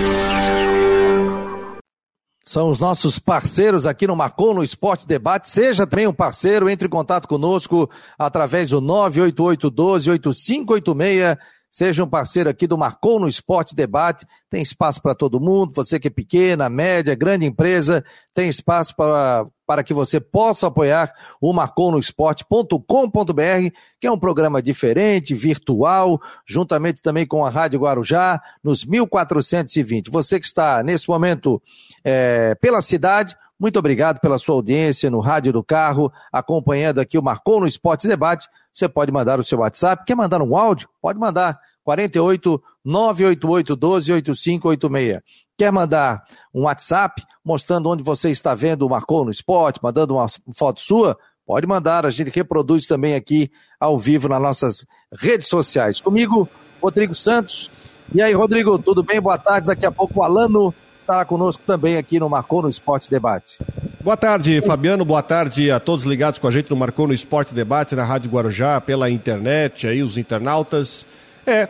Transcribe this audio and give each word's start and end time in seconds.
São 2.43 2.69
os 2.69 2.79
nossos 2.79 3.19
parceiros 3.19 3.85
aqui 3.85 4.07
no 4.07 4.15
Marcou 4.15 4.53
no 4.53 4.63
Esporte 4.63 5.05
Debate. 5.05 5.47
Seja 5.47 5.85
também 5.85 6.07
um 6.07 6.13
parceiro, 6.13 6.69
entre 6.69 6.87
em 6.87 6.89
contato 6.89 7.27
conosco 7.27 7.89
através 8.17 8.71
do 8.71 8.81
988 8.81 9.69
12 9.69 10.09
8586 10.09 11.37
Seja 11.71 12.03
um 12.03 12.07
parceiro 12.07 12.49
aqui 12.49 12.67
do 12.67 12.77
Marcou 12.77 13.17
no 13.17 13.29
Esporte 13.29 13.73
Debate. 13.73 14.27
Tem 14.49 14.61
espaço 14.61 15.01
para 15.01 15.15
todo 15.15 15.39
mundo. 15.39 15.71
Você 15.73 15.97
que 15.97 16.09
é 16.09 16.11
pequena, 16.11 16.67
média, 16.67 17.15
grande 17.15 17.45
empresa, 17.45 18.03
tem 18.33 18.49
espaço 18.49 18.93
para, 18.93 19.47
para 19.65 19.81
que 19.81 19.93
você 19.93 20.19
possa 20.19 20.67
apoiar 20.67 21.13
o 21.39 21.53
marconosport.com.br, 21.53 23.75
que 24.01 24.05
é 24.05 24.11
um 24.11 24.19
programa 24.19 24.61
diferente, 24.61 25.33
virtual, 25.33 26.19
juntamente 26.45 27.01
também 27.01 27.25
com 27.25 27.45
a 27.45 27.49
Rádio 27.49 27.79
Guarujá, 27.79 28.41
nos 28.61 28.83
1420. 28.83 30.11
Você 30.11 30.41
que 30.41 30.45
está 30.45 30.83
nesse 30.83 31.07
momento 31.07 31.63
é, 32.03 32.53
pela 32.55 32.81
cidade, 32.81 33.33
muito 33.61 33.79
obrigado 33.79 34.19
pela 34.19 34.37
sua 34.37 34.55
audiência 34.55 35.09
no 35.09 35.19
rádio 35.19 35.53
do 35.53 35.63
carro, 35.63 36.11
acompanhando 36.33 36.99
aqui 36.99 37.17
o 37.17 37.23
Marcou 37.23 37.59
no 37.59 37.67
Esporte 37.67 38.07
Debate 38.07 38.49
você 38.73 38.87
pode 38.87 39.11
mandar 39.11 39.39
o 39.39 39.43
seu 39.43 39.59
WhatsApp. 39.59 40.05
Quer 40.05 40.15
mandar 40.15 40.41
um 40.41 40.55
áudio? 40.55 40.87
Pode 41.01 41.19
mandar. 41.19 41.59
48 41.83 42.61
988 42.85 43.75
12 43.75 44.11
8586. 44.13 45.21
Quer 45.57 45.71
mandar 45.71 46.23
um 46.53 46.63
WhatsApp 46.63 47.23
mostrando 47.43 47.89
onde 47.89 48.03
você 48.03 48.29
está 48.29 48.53
vendo 48.55 48.85
o 48.85 48.89
Marcou 48.89 49.25
no 49.25 49.31
Esporte, 49.31 49.79
mandando 49.81 50.15
uma 50.15 50.27
foto 50.55 50.79
sua? 50.79 51.17
Pode 51.45 51.67
mandar, 51.67 52.05
a 52.05 52.09
gente 52.09 52.29
reproduz 52.29 52.87
também 52.87 53.15
aqui 53.15 53.51
ao 53.79 53.97
vivo 53.97 54.29
nas 54.29 54.41
nossas 54.41 54.85
redes 55.11 55.47
sociais. 55.47 55.99
Comigo, 55.99 56.47
Rodrigo 56.81 57.13
Santos. 57.13 57.69
E 58.13 58.21
aí, 58.21 58.33
Rodrigo, 58.33 58.77
tudo 58.79 59.03
bem? 59.03 59.19
Boa 59.19 59.37
tarde. 59.37 59.67
Daqui 59.67 59.85
a 59.85 59.91
pouco 59.91 60.19
o 60.19 60.23
Alano 60.23 60.73
estará 61.11 61.25
conosco 61.25 61.61
também 61.67 61.97
aqui 61.97 62.19
no 62.19 62.29
Marcou 62.29 62.61
no 62.61 62.69
Esporte 62.69 63.09
Debate. 63.09 63.57
Boa 63.99 64.15
tarde, 64.15 64.61
Fabiano. 64.61 65.03
Boa 65.03 65.21
tarde 65.21 65.69
a 65.69 65.77
todos 65.77 66.05
ligados 66.05 66.39
com 66.39 66.47
a 66.47 66.51
gente 66.51 66.69
no 66.69 66.75
Marcou 66.77 67.05
no 67.05 67.13
Esporte 67.13 67.53
Debate, 67.53 67.95
na 67.95 68.03
Rádio 68.05 68.31
Guarujá, 68.31 68.79
pela 68.79 69.09
internet, 69.09 69.85
aí 69.85 70.01
os 70.01 70.17
internautas. 70.17 71.05
É, 71.45 71.67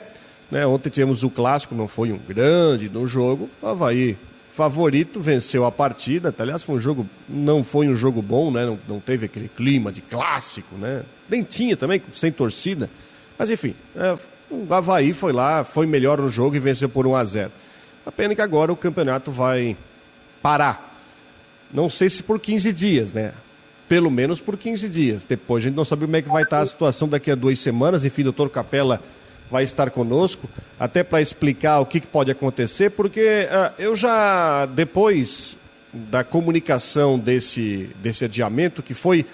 né, 0.52 0.66
ontem 0.68 0.90
tivemos 0.90 1.24
o 1.24 1.30
clássico, 1.30 1.74
não 1.74 1.88
foi 1.88 2.12
um 2.12 2.20
grande 2.20 2.88
no 2.88 3.08
jogo. 3.08 3.50
Havaí, 3.64 4.16
favorito, 4.52 5.20
venceu 5.20 5.66
a 5.66 5.72
partida. 5.72 6.34
Aliás, 6.38 6.62
foi 6.62 6.76
um 6.76 6.80
jogo, 6.80 7.08
não 7.28 7.64
foi 7.64 7.88
um 7.88 7.96
jogo 7.96 8.22
bom, 8.22 8.52
né? 8.52 8.64
Não, 8.64 8.78
não 8.88 9.00
teve 9.00 9.26
aquele 9.26 9.50
clima 9.50 9.92
de 9.92 10.02
clássico, 10.02 10.76
né? 10.76 11.02
Nem 11.28 11.42
tinha 11.42 11.76
também, 11.76 12.00
sem 12.14 12.32
torcida. 12.32 12.88
Mas 13.40 13.50
enfim, 13.50 13.74
é, 13.96 14.16
o 14.52 14.72
Havaí 14.72 15.14
foi 15.14 15.34
lá, 15.34 15.64
foi 15.64 15.88
melhor 15.88 16.20
no 16.20 16.30
jogo 16.30 16.56
e 16.56 16.60
venceu 16.60 16.88
por 16.88 17.08
1 17.08 17.16
a 17.16 17.26
0 17.26 17.52
a 18.06 18.12
pena 18.12 18.36
que 18.36 18.42
agora 18.42 18.72
o 18.72 18.76
campeonato 18.76 19.32
vai 19.32 19.76
parar. 20.42 20.98
Não 21.74 21.90
sei 21.90 22.10
se 22.10 22.24
por 22.24 22.40
15 22.40 22.74
dias, 22.74 23.14
né? 23.14 23.34
Pelo 23.88 24.10
menos 24.10 24.40
por 24.42 24.58
15 24.58 24.90
dias. 24.90 25.26
Depois 25.26 25.64
a 25.64 25.68
gente 25.68 25.76
não 25.76 25.86
sabe 25.86 26.06
como 26.06 26.16
é 26.16 26.22
que 26.22 26.30
vai 26.30 26.44
estar 26.44 26.62
a 26.62 26.66
situação 26.66 27.08
daqui 27.08 27.32
a 27.32 27.36
duas 27.36 27.60
semanas. 27.60 28.04
Enfim, 28.04 28.22
o 28.22 28.26
doutor 28.26 28.50
Capela 28.50 29.02
vai 29.50 29.64
estar 29.64 29.90
conosco, 29.92 30.50
até 30.80 31.04
para 31.04 31.22
explicar 31.22 31.82
o 31.82 31.86
que, 31.86 32.00
que, 32.00 32.08
pode 32.08 32.32
acontecer, 32.32 32.90
porque 32.92 33.50
uh, 33.52 33.74
eu 33.78 33.98
já, 33.98 34.66
depois 34.66 35.58
da 35.94 36.24
comunicação 36.24 37.20
desse, 37.20 37.90
desse 38.02 38.24
adiamento, 38.24 38.82
que 38.82 38.94
foi 38.94 39.26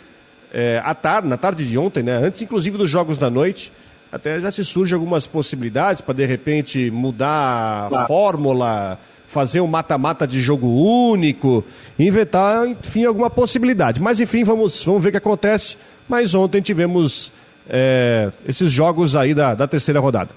é, 0.51 0.81
à 0.83 0.95
tarde, 0.95 1.27
na 1.27 1.37
tarde 1.37 1.67
de 1.67 1.77
ontem, 1.77 2.01
né? 2.01 2.17
Antes, 2.17 2.41
inclusive, 2.41 2.77
dos 2.77 2.89
Jogos 2.89 3.17
da 3.17 3.29
Noite, 3.29 3.71
até 4.11 4.39
já 4.39 4.51
se 4.51 4.63
surgem 4.63 4.95
algumas 4.95 5.27
possibilidades 5.27 6.01
para 6.01 6.13
de 6.13 6.25
repente 6.25 6.89
mudar 6.91 7.89
a 7.93 8.05
fórmula, 8.07 8.99
fazer 9.27 9.59
um 9.61 9.67
mata-mata 9.67 10.25
de 10.25 10.39
jogo 10.39 10.67
único, 10.67 11.63
inventar, 11.99 12.67
enfim, 12.67 13.05
alguma 13.05 13.29
possibilidade. 13.29 14.01
Mas 14.01 14.19
enfim, 14.19 14.43
vamos, 14.43 14.81
vamos 14.83 15.03
ver 15.03 15.09
o 15.09 15.11
que 15.11 15.17
acontece. 15.17 15.77
Mas 16.07 16.33
ontem 16.33 16.61
tivemos 16.61 17.31
é, 17.69 18.31
esses 18.47 18.71
jogos 18.71 19.15
aí 19.15 19.33
da, 19.33 19.53
da 19.53 19.67
terceira 19.67 19.99
rodada. 19.99 20.29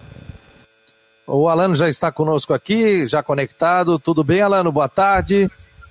O 1.26 1.48
Alano 1.48 1.76
já 1.76 1.88
está 1.88 2.10
conosco 2.10 2.52
aqui, 2.52 3.06
já 3.06 3.22
conectado. 3.22 4.00
Tudo 4.00 4.24
bem, 4.24 4.40
Alano? 4.40 4.72
Boa 4.72 4.88
tarde. 4.88 5.48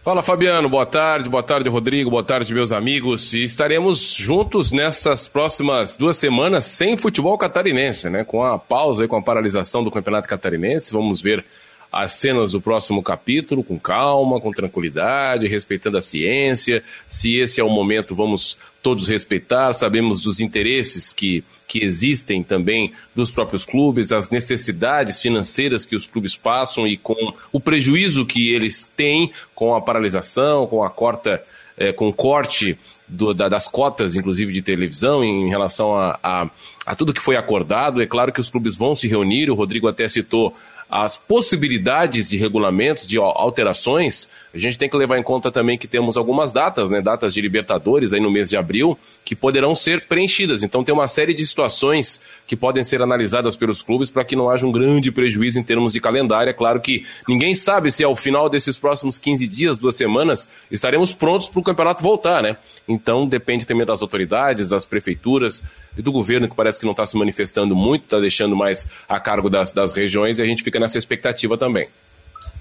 Fala 0.10 0.24
Fabiano, 0.24 0.68
boa 0.68 0.88
tarde, 0.88 1.30
boa 1.30 1.44
tarde 1.44 1.70
Rodrigo, 1.70 2.10
boa 2.10 2.24
tarde 2.24 2.52
meus 2.52 2.72
amigos. 2.72 3.32
E 3.36 3.44
estaremos 3.44 4.16
juntos 4.16 4.72
nessas 4.72 5.28
próximas 5.28 5.98
duas 5.98 6.18
semanas 6.18 6.66
sem 6.66 6.98
futebol 6.98 7.38
catarinense, 7.38 8.10
né? 8.10 8.24
Com 8.24 8.44
a 8.44 8.58
pausa 8.58 9.06
e 9.06 9.08
com 9.08 9.18
a 9.18 9.22
paralisação 9.22 9.84
do 9.84 9.92
Campeonato 9.92 10.28
Catarinense. 10.28 10.92
Vamos 10.92 11.22
ver 11.22 11.46
as 11.92 12.14
cenas 12.14 12.52
do 12.52 12.62
próximo 12.62 13.02
capítulo 13.02 13.64
com 13.64 13.80
calma, 13.80 14.40
com 14.40 14.52
tranquilidade, 14.52 15.48
respeitando 15.48 15.98
a 15.98 16.02
ciência. 16.02 16.84
Se 17.08 17.36
esse 17.36 17.60
é 17.60 17.64
o 17.64 17.70
momento, 17.70 18.14
vamos 18.16 18.58
todos 18.82 19.08
respeitar. 19.08 19.74
Sabemos 19.74 20.22
dos 20.22 20.40
interesses 20.40 21.12
que, 21.12 21.44
que 21.68 21.84
existem 21.84 22.44
também 22.44 22.92
dos 23.16 23.32
próprios 23.32 23.66
clubes, 23.66 24.12
as 24.12 24.30
necessidades 24.30 25.22
financeiras 25.22 25.86
que 25.86 25.96
os 25.96 26.06
clubes 26.06 26.36
passam 26.36 26.88
e 26.88 26.96
com 26.96 27.34
o 27.52 27.60
prejuízo 27.60 28.26
que 28.26 28.54
eles 28.54 28.90
têm 28.96 29.32
com 29.56 29.74
a 29.74 29.82
paralisação, 29.82 30.68
com 30.68 30.84
a 30.84 30.90
corta, 30.90 31.44
é, 31.76 31.92
com 31.92 32.08
o 32.08 32.14
corte 32.14 32.78
do, 33.08 33.34
da, 33.34 33.50
das 33.50 33.68
cotas, 33.68 34.16
inclusive 34.16 34.54
de 34.54 34.62
televisão, 34.62 35.24
em 35.24 35.50
relação 35.50 35.96
a, 35.96 36.20
a, 36.22 36.50
a 36.86 36.96
tudo 36.96 37.14
que 37.14 37.22
foi 37.22 37.36
acordado. 37.36 38.02
É 38.02 38.06
claro 38.06 38.32
que 38.32 38.40
os 38.40 38.50
clubes 38.50 38.76
vão 38.76 38.94
se 38.94 39.08
reunir. 39.08 39.50
O 39.50 39.56
Rodrigo 39.56 39.88
até 39.88 40.08
citou 40.08 40.56
as 40.90 41.18
possibilidades 41.18 42.30
de 42.30 42.38
regulamentos, 42.38 43.06
de 43.06 43.20
alterações, 43.20 44.28
a 44.52 44.58
gente 44.58 44.78
tem 44.78 44.90
que 44.90 44.98
levar 44.98 45.20
em 45.20 45.24
conta 45.24 45.52
também 45.52 45.78
que 45.78 45.88
temos 45.88 46.18
algumas 46.18 46.52
datas, 46.52 46.90
né, 46.90 47.00
datas 47.00 47.34
de 47.34 47.42
Libertadores 47.42 48.12
aí 48.12 48.20
no 48.20 48.32
mês 48.32 48.50
de 48.50 48.58
abril, 48.58 48.98
que 49.24 49.36
poderão 49.36 49.76
ser 49.76 50.08
preenchidas. 50.08 50.64
Então 50.64 50.84
tem 50.84 50.94
uma 50.94 51.08
série 51.08 51.36
de 51.36 51.46
situações 51.46 52.22
que 52.48 52.56
podem 52.56 52.84
ser 52.84 53.04
analisadas 53.04 53.56
pelos 53.56 53.84
clubes 53.84 54.10
para 54.10 54.24
que 54.24 54.36
não 54.36 54.50
haja 54.50 54.66
um 54.66 54.72
grande 54.72 55.12
prejuízo 55.12 55.60
em 55.60 55.64
termos 55.64 55.94
de 55.94 56.02
calendário. 56.02 56.50
É 56.50 56.54
claro 56.54 56.82
que 56.82 57.06
ninguém 57.28 57.54
sabe 57.54 57.92
se 57.92 58.04
ao 58.04 58.16
final 58.16 58.50
desses 58.50 58.80
próximos 58.80 59.20
15 59.20 59.48
dias, 59.48 59.78
duas 59.78 59.96
semanas, 59.96 60.48
estaremos 60.72 61.14
prontos 61.14 61.48
para 61.48 61.60
o 61.60 61.64
campeonato 61.64 62.02
voltar, 62.02 62.42
né? 62.42 62.58
Então 62.88 63.28
depende 63.28 63.68
também 63.68 63.86
das 63.86 64.02
autoridades, 64.02 64.70
das 64.70 64.86
prefeituras 64.86 65.64
e 65.98 66.02
do 66.02 66.12
governo, 66.12 66.48
que 66.48 66.56
parece 66.56 66.80
que 66.80 66.86
não 66.86 66.92
está 66.92 67.06
se 67.06 67.18
manifestando 67.18 67.76
muito, 67.76 68.04
está 68.04 68.20
deixando 68.20 68.56
mais 68.56 68.88
a 69.08 69.20
cargo 69.20 69.50
das, 69.50 69.72
das 69.72 69.92
regiões, 69.92 70.40
e 70.40 70.42
a 70.42 70.46
gente 70.46 70.64
fica 70.64 70.79
nessa 70.80 70.98
expectativa 70.98 71.58
também. 71.58 71.88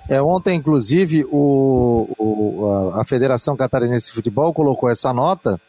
É, 0.08 0.22
ontem, 0.22 0.56
inclusive, 0.56 1.24
o, 1.30 2.08
o, 2.18 2.92
a, 2.94 3.04
Federação 3.04 3.56
Catarinense 3.56 4.06
de 4.06 4.12
Futebol 4.12 4.54
colocou 4.54 4.88
essa 4.88 5.12
nota 5.12 5.60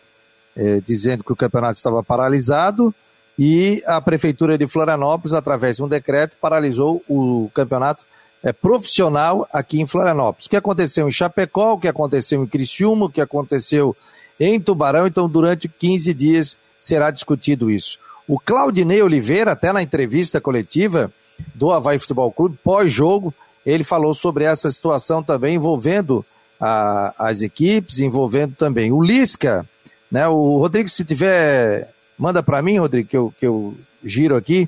é, 0.55 0.79
dizendo 0.79 1.23
que 1.23 1.33
o 1.33 1.35
campeonato 1.35 1.73
estava 1.73 2.01
paralisado 2.01 2.95
e 3.37 3.83
a 3.85 3.99
Prefeitura 3.99 4.57
de 4.57 4.65
Florianópolis, 4.65 5.33
através 5.33 5.77
de 5.77 5.83
um 5.83 5.87
decreto, 5.87 6.37
paralisou 6.39 7.03
o 7.07 7.51
campeonato 7.53 8.05
é, 8.41 8.53
profissional 8.53 9.47
aqui 9.51 9.81
em 9.81 9.87
Florianópolis. 9.87 10.45
O 10.45 10.49
que 10.49 10.57
aconteceu 10.57 11.07
em 11.07 11.11
Chapecó, 11.11 11.73
o 11.73 11.79
que 11.79 11.87
aconteceu 11.87 12.41
em 12.41 12.47
Criciúma, 12.47 13.07
o 13.07 13.09
que 13.09 13.21
aconteceu 13.21 13.95
em 14.39 14.59
Tubarão, 14.59 15.05
então 15.05 15.27
durante 15.27 15.67
15 15.67 16.13
dias 16.13 16.57
será 16.79 17.11
discutido 17.11 17.69
isso. 17.69 17.99
O 18.25 18.39
Claudinei 18.39 19.01
Oliveira, 19.01 19.51
até 19.51 19.73
na 19.73 19.81
entrevista 19.81 20.39
coletiva 20.39 21.11
do 21.55 21.71
Havaí 21.71 21.99
Futebol 21.99 22.31
Clube, 22.31 22.57
pós-jogo, 22.63 23.33
ele 23.65 23.83
falou 23.83 24.13
sobre 24.13 24.43
essa 24.43 24.71
situação 24.71 25.21
também 25.21 25.55
envolvendo 25.55 26.25
a, 26.59 27.13
as 27.17 27.41
equipes, 27.41 27.99
envolvendo 27.99 28.55
também 28.55 28.91
o 28.91 29.01
Lisca, 29.01 29.65
né? 30.11 30.27
O 30.27 30.57
Rodrigo, 30.57 30.89
se 30.89 31.05
tiver, 31.05 31.89
manda 32.17 32.41
para 32.41 32.61
mim, 32.61 32.77
Rodrigo, 32.77 33.07
que 33.07 33.17
eu, 33.17 33.33
que 33.39 33.45
eu 33.45 33.75
giro 34.03 34.35
aqui. 34.35 34.67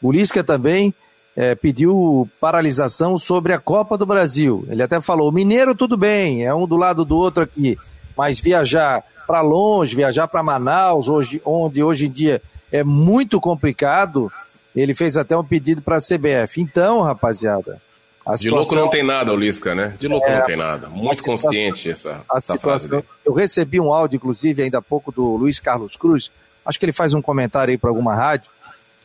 O 0.00 0.12
Lisca 0.12 0.44
também 0.44 0.94
é, 1.36 1.54
pediu 1.54 2.28
paralisação 2.40 3.16
sobre 3.16 3.52
a 3.52 3.58
Copa 3.58 3.96
do 3.96 4.06
Brasil. 4.06 4.64
Ele 4.68 4.82
até 4.82 5.00
falou: 5.00 5.32
Mineiro, 5.32 5.74
tudo 5.74 5.96
bem, 5.96 6.44
é 6.44 6.54
um 6.54 6.66
do 6.66 6.76
lado 6.76 7.04
do 7.04 7.16
outro 7.16 7.42
aqui, 7.42 7.78
mas 8.16 8.40
viajar 8.40 9.02
para 9.26 9.40
longe, 9.40 9.96
viajar 9.96 10.28
para 10.28 10.42
Manaus, 10.42 11.08
hoje, 11.08 11.40
onde 11.44 11.82
hoje 11.82 12.06
em 12.06 12.10
dia 12.10 12.42
é 12.70 12.82
muito 12.82 13.40
complicado, 13.40 14.30
ele 14.80 14.94
fez 14.94 15.16
até 15.16 15.36
um 15.36 15.44
pedido 15.44 15.82
para 15.82 15.96
a 15.96 16.00
CBF. 16.00 16.60
Então, 16.60 17.02
rapaziada, 17.02 17.80
de 18.38 18.50
louco 18.50 18.74
não 18.74 18.88
tem 18.88 19.02
nada, 19.02 19.32
o 19.32 19.36
Lisca, 19.36 19.74
né? 19.74 19.94
De 19.98 20.06
louco 20.06 20.26
é, 20.26 20.38
não 20.38 20.46
tem 20.46 20.56
nada. 20.56 20.88
Muito 20.88 21.22
consciente 21.24 21.90
essa, 21.90 22.20
essa 22.32 22.56
fase 22.56 22.88
dele. 22.88 23.04
Eu 23.24 23.32
recebi 23.32 23.80
um 23.80 23.92
áudio, 23.92 24.16
inclusive, 24.16 24.62
ainda 24.62 24.78
há 24.78 24.82
pouco, 24.82 25.10
do 25.10 25.36
Luiz 25.36 25.58
Carlos 25.58 25.96
Cruz. 25.96 26.30
Acho 26.64 26.78
que 26.78 26.84
ele 26.84 26.92
faz 26.92 27.14
um 27.14 27.22
comentário 27.22 27.72
aí 27.72 27.78
para 27.78 27.90
alguma 27.90 28.14
rádio. 28.14 28.48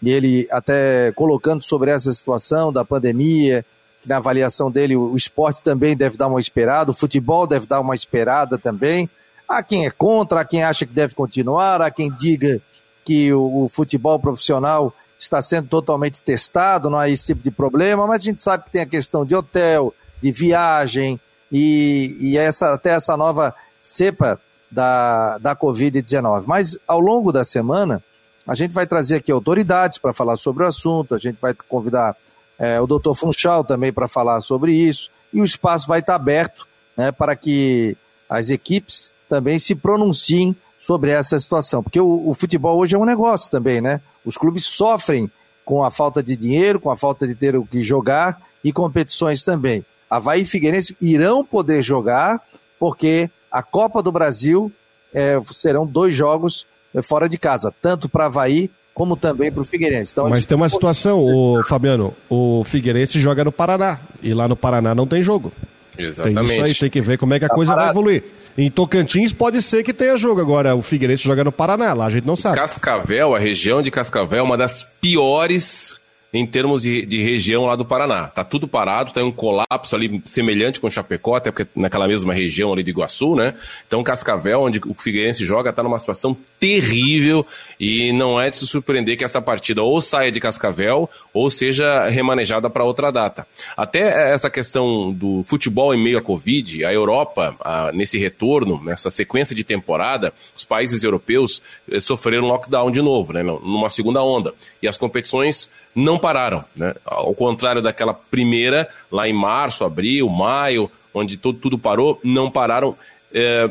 E 0.04 0.12
ele 0.12 0.48
até 0.52 1.12
colocando 1.16 1.64
sobre 1.64 1.90
essa 1.90 2.14
situação 2.14 2.72
da 2.72 2.86
pandemia, 2.86 3.66
que 4.04 4.08
na 4.08 4.18
avaliação 4.18 4.70
dele 4.70 4.96
o 4.96 5.16
esporte 5.16 5.64
também 5.64 5.98
deve 5.98 6.16
dar 6.16 6.28
uma 6.28 6.40
esperada, 6.40 6.92
o 6.92 6.94
futebol 6.94 7.48
deve 7.48 7.66
dar 7.66 7.82
uma 7.82 7.96
esperada 7.96 8.60
também. 8.60 9.10
Há 9.50 9.64
quem 9.64 9.88
é 9.88 9.90
contra, 9.90 10.42
há 10.42 10.46
quem 10.46 10.62
acha 10.62 10.86
que 10.86 10.94
deve 10.94 11.16
continuar, 11.16 11.82
há 11.82 11.90
quem 11.90 12.12
diga 12.12 12.62
que 13.04 13.34
o, 13.34 13.64
o 13.64 13.70
futebol 13.70 14.20
profissional 14.20 14.94
está 15.20 15.42
sendo 15.42 15.68
totalmente 15.68 16.22
testado, 16.22 16.90
não 16.90 16.98
há 16.98 17.10
esse 17.10 17.28
tipo 17.28 17.42
de 17.42 17.52
problema, 17.52 18.06
mas 18.06 18.22
a 18.22 18.26
gente 18.26 18.44
sabe 18.44 18.66
que 18.66 18.72
tem 18.72 18.82
a 18.82 18.86
questão 18.86 19.26
de 19.26 19.36
hotel, 19.36 19.94
de 20.22 20.32
viagem 20.32 21.20
e, 21.52 22.16
e 22.20 22.38
essa, 22.38 22.74
até 22.74 22.92
essa 22.92 23.18
nova 23.18 23.54
cepa 23.82 24.40
da, 24.70 25.38
da 25.40 25.56
Covid-19. 25.56 26.44
Mas 26.46 26.78
ao 26.88 27.00
longo 27.00 27.32
da 27.32 27.44
semana, 27.44 28.04
a 28.46 28.54
gente 28.54 28.74
vai 28.74 28.86
trazer 28.86 29.18
aqui 29.18 29.32
autoridades 29.32 29.98
para 29.98 30.14
falar 30.14 30.38
sobre 30.38 30.64
o 30.64 30.68
assunto, 30.68 31.16
a 31.16 31.18
gente 31.18 31.38
vai 31.42 31.54
convidar 31.54 32.16
é, 32.60 32.80
o 32.80 32.88
doutor 32.88 33.14
Funchal 33.14 33.64
também 33.64 33.92
para 33.92 34.08
falar 34.08 34.42
sobre 34.42 34.74
isso, 34.74 35.10
e 35.34 35.42
o 35.42 35.44
espaço 35.44 35.88
vai 35.88 36.00
estar 36.00 36.16
aberto 36.16 36.68
né, 36.96 37.12
para 37.12 37.36
que 37.36 37.98
as 38.30 38.50
equipes 38.50 39.12
também 39.30 39.60
se 39.60 39.76
pronunciem 39.76 40.56
sobre 40.80 41.12
essa 41.12 41.38
situação, 41.40 41.84
porque 41.84 42.00
o, 42.00 42.30
o 42.30 42.34
futebol 42.34 42.78
hoje 42.78 42.96
é 42.96 43.00
um 43.00 43.06
negócio 43.06 43.52
também, 43.52 43.82
né? 43.82 44.00
Os 44.28 44.38
clubes 44.38 44.66
sofrem 44.66 45.32
com 45.64 45.84
a 45.84 45.90
falta 45.90 46.22
de 46.22 46.36
dinheiro, 46.36 46.82
com 46.82 46.92
a 46.92 46.98
falta 46.98 47.26
de 47.26 47.34
ter 47.34 47.56
o 47.56 47.66
que 47.66 47.82
jogar 47.82 48.42
e 48.62 48.74
competições 48.74 49.42
também. 49.42 49.86
Havaí 50.10 50.42
e 50.42 50.46
Figueirense 50.46 50.98
irão 51.02 51.46
poder 51.46 51.82
jogar, 51.82 52.42
porque 52.78 53.30
a 53.50 53.64
Copa 53.64 54.04
do 54.04 54.12
Brasil 54.12 54.70
é, 55.14 55.40
serão 55.46 55.86
dois 55.86 56.14
jogos 56.14 56.68
é, 56.94 57.02
fora 57.02 57.30
de 57.30 57.38
casa, 57.38 57.74
tanto 57.82 58.10
para 58.10 58.26
Havaí 58.26 58.70
como 58.94 59.16
também 59.16 59.50
para 59.50 59.62
o 59.62 59.66
Figueirense. 59.66 60.12
Então, 60.12 60.28
Mas 60.28 60.46
tem 60.46 60.58
uma 60.58 60.68
situação, 60.68 61.24
o 61.24 61.64
Fabiano, 61.64 62.14
o 62.30 62.64
Figueirense 62.66 63.20
joga 63.20 63.46
no 63.46 63.52
Paraná, 63.52 64.00
e 64.22 64.34
lá 64.34 64.48
no 64.48 64.56
Paraná 64.56 64.94
não 64.94 65.08
tem 65.08 65.24
jogo. 65.24 65.54
Exatamente. 65.98 66.48
Tem 66.48 66.56
isso 66.56 66.66
aí, 66.66 66.74
tem 66.76 66.90
que 66.90 67.02
ver 67.02 67.18
como 67.18 67.34
é 67.34 67.40
que 67.40 67.46
a 67.46 67.50
tá 67.50 67.56
coisa 67.56 67.72
parado. 67.72 67.94
vai 67.94 67.94
evoluir. 67.94 68.24
Em 68.58 68.72
Tocantins 68.72 69.32
pode 69.32 69.62
ser 69.62 69.84
que 69.84 69.94
tenha 69.94 70.18
jogo. 70.18 70.42
Agora, 70.42 70.76
o 70.76 70.82
Figueirense 70.82 71.24
joga 71.24 71.44
no 71.44 71.52
Paraná, 71.52 71.94
lá 71.94 72.08
a 72.08 72.10
gente 72.10 72.26
não 72.26 72.36
sabe. 72.36 72.56
Cascavel, 72.56 73.36
a 73.36 73.40
região 73.40 73.82
de 73.84 73.92
Cascavel 73.92 74.40
é 74.40 74.42
uma 74.42 74.58
das 74.58 74.84
piores 75.00 76.00
em 76.34 76.46
termos 76.46 76.82
de, 76.82 77.06
de, 77.06 77.22
região 77.24 77.66
lá 77.66 77.76
do 77.76 77.86
Paraná. 77.86 78.28
Tá 78.28 78.44
tudo 78.44 78.68
parado, 78.68 79.14
tem 79.14 79.24
tá 79.24 79.30
um 79.30 79.32
colapso 79.32 79.96
ali 79.96 80.22
semelhante 80.26 80.80
com 80.80 80.90
Chapecó, 80.90 81.36
até 81.36 81.52
porque 81.52 81.68
naquela 81.76 82.08
mesma 82.08 82.34
região 82.34 82.74
ali 82.74 82.84
de 82.84 82.92
Iguaçu, 82.92 83.36
né? 83.36 83.54
Então 83.88 84.04
Cascavel, 84.04 84.62
onde 84.62 84.82
o 84.86 84.94
Figueirense 84.94 85.46
joga, 85.46 85.72
tá 85.72 85.82
numa 85.82 86.00
situação 86.00 86.36
terrível 86.60 87.46
e 87.80 88.12
não 88.12 88.40
é 88.40 88.50
de 88.50 88.58
se 88.58 88.68
surpreender 88.68 89.18
que 89.18 89.24
essa 89.24 89.42
partida 89.42 89.84
ou 89.84 90.02
saia 90.02 90.32
de 90.32 90.40
Cascavel 90.40 91.10
ou 91.34 91.50
seja 91.50 92.10
remanejada 92.10 92.70
para 92.70 92.84
outra 92.84 93.12
data. 93.12 93.48
Até 93.76 94.34
essa 94.34 94.50
questão 94.50 95.14
do 95.14 95.44
futebol 95.44 95.94
em 95.94 96.04
meio 96.04 96.18
à 96.18 96.22
Covid, 96.22 96.84
a 96.84 96.92
Europa, 96.92 97.56
a, 97.62 97.92
nesse 97.94 98.18
retorno, 98.18 98.84
nessa 98.84 99.10
sequência 99.10 99.56
de 99.56 99.64
temporada, 99.64 100.34
os 100.56 100.66
países 100.66 101.04
europeus 101.04 101.62
eh, 101.90 102.00
sofreram 102.00 102.48
lockdown 102.48 102.92
de 102.92 103.02
novo, 103.02 103.32
né? 103.32 103.44
Numa 103.44 103.90
segunda 103.90 104.22
onda. 104.22 104.54
E 104.82 104.88
as 104.88 104.98
competições 104.98 105.70
não 105.98 106.20
pararam. 106.20 106.64
Né? 106.76 106.94
Ao 107.04 107.34
contrário 107.34 107.82
daquela 107.82 108.14
primeira, 108.14 108.88
lá 109.12 109.28
em 109.28 109.34
março, 109.34 109.84
abril, 109.84 110.30
maio, 110.30 110.90
onde 111.14 111.38
tudo, 111.38 111.58
tudo 111.60 111.78
parou, 111.80 112.20
não 112.24 112.52
pararam, 112.52 112.96
é, 113.34 113.70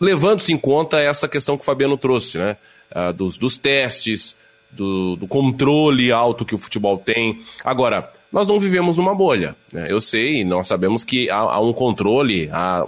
levando-se 0.00 0.52
em 0.52 0.58
conta 0.58 1.00
essa 1.00 1.28
questão 1.28 1.56
que 1.56 1.62
o 1.62 1.64
Fabiano 1.64 1.96
trouxe, 1.96 2.38
né? 2.38 2.56
Ah, 2.92 3.12
dos, 3.12 3.38
dos 3.38 3.56
testes, 3.56 4.36
do, 4.72 5.14
do, 5.14 5.28
controle 5.28 6.10
alto 6.10 6.44
que 6.44 6.56
o 6.56 6.58
futebol 6.58 6.98
tem. 6.98 7.40
Agora, 7.64 8.10
nós 8.32 8.48
não 8.48 8.58
vivemos 8.58 8.96
numa 8.96 9.14
bolha. 9.14 9.54
Né? 9.72 9.86
Eu 9.88 10.00
sei, 10.00 10.44
nós 10.44 10.66
sabemos 10.66 11.04
que 11.04 11.30
há, 11.30 11.38
há 11.38 11.60
um 11.60 11.72
controle, 11.72 12.48
há 12.52 12.84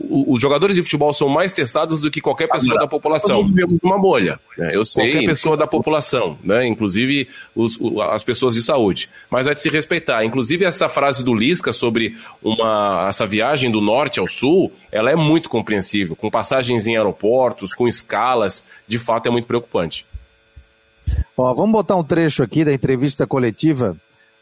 os 0.00 0.40
jogadores 0.40 0.76
de 0.76 0.82
futebol 0.82 1.12
são 1.12 1.28
mais 1.28 1.52
testados 1.52 2.00
do 2.00 2.10
que 2.10 2.20
qualquer 2.20 2.48
pessoa 2.48 2.78
da 2.78 2.86
população. 2.86 3.42
Nós 3.42 3.50
vivemos 3.50 3.78
uma 3.82 3.98
bolha. 3.98 4.38
Né? 4.56 4.70
Eu 4.72 4.84
sei, 4.84 5.10
qualquer 5.10 5.26
pessoa 5.26 5.56
da 5.56 5.66
população, 5.66 6.38
né? 6.42 6.66
inclusive 6.68 7.28
os, 7.54 7.78
as 8.12 8.22
pessoas 8.22 8.54
de 8.54 8.62
saúde. 8.62 9.10
Mas 9.28 9.48
é 9.48 9.54
de 9.54 9.60
se 9.60 9.68
respeitar. 9.68 10.24
Inclusive, 10.24 10.64
essa 10.64 10.88
frase 10.88 11.24
do 11.24 11.34
Lisca 11.34 11.72
sobre 11.72 12.16
uma, 12.40 13.06
essa 13.08 13.26
viagem 13.26 13.72
do 13.72 13.80
norte 13.80 14.20
ao 14.20 14.28
sul, 14.28 14.72
ela 14.92 15.10
é 15.10 15.16
muito 15.16 15.48
compreensível, 15.48 16.14
com 16.14 16.30
passagens 16.30 16.86
em 16.86 16.96
aeroportos, 16.96 17.74
com 17.74 17.88
escalas, 17.88 18.66
de 18.86 18.98
fato 19.00 19.26
é 19.26 19.30
muito 19.30 19.46
preocupante. 19.46 20.06
Ó, 21.36 21.52
vamos 21.54 21.72
botar 21.72 21.96
um 21.96 22.04
trecho 22.04 22.42
aqui 22.42 22.64
da 22.64 22.72
entrevista 22.72 23.26
coletiva 23.26 23.96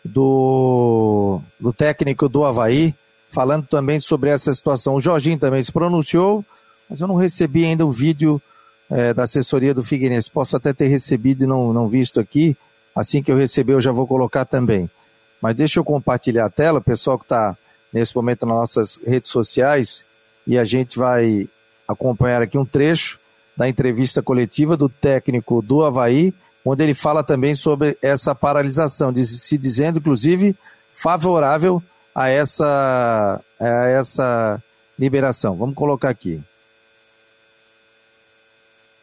do, 0.04 1.40
do 1.58 1.72
técnico 1.72 2.28
do 2.28 2.44
Havaí, 2.44 2.94
falando 3.37 3.66
também 3.66 4.00
sobre 4.00 4.31
essa 4.31 4.50
situação. 4.55 4.95
O 4.95 5.00
Jorginho 5.00 5.38
também 5.38 5.62
se 5.62 5.71
pronunciou, 5.71 6.43
mas 6.88 7.02
eu 7.02 7.07
não 7.07 7.16
recebi 7.16 7.66
ainda 7.66 7.85
o 7.85 7.93
vídeo 7.93 8.40
é, 8.88 9.12
da 9.12 9.25
assessoria 9.25 9.75
do 9.75 9.85
Figueirense. 9.85 10.31
Posso 10.31 10.57
até 10.57 10.73
ter 10.73 10.87
recebido 10.87 11.45
e 11.45 11.47
não, 11.47 11.71
não 11.71 11.87
visto 11.87 12.19
aqui. 12.19 12.57
Assim 12.95 13.23
que 13.23 13.31
eu 13.31 13.37
receber, 13.37 13.75
eu 13.75 13.81
já 13.81 13.93
vou 13.93 14.07
colocar 14.07 14.47
também. 14.47 14.88
Mas 15.38 15.55
deixa 15.55 15.78
eu 15.78 15.85
compartilhar 15.85 16.47
a 16.47 16.50
tela, 16.50 16.81
pessoal 16.81 17.19
que 17.19 17.26
está 17.26 17.55
nesse 17.93 18.16
momento 18.16 18.47
nas 18.47 18.57
nossas 18.57 19.00
redes 19.07 19.28
sociais, 19.28 20.02
e 20.47 20.59
a 20.59 20.64
gente 20.64 20.99
vai 20.99 21.47
acompanhar 21.87 22.40
aqui 22.40 22.57
um 22.57 22.64
trecho 22.64 23.19
da 23.55 23.69
entrevista 23.69 24.23
coletiva 24.23 24.78
do 24.78 24.88
técnico 24.88 25.61
do 25.61 25.85
Havaí, 25.85 26.33
onde 26.64 26.83
ele 26.83 26.95
fala 26.95 27.23
também 27.23 27.55
sobre 27.55 27.99
essa 28.00 28.35
paralisação, 28.35 29.14
se 29.14 29.59
dizendo, 29.59 29.99
inclusive, 29.99 30.57
favorável 30.95 31.83
a 32.16 32.30
essa, 32.30 33.42
a 33.61 33.87
essa 33.88 34.62
liberação. 34.99 35.54
Vamos 35.54 35.75
colocar 35.75 36.08
aqui. 36.08 36.42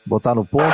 Botar 0.03 0.33
no 0.33 0.43
ponto. 0.43 0.73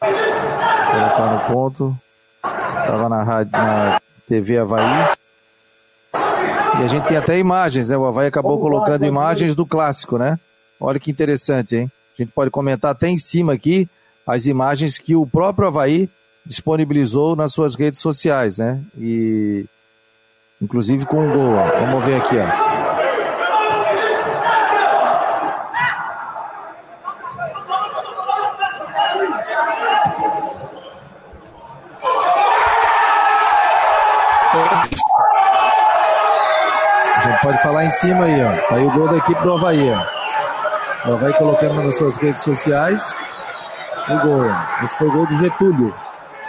Colocar 0.00 1.26
no 1.34 1.54
ponto. 1.54 2.00
Estava 2.42 3.10
na, 3.10 3.22
rádio, 3.22 3.52
na 3.52 4.00
TV 4.26 4.56
Havaí. 4.56 5.14
E 6.80 6.82
a 6.82 6.86
gente 6.86 7.06
tem 7.06 7.18
até 7.18 7.38
imagens, 7.38 7.90
né? 7.90 7.98
O 7.98 8.06
Havaí 8.06 8.26
acabou 8.26 8.58
colocando 8.58 9.04
imagens 9.04 9.54
do 9.54 9.66
clássico, 9.66 10.16
né? 10.16 10.40
Olha 10.80 10.98
que 10.98 11.10
interessante, 11.10 11.76
hein? 11.76 11.92
A 12.18 12.22
gente 12.22 12.32
pode 12.32 12.50
comentar 12.50 12.92
até 12.92 13.08
em 13.08 13.18
cima 13.18 13.52
aqui 13.52 13.86
as 14.26 14.46
imagens 14.46 14.96
que 14.96 15.14
o 15.14 15.26
próprio 15.26 15.68
Havaí 15.68 16.08
disponibilizou 16.50 17.36
nas 17.36 17.52
suas 17.52 17.76
redes 17.76 18.00
sociais, 18.00 18.58
né? 18.58 18.80
E 18.98 19.64
inclusive 20.60 21.06
com 21.06 21.24
o 21.24 21.32
gol. 21.32 21.54
Ó. 21.54 21.86
Vamos 21.86 22.04
ver 22.04 22.16
aqui, 22.16 22.36
ó. 22.38 22.70
Pode 37.42 37.62
falar 37.62 37.86
em 37.86 37.90
cima 37.90 38.26
aí, 38.26 38.44
ó. 38.44 38.68
Tá 38.68 38.74
aí 38.74 38.84
o 38.84 38.90
gol 38.90 39.08
da 39.08 39.16
equipe 39.16 39.40
do 39.42 39.54
Havaí, 39.54 39.90
ó. 39.90 41.08
O 41.08 41.14
Havaí 41.14 41.32
colocando 41.32 41.82
nas 41.82 41.96
suas 41.96 42.16
redes 42.16 42.40
sociais 42.40 43.16
o 44.08 44.18
gol. 44.18 44.44
Esse 44.82 44.96
foi 44.96 45.08
o 45.08 45.12
gol 45.12 45.26
do 45.26 45.36
Getúlio. 45.36 45.94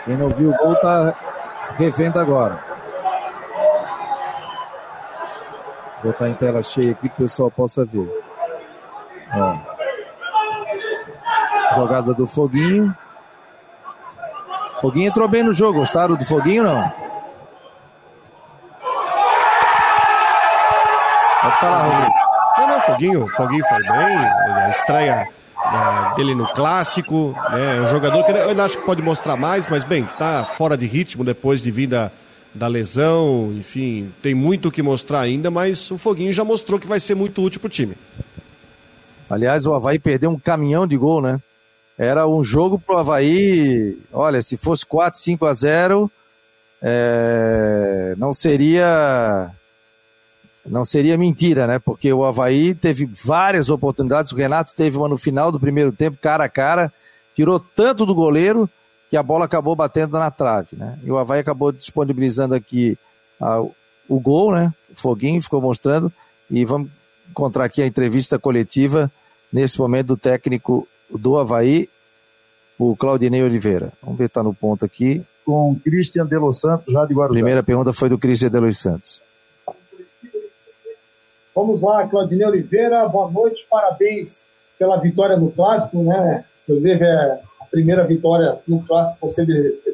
Quem 0.06 0.18
não 0.18 0.30
viu 0.30 0.52
o 0.52 0.58
gol 0.58 0.76
tá 0.78 1.14
revendo 1.78 2.20
agora. 2.20 2.60
Vou 6.04 6.12
botar 6.12 6.30
em 6.30 6.34
tela 6.34 6.64
cheia 6.64 6.92
aqui 6.92 7.10
que 7.10 7.16
o 7.16 7.24
pessoal 7.24 7.52
possa 7.52 7.86
ver. 7.86 8.10
Ó. 9.36 9.58
Jogada 11.76 12.14
do 12.14 12.28
Foguinho. 12.28 12.96
Foguinho 14.82 15.10
entrou 15.10 15.28
bem 15.28 15.44
no 15.44 15.54
jogo. 15.54 15.80
Gostaram 15.80 16.16
do 16.16 16.26
Foguinho 16.26 16.64
não? 16.64 16.92
Pode 21.42 21.56
falar, 21.60 21.84
Rodrigo. 21.84 22.14
Não, 22.58 22.68
não, 22.68 22.82
Foguinho, 22.82 23.28
Foguinho 23.30 23.66
foi 23.68 23.84
bem. 23.84 24.18
A 24.18 24.70
estreia 24.70 25.28
né, 25.72 26.14
dele 26.16 26.36
no 26.36 26.48
clássico. 26.48 27.36
Né, 27.52 27.78
é 27.78 27.82
um 27.82 27.88
jogador 27.90 28.24
que 28.24 28.32
eu 28.32 28.62
acho 28.62 28.78
que 28.78 28.86
pode 28.86 29.02
mostrar 29.02 29.36
mais, 29.36 29.68
mas 29.68 29.84
bem, 29.84 30.08
tá 30.18 30.44
fora 30.44 30.78
de 30.78 30.86
ritmo 30.86 31.24
depois 31.24 31.62
de 31.62 31.72
vida 31.72 32.12
da 32.54 32.68
lesão, 32.68 33.54
enfim, 33.58 34.12
tem 34.22 34.36
muito 34.36 34.68
o 34.68 34.72
que 34.72 34.82
mostrar 34.82 35.22
ainda, 35.22 35.50
mas 35.50 35.90
o 35.90 35.98
Foguinho 35.98 36.34
já 36.34 36.44
mostrou 36.44 36.80
que 36.80 36.88
vai 36.88 37.00
ser 37.00 37.16
muito 37.16 37.42
útil 37.42 37.62
pro 37.62 37.70
time. 37.70 37.96
Aliás, 39.30 39.66
o 39.66 39.74
Havaí 39.74 39.98
perdeu 39.98 40.30
um 40.30 40.38
caminhão 40.38 40.86
de 40.86 40.98
gol, 40.98 41.22
né? 41.22 41.40
Era 41.98 42.28
um 42.28 42.44
jogo 42.44 42.78
pro 42.78 42.98
Havaí, 42.98 43.98
olha, 44.12 44.42
se 44.42 44.58
fosse 44.58 44.86
4, 44.86 45.18
5 45.20 45.46
a 45.46 45.54
0, 45.54 46.12
é, 46.82 48.16
não 48.18 48.34
seria 48.34 49.52
não 50.66 50.86
seria 50.86 51.18
mentira, 51.18 51.66
né? 51.66 51.80
Porque 51.80 52.12
o 52.14 52.24
Havaí 52.24 52.76
teve 52.76 53.06
várias 53.06 53.70
oportunidades. 53.70 54.32
O 54.32 54.36
Renato 54.36 54.74
teve 54.76 54.98
uma 54.98 55.10
no 55.10 55.18
final 55.18 55.52
do 55.52 55.60
primeiro 55.60 55.92
tempo, 55.92 56.18
cara 56.22 56.46
a 56.46 56.50
cara, 56.50 56.92
tirou 57.36 57.60
tanto 57.60 58.06
do 58.06 58.14
goleiro 58.14 58.70
que 59.10 59.18
a 59.18 59.24
bola 59.24 59.46
acabou 59.46 59.76
batendo 59.76 60.18
na 60.18 60.32
trave, 60.32 60.70
né? 60.74 60.98
E 61.04 61.12
o 61.12 61.18
Havaí 61.18 61.40
acabou 61.40 61.72
disponibilizando 61.72 62.56
aqui 62.56 62.98
ah, 63.40 63.62
o 64.08 64.20
gol, 64.20 64.54
né? 64.54 64.74
O 64.90 65.00
Foguinho 65.00 65.42
ficou 65.42 65.62
mostrando. 65.62 66.12
E 66.50 66.64
vamos 66.64 66.90
encontrar 67.30 67.66
aqui 67.66 67.82
a 67.82 67.88
entrevista 67.88 68.38
coletiva, 68.38 69.12
nesse 69.52 69.80
momento, 69.80 70.08
do 70.08 70.18
técnico 70.18 70.88
do 71.10 71.38
Havaí, 71.38 71.90
o 72.78 72.96
Claudinei 72.96 73.44
Oliveira. 73.44 73.92
Vamos 74.02 74.18
ver 74.18 74.26
se 74.26 74.28
está 74.28 74.44
no 74.44 74.54
ponto 74.54 74.86
aqui. 74.86 75.24
Com 75.44 75.76
Christian 75.84 76.26
de 76.26 76.38
Los 76.38 76.62
Santos, 76.62 76.94
já 76.94 77.06
de 77.06 77.14
Guarujá. 77.14 77.34
Primeira 77.34 77.64
pergunta 77.64 77.92
foi 77.92 78.10
do 78.10 78.18
Christian 78.18 78.50
de 78.50 78.60
Los 78.60 78.78
Santos. 78.78 79.22
Vamos 81.54 81.82
lá, 81.82 82.08
Claudinei 82.08 82.48
Oliveira, 82.48 83.08
boa 83.10 83.30
noite, 83.30 83.66
parabéns 83.70 84.44
pela 84.80 84.98
vitória 84.98 85.36
no 85.36 85.52
Clássico, 85.52 86.02
né? 86.02 86.46
Inclusive, 86.64 87.04
é 87.04 87.40
a 87.60 87.66
primeira 87.70 88.06
vitória 88.06 88.58
no 88.66 88.82
Clássico, 88.84 89.28
você 89.28 89.46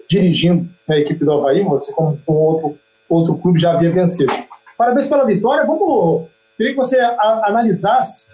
dirigindo 0.07 0.69
a 0.87 0.97
equipe 0.97 1.25
do 1.25 1.33
Havaí, 1.33 1.63
você 1.63 1.91
como 1.93 2.17
com 2.25 2.33
outro, 2.33 2.77
outro 3.09 3.37
clube 3.37 3.59
já 3.59 3.73
havia 3.73 3.91
vencido. 3.91 4.31
Parabéns 4.77 5.09
pela 5.09 5.25
vitória, 5.25 5.65
vamos... 5.65 6.27
Queria 6.55 6.73
que 6.73 6.79
você 6.79 6.99
a, 6.99 7.41
analisasse 7.45 8.25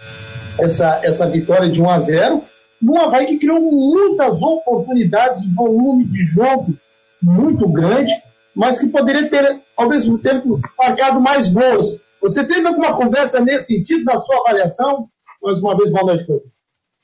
essa, 0.60 1.00
essa 1.04 1.28
vitória 1.28 1.70
de 1.70 1.82
1 1.82 1.90
a 1.90 2.00
0 2.00 2.44
no 2.82 3.00
Havaí 3.00 3.26
que 3.26 3.40
criou 3.40 3.72
muitas 3.72 4.42
oportunidades, 4.44 5.46
volume 5.56 6.04
de 6.04 6.24
jogo 6.24 6.76
muito 7.22 7.70
grande, 7.70 8.12
mas 8.54 8.78
que 8.78 8.88
poderia 8.88 9.30
ter, 9.30 9.62
ao 9.78 9.88
mesmo 9.88 10.18
tempo, 10.20 10.60
marcado 10.78 11.22
mais 11.22 11.48
gols. 11.48 12.03
Você 12.24 12.48
teve 12.48 12.66
alguma 12.66 12.96
conversa 12.96 13.42
nesse 13.42 13.76
sentido 13.76 14.06
na 14.06 14.18
sua 14.22 14.38
avaliação? 14.38 15.10
Mais 15.42 15.60
uma 15.60 15.76
vez, 15.76 15.92
boa 15.92 16.06
noite, 16.06 16.26
Pedro. 16.26 16.52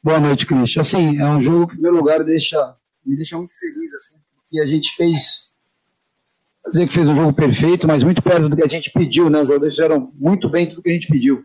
Boa 0.02 0.18
noite, 0.18 0.46
Cristian. 0.46 0.80
Assim, 0.80 1.20
é 1.20 1.26
um 1.26 1.42
jogo 1.42 1.68
que, 1.68 1.74
em 1.74 1.76
primeiro 1.76 1.98
lugar, 1.98 2.24
deixa, 2.24 2.74
me 3.06 3.18
deixa 3.18 3.38
muito 3.38 3.54
feliz, 3.54 3.94
assim, 3.96 4.16
porque 4.34 4.62
a 4.62 4.66
gente 4.66 4.96
fez, 4.96 5.52
vou 6.64 6.72
dizer 6.72 6.88
que 6.88 6.94
fez 6.94 7.06
um 7.06 7.16
jogo 7.16 7.34
perfeito, 7.34 7.86
mas 7.86 8.02
muito 8.02 8.22
perto 8.22 8.48
do 8.48 8.56
que 8.56 8.64
a 8.64 8.68
gente 8.68 8.94
pediu, 8.94 9.30
né? 9.30 9.42
Os 9.42 9.50
jogadores 9.50 9.74
fizeram 9.74 10.10
muito 10.16 10.50
bem 10.50 10.70
tudo 10.70 10.82
que 10.82 10.90
a 10.90 10.94
gente 10.94 11.08
pediu. 11.08 11.44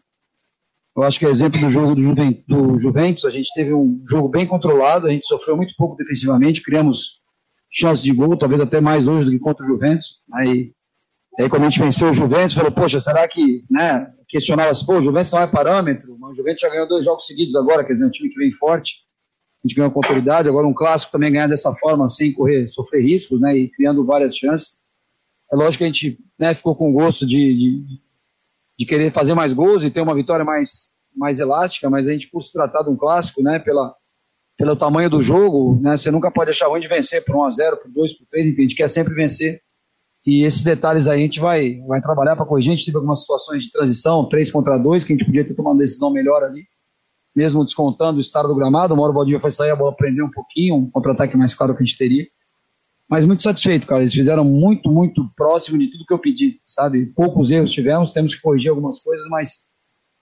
Eu 0.96 1.02
acho 1.02 1.18
que 1.18 1.26
é 1.26 1.30
exemplo 1.30 1.60
do 1.60 1.68
jogo 1.68 1.96
do, 1.96 2.78
Juventus, 2.78 3.24
a 3.24 3.30
gente 3.30 3.52
teve 3.56 3.74
um 3.74 4.00
jogo 4.08 4.28
bem 4.28 4.46
controlado, 4.46 5.08
a 5.08 5.10
gente 5.10 5.26
sofreu 5.26 5.56
muito 5.56 5.74
pouco 5.76 5.96
defensivamente, 5.96 6.62
criamos 6.62 7.20
chances 7.68 8.04
de 8.04 8.12
gol, 8.12 8.36
talvez 8.36 8.60
até 8.60 8.80
mais 8.80 9.08
hoje 9.08 9.26
do 9.26 9.32
que 9.32 9.38
contra 9.40 9.64
o 9.64 9.66
Juventus. 9.66 10.22
Aí 10.32 10.72
aí, 11.42 11.48
quando 11.48 11.62
a 11.62 11.70
gente 11.70 11.80
venceu 11.80 12.10
o 12.10 12.12
Juventus, 12.12 12.54
falou, 12.54 12.70
poxa, 12.70 13.00
será 13.00 13.26
que, 13.26 13.64
né, 13.70 14.12
questionava-se, 14.28 14.84
pô, 14.86 14.98
o 14.98 15.02
Juventus 15.02 15.32
não 15.32 15.40
é 15.40 15.46
parâmetro, 15.46 16.16
mas 16.18 16.32
o 16.32 16.34
Juventus 16.34 16.60
já 16.60 16.68
ganhou 16.68 16.88
dois 16.88 17.04
jogos 17.04 17.26
seguidos 17.26 17.56
agora, 17.56 17.84
quer 17.84 17.94
dizer, 17.94 18.06
um 18.06 18.10
time 18.10 18.28
que 18.28 18.38
vem 18.38 18.52
forte, 18.52 19.04
a 19.64 19.68
gente 19.68 19.76
ganhou 19.76 19.90
com 19.90 19.98
autoridade, 19.98 20.48
agora 20.48 20.66
um 20.66 20.74
clássico 20.74 21.12
também 21.12 21.32
ganhar 21.32 21.48
dessa 21.48 21.74
forma, 21.74 22.08
sem 22.08 22.32
correr, 22.32 22.68
sofrer 22.68 23.02
riscos, 23.02 23.40
né, 23.40 23.56
e 23.56 23.70
criando 23.70 24.04
várias 24.04 24.36
chances. 24.36 24.78
É 25.52 25.56
lógico 25.56 25.78
que 25.78 25.84
a 25.84 25.86
gente, 25.86 26.18
né, 26.38 26.52
ficou 26.52 26.76
com 26.76 26.92
gosto 26.92 27.26
de, 27.26 27.54
de, 27.56 28.00
de 28.78 28.86
querer 28.86 29.10
fazer 29.10 29.34
mais 29.34 29.52
gols 29.52 29.82
e 29.82 29.90
ter 29.90 30.02
uma 30.02 30.14
vitória 30.14 30.44
mais, 30.44 30.92
mais 31.16 31.40
elástica, 31.40 31.88
mas 31.88 32.06
a 32.06 32.12
gente, 32.12 32.28
por 32.28 32.42
se 32.42 32.52
tratar 32.52 32.82
de 32.82 32.90
um 32.90 32.96
clássico, 32.96 33.42
né, 33.42 33.58
pela, 33.58 33.94
pelo 34.56 34.76
tamanho 34.76 35.10
do 35.10 35.22
jogo, 35.22 35.80
né, 35.80 35.96
você 35.96 36.10
nunca 36.10 36.30
pode 36.30 36.50
achar 36.50 36.68
ruim 36.68 36.80
de 36.80 36.88
vencer 36.88 37.24
por 37.24 37.34
1 37.36 37.44
a 37.44 37.50
0 37.50 37.76
por 37.78 37.90
2 37.90 38.12
por 38.12 38.26
3 38.26 38.48
enfim, 38.48 38.58
a 38.58 38.62
gente 38.62 38.76
quer 38.76 38.88
sempre 38.88 39.14
vencer 39.14 39.63
e 40.26 40.44
esses 40.44 40.62
detalhes 40.62 41.06
aí 41.06 41.20
a 41.20 41.22
gente 41.22 41.38
vai, 41.38 41.80
vai 41.86 42.00
trabalhar 42.00 42.34
para 42.34 42.46
corrigir. 42.46 42.72
A 42.72 42.76
gente 42.76 42.86
teve 42.86 42.96
algumas 42.96 43.20
situações 43.20 43.62
de 43.62 43.70
transição, 43.70 44.26
3 44.26 44.50
contra 44.50 44.78
2, 44.78 45.04
que 45.04 45.12
a 45.12 45.16
gente 45.16 45.26
podia 45.26 45.44
ter 45.44 45.54
tomado 45.54 45.74
uma 45.74 45.82
decisão 45.82 46.10
melhor 46.10 46.42
ali, 46.42 46.64
mesmo 47.36 47.62
descontando 47.62 48.18
o 48.18 48.20
estado 48.22 48.48
do 48.48 48.54
gramado. 48.54 48.94
O 48.94 49.12
Valdívia 49.12 49.40
foi 49.40 49.50
sair, 49.50 49.70
a 49.70 49.76
bola 49.76 49.94
prendeu 49.94 50.24
um 50.24 50.30
pouquinho, 50.30 50.76
um 50.76 50.90
contra-ataque 50.90 51.36
mais 51.36 51.54
claro 51.54 51.76
que 51.76 51.82
a 51.82 51.84
gente 51.84 51.98
teria. 51.98 52.26
Mas 53.08 53.26
muito 53.26 53.42
satisfeito, 53.42 53.86
cara. 53.86 54.00
Eles 54.00 54.14
fizeram 54.14 54.44
muito, 54.44 54.90
muito 54.90 55.28
próximo 55.36 55.78
de 55.78 55.88
tudo 55.88 56.06
que 56.06 56.14
eu 56.14 56.18
pedi, 56.18 56.58
sabe? 56.66 57.04
Poucos 57.14 57.50
erros 57.50 57.70
tivemos, 57.70 58.12
temos 58.12 58.34
que 58.34 58.40
corrigir 58.40 58.70
algumas 58.70 59.00
coisas, 59.00 59.26
mas 59.28 59.50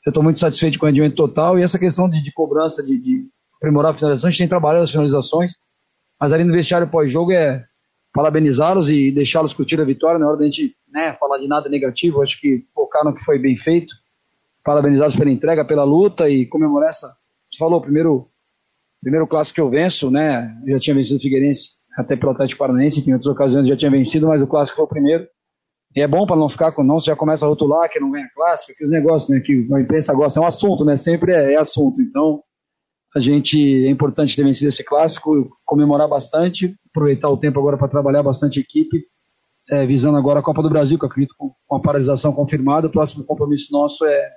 eu 0.04 0.10
estou 0.10 0.22
muito 0.22 0.40
satisfeito 0.40 0.80
com 0.80 0.86
o 0.86 0.88
rendimento 0.88 1.14
total. 1.14 1.56
E 1.56 1.62
essa 1.62 1.78
questão 1.78 2.10
de, 2.10 2.20
de 2.20 2.32
cobrança, 2.32 2.82
de, 2.82 3.00
de 3.00 3.28
aprimorar 3.54 3.92
a 3.92 3.94
finalização, 3.94 4.26
a 4.26 4.30
gente 4.32 4.40
tem 4.40 4.48
trabalhado 4.48 4.82
as 4.82 4.90
finalizações, 4.90 5.52
mas 6.20 6.32
ali 6.32 6.42
no 6.42 6.52
vestiário 6.52 6.90
pós-jogo 6.90 7.30
é 7.30 7.64
parabenizá-los 8.12 8.90
e 8.90 9.10
deixá-los 9.10 9.54
curtir 9.54 9.80
a 9.80 9.84
vitória 9.84 10.18
na 10.18 10.28
hora 10.28 10.36
da 10.36 10.44
gente 10.44 10.76
né, 10.92 11.16
falar 11.18 11.38
de 11.38 11.48
nada 11.48 11.68
negativo. 11.68 12.22
Acho 12.22 12.40
que 12.40 12.64
focar 12.74 13.04
no 13.04 13.14
que 13.14 13.24
foi 13.24 13.38
bem 13.38 13.56
feito. 13.56 13.94
Parabenizá-los 14.62 15.16
pela 15.16 15.30
entrega, 15.30 15.64
pela 15.64 15.84
luta 15.84 16.28
e 16.28 16.46
comemorar 16.46 16.90
essa. 16.90 17.08
Você 17.50 17.58
falou, 17.58 17.80
primeiro, 17.80 18.28
primeiro 19.02 19.26
clássico 19.26 19.56
que 19.56 19.60
eu 19.60 19.70
venço, 19.70 20.10
né? 20.10 20.54
Eu 20.66 20.74
já 20.74 20.80
tinha 20.80 20.96
vencido 20.96 21.18
o 21.18 21.22
Figueirense 21.22 21.70
até 21.96 22.16
pelo 22.16 22.32
Atlético 22.32 22.58
Paranaense, 22.58 23.02
que 23.02 23.10
em 23.10 23.12
outras 23.12 23.30
ocasiões 23.30 23.66
já 23.66 23.76
tinha 23.76 23.90
vencido, 23.90 24.28
mas 24.28 24.42
o 24.42 24.46
clássico 24.46 24.76
foi 24.76 24.84
o 24.84 24.88
primeiro. 24.88 25.26
E 25.94 26.00
é 26.00 26.08
bom 26.08 26.26
para 26.26 26.36
não 26.36 26.48
ficar 26.48 26.72
com 26.72 26.82
não, 26.82 26.98
você 26.98 27.06
já 27.06 27.16
começa 27.16 27.44
a 27.44 27.48
rotular 27.48 27.90
que 27.90 28.00
não 28.00 28.10
ganha 28.10 28.28
clássico, 28.34 28.72
aqueles 28.72 28.90
negócios, 28.90 29.28
né? 29.30 29.40
Que 29.40 29.66
a 29.72 29.80
imprensa 29.80 30.14
gosta, 30.14 30.40
é 30.40 30.42
um 30.42 30.46
assunto, 30.46 30.84
né? 30.84 30.96
Sempre 30.96 31.34
é, 31.34 31.54
é 31.54 31.56
assunto. 31.56 32.00
Então, 32.00 32.42
a 33.14 33.20
gente 33.20 33.86
é 33.86 33.90
importante 33.90 34.34
ter 34.34 34.42
vencido 34.42 34.68
esse 34.68 34.82
clássico, 34.82 35.56
comemorar 35.64 36.08
bastante, 36.08 36.74
aproveitar 36.90 37.28
o 37.28 37.36
tempo 37.36 37.58
agora 37.58 37.76
para 37.76 37.88
trabalhar 37.88 38.22
bastante 38.22 38.58
equipe, 38.58 39.04
é, 39.70 39.86
visando 39.86 40.16
agora 40.16 40.40
a 40.40 40.42
Copa 40.42 40.62
do 40.62 40.70
Brasil, 40.70 40.98
que 40.98 41.04
eu 41.04 41.08
acredito 41.08 41.34
com, 41.36 41.54
com 41.66 41.76
a 41.76 41.80
paralisação 41.80 42.32
confirmada. 42.32 42.86
O 42.86 42.90
próximo 42.90 43.24
compromisso 43.24 43.72
nosso 43.72 44.04
é, 44.04 44.30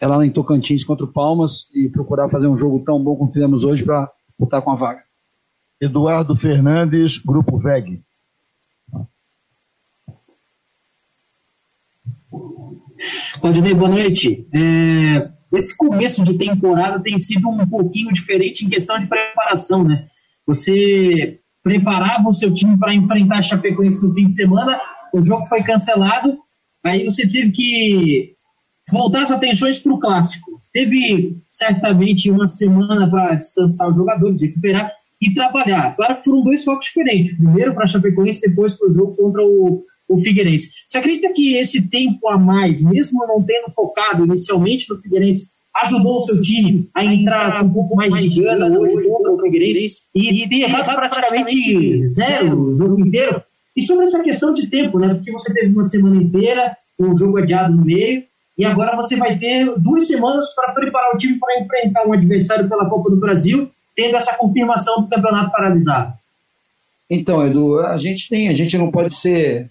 é 0.00 0.06
lá 0.06 0.24
em 0.24 0.30
Tocantins 0.30 0.84
contra 0.84 1.04
o 1.04 1.12
Palmas 1.12 1.70
e 1.74 1.88
procurar 1.88 2.28
fazer 2.28 2.46
um 2.46 2.56
jogo 2.56 2.84
tão 2.84 3.02
bom 3.02 3.16
como 3.16 3.32
fizemos 3.32 3.64
hoje 3.64 3.84
para 3.84 4.10
lutar 4.38 4.60
com 4.62 4.70
a 4.70 4.76
vaga. 4.76 5.02
Eduardo 5.80 6.36
Fernandes, 6.36 7.18
Grupo 7.18 7.58
VEG. 7.58 8.02
Claudinei, 13.40 13.74
boa 13.74 13.90
noite. 13.90 14.46
É, 14.54 15.30
esse 15.56 15.76
começo 15.76 16.22
de 16.24 16.36
temporada 16.36 17.02
tem 17.02 17.18
sido 17.18 17.48
um 17.48 17.66
pouquinho 17.66 18.12
diferente 18.12 18.64
em 18.64 18.68
questão 18.68 18.98
de 18.98 19.06
preparação, 19.06 19.84
né? 19.84 20.06
Você 20.46 21.40
preparava 21.62 22.28
o 22.28 22.34
seu 22.34 22.52
time 22.52 22.78
para 22.78 22.94
enfrentar 22.94 23.38
a 23.38 23.42
Chapecoense 23.42 24.06
no 24.06 24.12
fim 24.12 24.26
de 24.26 24.34
semana, 24.34 24.78
o 25.12 25.22
jogo 25.22 25.46
foi 25.46 25.62
cancelado, 25.62 26.38
aí 26.84 27.04
você 27.04 27.26
teve 27.28 27.52
que 27.52 28.34
voltar 28.90 29.22
as 29.22 29.30
atenções 29.30 29.78
para 29.78 29.92
o 29.92 29.98
clássico. 29.98 30.60
Teve 30.72 31.38
certamente 31.50 32.30
uma 32.30 32.46
semana 32.46 33.08
para 33.08 33.36
descansar 33.36 33.88
os 33.88 33.96
jogadores, 33.96 34.42
recuperar 34.42 34.92
e 35.20 35.32
trabalhar. 35.32 35.94
Claro 35.96 36.16
que 36.16 36.24
foram 36.24 36.42
dois 36.42 36.64
focos 36.64 36.86
diferentes. 36.86 37.36
Primeiro 37.36 37.74
para 37.74 37.84
a 37.84 37.86
Chapecoense, 37.86 38.40
depois 38.40 38.74
para 38.74 38.90
o 38.90 38.92
jogo 38.92 39.16
contra 39.16 39.42
o, 39.42 39.84
o 40.08 40.18
Figueirense. 40.18 40.70
Você 40.86 40.98
acredita 40.98 41.32
que 41.32 41.56
esse 41.56 41.88
tempo 41.88 42.28
a 42.28 42.38
mais, 42.38 42.82
mesmo 42.82 43.26
não 43.26 43.42
tendo 43.42 43.72
focado 43.72 44.24
inicialmente 44.24 44.88
no 44.88 45.00
Figueirense, 45.00 45.52
ajudou 45.82 46.16
o 46.16 46.20
seu 46.20 46.40
time 46.40 46.88
a 46.94 47.04
entrar 47.04 47.60
com 47.60 47.66
um 47.66 47.72
pouco 47.72 47.96
mais 47.96 48.14
de 48.14 48.40
gana 48.40 48.66
hoje 48.78 49.02
contra 49.08 49.32
o 49.32 49.40
Figueirense 49.40 50.02
e 50.14 50.48
ter 50.48 50.70
praticamente 50.70 51.98
zero 51.98 52.68
o 52.68 52.74
jogo 52.74 53.00
inteiro? 53.00 53.42
E 53.76 53.82
sobre 53.82 54.04
essa 54.04 54.22
questão 54.22 54.52
de 54.52 54.68
tempo, 54.68 54.98
né? 54.98 55.14
Porque 55.14 55.32
você 55.32 55.52
teve 55.52 55.72
uma 55.72 55.82
semana 55.82 56.22
inteira, 56.22 56.76
um 56.98 57.16
jogo 57.16 57.38
adiado 57.38 57.74
no 57.74 57.84
meio, 57.84 58.22
e 58.56 58.64
agora 58.64 58.94
você 58.94 59.16
vai 59.16 59.36
ter 59.36 59.72
duas 59.78 60.06
semanas 60.06 60.54
para 60.54 60.72
preparar 60.72 61.12
o 61.12 61.18
time 61.18 61.38
para 61.40 61.60
enfrentar 61.60 62.06
um 62.06 62.12
adversário 62.12 62.68
pela 62.68 62.88
Copa 62.88 63.10
do 63.10 63.16
Brasil, 63.16 63.68
tendo 63.96 64.14
essa 64.14 64.36
confirmação 64.36 65.02
do 65.02 65.08
campeonato 65.08 65.50
paralisado. 65.50 66.12
Então, 67.10 67.44
Edu, 67.44 67.80
a 67.80 67.98
gente 67.98 68.28
tem, 68.28 68.48
a 68.48 68.52
gente 68.52 68.78
não 68.78 68.92
pode 68.92 69.12
ser 69.12 69.68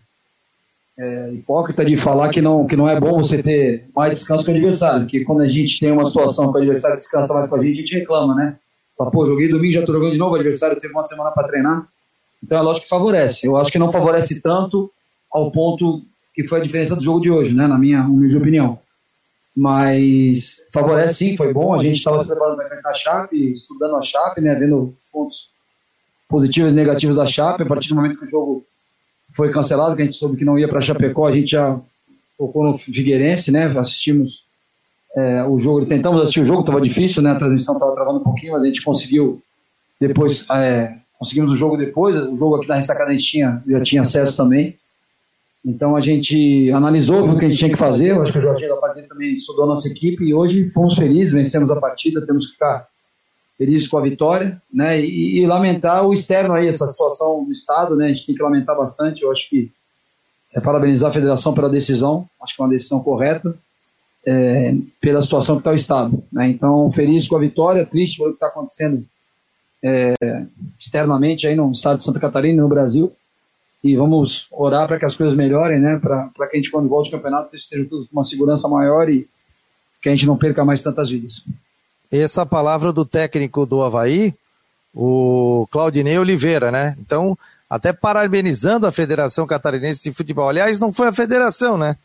é, 0.98 1.32
hipócrita 1.32 1.84
de 1.84 1.98
falar 1.98 2.30
que 2.30 2.42
não, 2.42 2.68
que 2.68 2.76
não 2.76 2.88
é 2.88 3.00
bom 3.00 3.18
você 3.18 3.42
ter 3.42 3.90
mais 3.96 4.12
descanso 4.12 4.46
que 4.46 4.52
o 4.52 4.56
adversário, 4.56 5.02
porque 5.02 5.24
quando 5.26 5.42
a 5.42 5.48
gente 5.48 5.80
tem 5.80 5.92
uma 5.92 6.06
situação 6.06 6.52
que 6.52 6.60
o 6.60 6.62
adversário 6.62 6.98
descansa 6.98 7.34
mais 7.34 7.50
com 7.50 7.56
a 7.56 7.64
gente, 7.64 7.74
a 7.74 7.80
gente 7.80 7.96
reclama, 7.96 8.36
né? 8.36 8.58
Fala, 8.98 9.10
pô, 9.10 9.26
joguei 9.26 9.50
domingo, 9.50 9.74
já 9.74 9.80
estou 9.80 9.96
jogando 9.96 10.14
de 10.14 10.20
novo, 10.20 10.34
o 10.34 10.36
adversário 10.36 10.80
teve 10.80 10.94
uma 10.94 11.04
semana 11.04 11.32
para 11.32 11.48
treinar. 11.48 11.88
Então 12.44 12.58
é 12.58 12.62
lógico 12.62 12.84
que 12.84 12.90
favorece. 12.90 13.48
Eu 13.48 13.58
acho 13.58 13.72
que 13.72 13.80
não 13.80 13.92
favorece 13.92 14.42
tanto 14.42 14.92
ao 15.32 15.52
ponto 15.52 16.04
que 16.34 16.46
foi 16.46 16.60
a 16.60 16.64
diferença 16.64 16.96
do 16.96 17.02
jogo 17.02 17.22
de 17.22 17.32
hoje, 17.32 17.56
né? 17.56 17.68
Na 17.68 17.78
minha 17.78 18.04
humilde 18.04 18.38
opinião. 18.38 18.80
Mas 19.56 20.64
favorece 20.72 21.16
sim, 21.16 21.38
foi 21.38 21.54
bom. 21.54 21.74
A 21.74 21.80
gente 21.80 21.98
estava 21.98 22.20
se 22.20 22.28
preparando 22.28 22.58
para 22.58 22.66
enfrentar 22.66 22.90
a 22.90 22.94
Chape, 22.94 23.52
estudando 23.52 23.96
a 23.96 24.02
Chape, 24.02 24.42
né? 24.42 24.56
Vendo 24.56 24.96
os 25.00 25.06
pontos 25.12 25.52
positivos 26.28 26.74
e 26.74 26.76
negativos 26.76 27.18
da 27.18 27.26
Chape. 27.26 27.64
A 27.64 27.66
partir 27.66 27.90
do 27.90 27.96
momento 27.96 28.18
que 28.18 28.26
o 28.26 28.30
jogo 28.30 28.66
foi 29.34 29.52
cancelado, 29.52 29.96
que 29.96 30.02
a 30.02 30.06
gente 30.06 30.18
soube 30.18 30.38
que 30.38 30.46
não 30.46 30.58
ia 30.58 30.68
para 30.68 30.82
Chapecó, 30.82 31.28
a 31.28 31.32
gente 31.32 31.52
já 31.52 31.80
focou 32.38 32.64
no 32.64 32.78
Figueirense, 32.78 33.52
né? 33.52 33.66
Assistimos 33.78 34.44
é, 35.16 35.44
o 35.44 35.60
jogo, 35.60 35.86
tentamos 35.86 36.22
assistir 36.22 36.42
o 36.42 36.46
jogo, 36.46 36.62
estava 36.62 36.82
difícil, 36.82 37.22
né? 37.22 37.32
A 37.32 37.36
transmissão 37.36 37.76
estava 37.76 37.94
travando 37.94 38.20
um 38.20 38.24
pouquinho, 38.24 38.54
mas 38.54 38.64
a 38.64 38.66
gente 38.66 38.82
conseguiu 38.82 39.42
depois, 40.00 40.46
é, 40.50 40.96
conseguimos 41.18 41.52
o 41.52 41.56
jogo 41.56 41.78
depois. 41.78 42.16
O 42.16 42.36
jogo 42.36 42.56
aqui 42.56 42.68
na 42.68 42.76
ressacada 42.76 43.12
a 43.12 43.14
gente 43.14 43.26
tinha, 43.26 43.64
já 43.68 43.82
tinha 43.82 44.02
acesso 44.02 44.36
também. 44.36 44.78
Então 45.66 45.96
a 45.96 46.02
gente 46.02 46.70
analisou, 46.72 47.30
o 47.30 47.40
que 47.40 47.46
a 47.46 47.50
gente 47.50 47.58
tinha 47.58 47.72
que 47.72 47.78
fazer. 47.78 48.12
Eu 48.12 48.22
acho 48.22 48.34
que 48.34 48.38
o 48.38 48.42
Jorginho 48.42 48.70
da 48.70 48.78
parte 48.78 48.96
dele 48.96 49.08
também 49.08 49.34
estudou 49.34 49.64
a 49.64 49.68
nossa 49.68 49.88
equipe 49.88 50.24
e 50.26 50.34
hoje 50.34 50.68
fomos 50.68 50.96
felizes, 50.96 51.34
vencemos 51.34 51.72
a 51.72 51.80
partida, 51.80 52.26
temos 52.26 52.48
que 52.48 52.54
ficar 52.54 52.88
felizes 53.58 53.88
com 53.88 53.98
a 53.98 54.02
vitória, 54.02 54.62
né? 54.72 55.00
E, 55.00 55.40
e, 55.40 55.46
lamentar 55.46 56.06
o 56.06 56.14
externo 56.14 56.54
aí, 56.54 56.68
essa 56.68 56.88
situação 56.88 57.44
do 57.44 57.52
Estado, 57.52 57.96
né? 57.96 58.06
A 58.06 58.08
gente 58.10 58.26
tem 58.26 58.36
que 58.36 58.44
lamentar 58.44 58.76
bastante. 58.76 59.24
Eu 59.24 59.32
acho 59.32 59.50
que 59.50 59.72
é 60.54 60.60
parabenizar 60.60 61.10
a 61.10 61.14
federação 61.14 61.54
pela 61.54 61.70
decisão, 61.70 62.28
acho 62.42 62.56
que 62.56 62.62
é 62.62 62.66
uma 62.66 62.72
decisão 62.72 63.02
correta, 63.02 63.56
é, 64.26 64.76
pela 65.02 65.22
situação 65.22 65.56
que 65.56 65.62
está 65.62 65.72
o 65.72 65.76
Estado. 65.76 66.24
Né? 66.32 66.48
Então, 66.48 66.92
feliz 66.92 67.28
com 67.28 67.36
a 67.36 67.40
vitória, 67.40 67.86
triste 67.86 68.18
pelo 68.18 68.30
que 68.30 68.36
está 68.36 68.48
acontecendo 68.48 69.04
é, 69.84 70.14
externamente 70.80 71.48
aí 71.48 71.56
no 71.56 71.72
estado 71.72 71.98
de 71.98 72.04
Santa 72.06 72.20
Catarina, 72.20 72.62
no 72.62 72.70
Brasil. 72.70 73.12
E 73.84 73.98
vamos 73.98 74.48
orar 74.52 74.88
para 74.88 74.98
que 74.98 75.06
as 75.06 75.16
coisas 75.16 75.36
melhorem, 75.36 75.80
né? 75.80 76.00
Para 76.00 76.48
que 76.50 76.54
a 76.54 76.56
gente, 76.56 76.72
quando 76.72 76.88
volte 76.88 77.14
ao 77.14 77.20
campeonato, 77.20 77.54
esteja 77.54 77.84
tudo 77.84 78.06
com 78.06 78.14
uma 78.14 78.24
segurança 78.24 78.68
maior 78.70 79.10
e 79.10 79.28
que 80.02 80.08
a 80.08 80.12
gente 80.12 80.26
não 80.26 80.38
perca 80.38 80.64
mais 80.64 80.82
tantas 80.82 81.10
vidas. 81.10 81.44
Essa 82.22 82.46
palavra 82.46 82.94
do 82.94 83.06
técnico 83.06 83.66
do 83.66 83.82
Havaí, 83.82 84.36
o 84.94 85.68
Claudinei 85.72 86.18
Oliveira, 86.20 86.72
né? 86.72 86.96
Então, 87.00 87.38
até 87.70 87.92
parabenizando 87.92 88.86
a 88.86 88.92
Federação 88.92 89.48
Catarinense 89.48 90.10
de 90.10 90.16
Futebol. 90.16 90.48
Aliás, 90.48 90.80
não 90.80 90.94
foi 90.94 91.08
a 91.08 91.14
federação, 91.14 91.76
né? 91.76 91.98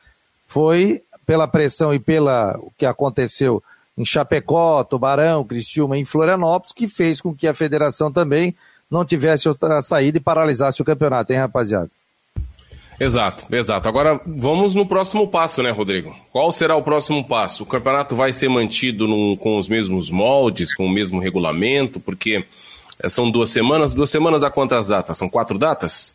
Foi 0.46 1.02
pela 1.26 1.46
pressão 1.46 1.92
e 1.92 1.98
pela 1.98 2.56
o 2.58 2.72
que 2.78 2.86
aconteceu 2.86 3.62
em 3.98 4.04
Chapecó, 4.04 4.82
Tubarão, 4.82 5.44
Criciúma, 5.44 5.98
em 5.98 6.06
Florianópolis, 6.06 6.72
que 6.72 6.88
fez 6.88 7.20
com 7.20 7.34
que 7.34 7.46
a 7.46 7.52
federação 7.52 8.10
também 8.10 8.56
não 8.90 9.04
tivesse 9.04 9.46
outra 9.46 9.82
saída 9.82 10.16
e 10.16 10.22
paralisasse 10.22 10.80
o 10.80 10.84
campeonato, 10.84 11.32
hein, 11.32 11.38
rapaziada? 11.40 11.90
Exato, 13.00 13.44
exato. 13.54 13.88
Agora 13.88 14.20
vamos 14.26 14.74
no 14.74 14.84
próximo 14.84 15.28
passo, 15.28 15.62
né, 15.62 15.70
Rodrigo? 15.70 16.16
Qual 16.32 16.50
será 16.50 16.74
o 16.74 16.82
próximo 16.82 17.24
passo? 17.24 17.62
O 17.62 17.66
campeonato 17.66 18.16
vai 18.16 18.32
ser 18.32 18.48
mantido 18.48 19.06
num, 19.06 19.36
com 19.36 19.56
os 19.56 19.68
mesmos 19.68 20.10
moldes, 20.10 20.74
com 20.74 20.84
o 20.84 20.90
mesmo 20.90 21.20
regulamento, 21.20 22.00
porque 22.00 22.44
eh, 22.98 23.08
são 23.08 23.30
duas 23.30 23.50
semanas. 23.50 23.94
Duas 23.94 24.10
semanas 24.10 24.42
a 24.42 24.50
quantas 24.50 24.88
datas? 24.88 25.16
São 25.16 25.28
quatro 25.28 25.56
datas? 25.58 26.14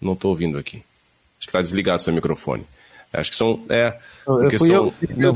Não 0.00 0.14
estou 0.14 0.30
ouvindo 0.30 0.56
aqui. 0.56 0.76
Acho 1.38 1.46
que 1.46 1.50
está 1.50 1.60
desligado 1.60 2.00
seu 2.00 2.14
microfone. 2.14 2.64
Acho 3.12 3.30
que 3.30 3.36
são. 3.36 3.60
É, 3.68 3.94
eu, 4.26 4.42
eu, 4.44 4.58
são, 4.58 4.66
eu, 4.66 4.94
eu, 5.18 5.34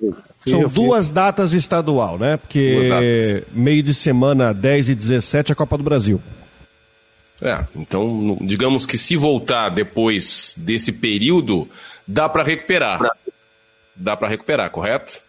eu, 0.00 0.16
são 0.46 0.68
duas 0.68 1.10
datas 1.10 1.52
estadual, 1.52 2.16
né? 2.16 2.36
Porque 2.36 3.44
meio 3.50 3.82
de 3.82 3.92
semana 3.92 4.54
10 4.54 4.90
e 4.90 4.94
17 4.94 5.50
é 5.50 5.52
a 5.52 5.56
Copa 5.56 5.76
do 5.76 5.82
Brasil. 5.82 6.22
É, 7.40 7.64
então, 7.74 8.38
digamos 8.40 8.86
que 8.86 8.96
se 8.96 9.16
voltar 9.16 9.68
depois 9.68 10.54
desse 10.56 10.90
período, 10.92 11.68
dá 12.06 12.28
para 12.28 12.42
recuperar. 12.42 13.00
Dá 13.94 14.16
para 14.16 14.28
recuperar, 14.28 14.70
correto? 14.70 15.20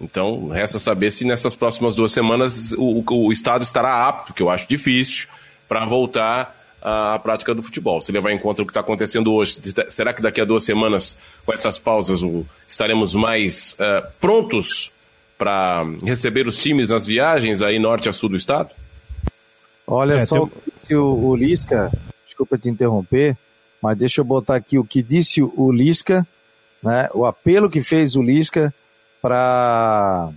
Então, 0.00 0.48
resta 0.48 0.78
saber 0.78 1.10
se 1.10 1.24
nessas 1.24 1.54
próximas 1.54 1.94
duas 1.94 2.12
semanas 2.12 2.72
o, 2.72 3.02
o 3.10 3.32
Estado 3.32 3.62
estará 3.62 4.06
apto, 4.06 4.34
que 4.34 4.42
eu 4.42 4.50
acho 4.50 4.68
difícil, 4.68 5.28
para 5.68 5.84
voltar 5.86 6.54
à 6.82 7.18
prática 7.18 7.54
do 7.54 7.62
futebol. 7.62 8.00
Se 8.02 8.12
levar 8.12 8.30
em 8.32 8.38
conta 8.38 8.62
o 8.62 8.66
que 8.66 8.70
está 8.70 8.80
acontecendo 8.80 9.32
hoje, 9.32 9.60
será 9.88 10.12
que 10.12 10.22
daqui 10.22 10.40
a 10.40 10.44
duas 10.44 10.64
semanas, 10.64 11.16
com 11.44 11.52
essas 11.52 11.78
pausas, 11.78 12.22
o, 12.22 12.44
estaremos 12.68 13.14
mais 13.14 13.76
uh, 13.80 14.06
prontos 14.20 14.92
para 15.38 15.84
receber 16.04 16.46
os 16.46 16.56
times 16.56 16.90
nas 16.90 17.06
viagens 17.06 17.62
aí 17.62 17.78
norte 17.78 18.08
a 18.08 18.12
sul 18.12 18.28
do 18.28 18.36
Estado? 18.36 18.70
Olha 19.86 20.14
é, 20.14 20.26
só 20.26 20.46
tem... 20.46 20.52
disse 20.86 20.94
o, 20.94 21.04
o 21.04 21.34
Lisca, 21.34 21.90
desculpa 22.24 22.56
te 22.56 22.68
interromper, 22.68 23.36
mas 23.82 23.98
deixa 23.98 24.20
eu 24.20 24.24
botar 24.24 24.54
aqui 24.54 24.78
o 24.78 24.84
que 24.84 25.02
disse 25.02 25.42
o 25.42 25.72
Lisca, 25.72 26.26
né, 26.82 27.08
o 27.12 27.26
apelo 27.26 27.68
que 27.68 27.82
fez 27.82 28.14
o 28.14 28.22
Lisca 28.22 28.72
para 29.20 30.30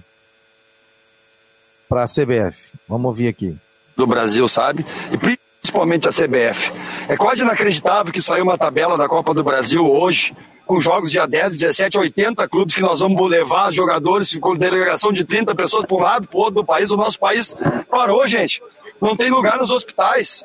para 1.87 2.03
a 2.03 2.05
CBF. 2.05 2.69
Vamos 2.87 3.07
ouvir 3.07 3.27
aqui. 3.27 3.57
Do 3.97 4.05
Brasil, 4.05 4.47
sabe? 4.47 4.85
E 5.11 5.17
principalmente 5.17 6.07
a 6.07 6.11
CBF. 6.11 6.71
É 7.07 7.17
quase 7.17 7.41
inacreditável 7.41 8.13
que 8.13 8.21
saiu 8.21 8.43
uma 8.43 8.59
tabela 8.59 8.95
da 8.95 9.07
Copa 9.07 9.33
do 9.33 9.43
Brasil 9.43 9.83
hoje, 9.83 10.35
com 10.67 10.79
jogos 10.79 11.09
dia 11.09 11.25
10, 11.25 11.57
17, 11.57 11.97
80 11.97 12.47
clubes 12.47 12.75
que 12.75 12.81
nós 12.81 12.99
vamos 12.99 13.27
levar 13.27 13.73
jogadores, 13.73 14.37
com 14.37 14.55
delegação 14.55 15.11
de 15.11 15.25
30 15.25 15.55
pessoas 15.55 15.83
para 15.85 15.97
um 15.97 15.99
lado, 15.99 16.27
para 16.27 16.37
outro 16.37 16.61
do 16.61 16.65
país. 16.65 16.91
O 16.91 16.97
nosso 16.97 17.17
país 17.19 17.55
parou, 17.89 18.25
gente 18.27 18.61
não 19.01 19.15
tem 19.15 19.29
lugar 19.29 19.57
nos 19.57 19.71
hospitais. 19.71 20.43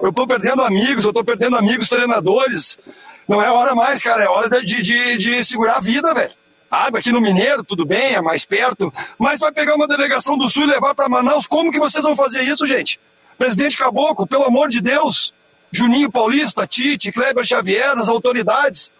Eu 0.00 0.10
estou 0.10 0.26
perdendo 0.26 0.62
amigos, 0.62 1.04
eu 1.04 1.10
estou 1.10 1.24
perdendo 1.24 1.56
amigos 1.56 1.88
treinadores. 1.88 2.78
Não 3.26 3.42
é 3.42 3.50
hora 3.50 3.74
mais, 3.74 4.02
cara, 4.02 4.24
é 4.24 4.28
hora 4.28 4.48
de, 4.62 4.82
de, 4.82 5.18
de 5.18 5.44
segurar 5.44 5.76
a 5.76 5.80
vida, 5.80 6.12
velho. 6.14 6.32
Ah, 6.70 6.88
aqui 6.88 7.12
no 7.12 7.20
Mineiro, 7.20 7.64
tudo 7.64 7.86
bem, 7.86 8.14
é 8.14 8.20
mais 8.20 8.44
perto, 8.44 8.92
mas 9.18 9.40
vai 9.40 9.52
pegar 9.52 9.76
uma 9.76 9.86
delegação 9.86 10.36
do 10.36 10.48
Sul 10.48 10.64
e 10.64 10.66
levar 10.66 10.94
para 10.94 11.08
Manaus. 11.08 11.46
Como 11.46 11.70
que 11.70 11.78
vocês 11.78 12.04
vão 12.04 12.16
fazer 12.16 12.42
isso, 12.42 12.66
gente? 12.66 13.00
Presidente 13.38 13.76
Caboclo, 13.76 14.26
pelo 14.26 14.44
amor 14.44 14.68
de 14.68 14.80
Deus. 14.80 15.32
Juninho 15.70 16.10
Paulista, 16.10 16.66
Tite, 16.66 17.12
Kleber 17.12 17.44
Xavier, 17.44 17.98
as 17.98 18.08
autoridades. 18.08 18.90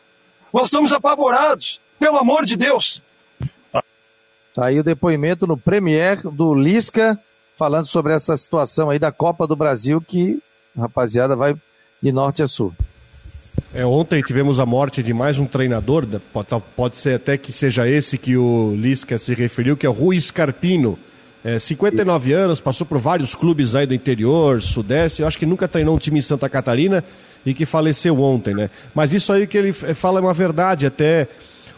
Nós 0.53 0.65
estamos 0.65 0.93
apavorados, 0.93 1.81
pelo 1.99 2.19
amor 2.19 2.45
de 2.45 2.57
Deus. 2.57 3.03
Aí 4.59 4.79
o 4.79 4.85
depoimento 4.85 5.47
no 5.47 5.57
Premier 5.57 6.21
do 6.23 6.55
Lisca 6.55 7.19
falando 7.57 7.87
sobre 7.87 8.13
essa 8.13 8.37
situação 8.37 8.91
aí 8.91 8.99
da 8.99 9.11
Copa 9.11 9.47
do 9.47 9.57
Brasil 9.57 10.01
que, 10.01 10.39
rapaziada, 10.77 11.35
vai 11.35 11.57
de 12.03 12.13
norte 12.13 12.43
a 12.43 12.47
sul. 12.47 12.73
É, 13.75 13.85
ontem 13.85 14.23
tivemos 14.23 14.61
a 14.61 14.67
morte 14.67 15.03
de 15.03 15.15
mais 15.15 15.39
um 15.39 15.47
treinador, 15.47 16.07
pode 16.77 16.99
ser 16.99 17.17
até 17.17 17.37
que 17.39 17.53
seja 17.53 17.89
esse 17.89 18.19
que 18.19 18.37
o 18.37 18.75
Lisca 18.77 19.19
se 19.19 19.35
referiu, 19.35 19.77
que 19.77 19.87
é 19.87 19.89
o 19.89 19.93
Rui 19.93 20.21
Scarpino. 20.21 20.99
É, 21.43 21.59
59 21.59 22.33
anos, 22.33 22.61
passou 22.61 22.87
por 22.87 22.99
vários 22.99 23.35
clubes 23.35 23.75
aí 23.75 23.87
do 23.87 23.95
interior, 23.95 24.61
sudeste, 24.61 25.23
eu 25.23 25.29
acho 25.29 25.39
que 25.39 25.47
nunca 25.47 25.69
treinou 25.69 25.95
um 25.95 25.99
time 25.99 26.19
em 26.19 26.23
Santa 26.23 26.49
Catarina 26.49 27.05
e 27.45 27.55
que 27.55 27.65
faleceu 27.65 28.21
ontem, 28.21 28.53
né? 28.53 28.69
Mas 28.95 29.13
isso 29.13 29.33
aí 29.33 29.47
que 29.47 29.57
ele 29.57 29.73
fala 29.73 30.19
é 30.19 30.23
uma 30.23 30.35
verdade, 30.35 30.87
até 30.87 31.29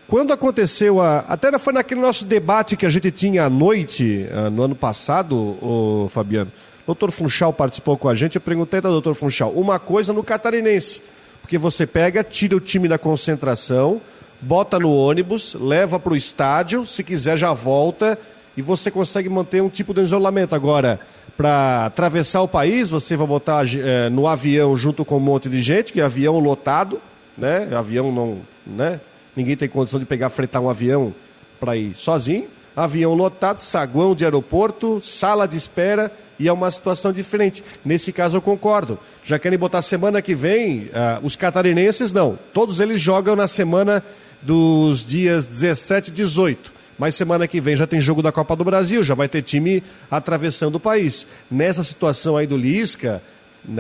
quando 0.09 0.33
aconteceu 0.33 1.01
a. 1.01 1.19
Até 1.29 1.57
foi 1.59 1.75
naquele 1.75 2.01
nosso 2.01 2.25
debate 2.25 2.77
que 2.77 2.87
a 2.87 2.89
gente 2.89 3.11
tinha 3.11 3.45
à 3.45 3.51
noite, 3.51 4.27
uh, 4.33 4.51
no 4.51 4.63
ano 4.63 4.75
passado, 4.75 5.37
o 5.37 6.09
Fabiano. 6.11 6.51
Doutor 6.87 7.11
Funchal 7.11 7.53
participou 7.53 7.99
com 7.99 8.09
a 8.09 8.15
gente, 8.15 8.37
eu 8.37 8.41
perguntei 8.41 8.81
da 8.81 8.89
doutor 8.89 9.15
Funchal, 9.15 9.53
uma 9.53 9.79
coisa 9.79 10.11
no 10.15 10.25
catarinense, 10.25 11.03
porque 11.43 11.59
você 11.59 11.87
pega, 11.87 12.25
tira 12.25 12.57
o 12.57 12.61
time 12.61 12.89
da 12.89 12.97
concentração, 12.97 14.01
bota 14.41 14.79
no 14.79 14.91
ônibus, 14.91 15.55
leva 15.61 15.99
para 15.99 16.15
o 16.15 16.17
estádio, 16.17 16.87
se 16.87 17.05
quiser 17.05 17.37
já 17.37 17.53
volta 17.53 18.19
e 18.57 18.63
você 18.63 18.91
consegue 18.91 19.29
manter 19.29 19.63
um 19.63 19.69
tipo 19.69 19.93
de 19.93 20.01
isolamento. 20.01 20.55
Agora, 20.55 20.99
para 21.37 21.85
atravessar 21.85 22.41
o 22.41 22.49
país, 22.49 22.89
você 22.89 23.15
vai 23.17 23.27
botar 23.27 23.67
é, 23.67 24.09
no 24.09 24.27
avião 24.27 24.75
junto 24.75 25.05
com 25.05 25.19
um 25.19 25.21
monte 25.21 25.51
de 25.51 25.61
gente, 25.61 25.93
que 25.93 26.01
é 26.01 26.05
avião 26.05 26.39
lotado, 26.39 26.99
né? 27.37 27.69
Avião 27.77 28.11
não, 28.11 28.39
né? 28.67 28.99
Ninguém 29.39 29.57
tem 29.57 29.69
condição 29.69 30.01
de 30.01 30.05
pegar, 30.05 30.31
fretar 30.31 30.61
um 30.61 30.69
avião 30.69 31.15
para 31.61 31.77
ir 31.77 31.95
sozinho. 31.95 32.49
Avião 32.75 33.15
lotado, 33.15 33.61
saguão 33.61 34.13
de 34.13 34.25
aeroporto, 34.25 35.01
sala 35.01 35.47
de 35.47 35.57
espera 35.57 36.11
e 36.41 36.49
é 36.49 36.53
uma 36.53 36.69
situação 36.73 37.13
diferente. 37.13 37.63
Nesse 37.85 38.13
caso 38.13 38.37
eu 38.37 38.43
concordo. 38.43 38.99
Já 39.23 39.39
querem 39.39 39.57
botar 39.57 39.81
semana 39.81 40.21
que 40.21 40.35
vem, 40.35 40.87
uh, 40.87 41.21
os 41.23 41.37
catarinenses 41.37 42.11
não. 42.11 42.37
Todos 42.53 42.81
eles 42.81 43.01
jogam 43.01 43.37
na 43.37 43.47
semana 43.47 44.03
dos 44.43 45.05
dias 45.05 45.45
17 45.45 46.09
e 46.11 46.15
18. 46.15 46.73
Mas 46.99 47.15
semana 47.15 47.47
que 47.47 47.61
vem 47.61 47.77
já 47.77 47.87
tem 47.87 48.01
jogo 48.01 48.21
da 48.21 48.33
Copa 48.33 48.57
do 48.57 48.65
Brasil, 48.65 49.05
já 49.05 49.15
vai 49.15 49.29
ter 49.29 49.43
time 49.43 49.85
atravessando 50.11 50.75
o 50.75 50.81
país. 50.81 51.29
Nessa 51.49 51.85
situação 51.85 52.37
aí 52.37 52.45
do 52.49 52.57
Lisca, 52.57 53.23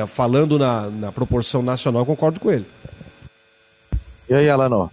falando 0.07 0.57
na, 0.57 0.83
na 0.83 1.11
proporção 1.11 1.62
nacional, 1.62 2.07
concordo 2.07 2.38
com 2.38 2.49
ele. 2.49 2.66
E 4.29 4.35
aí, 4.35 4.49
Alano? 4.49 4.88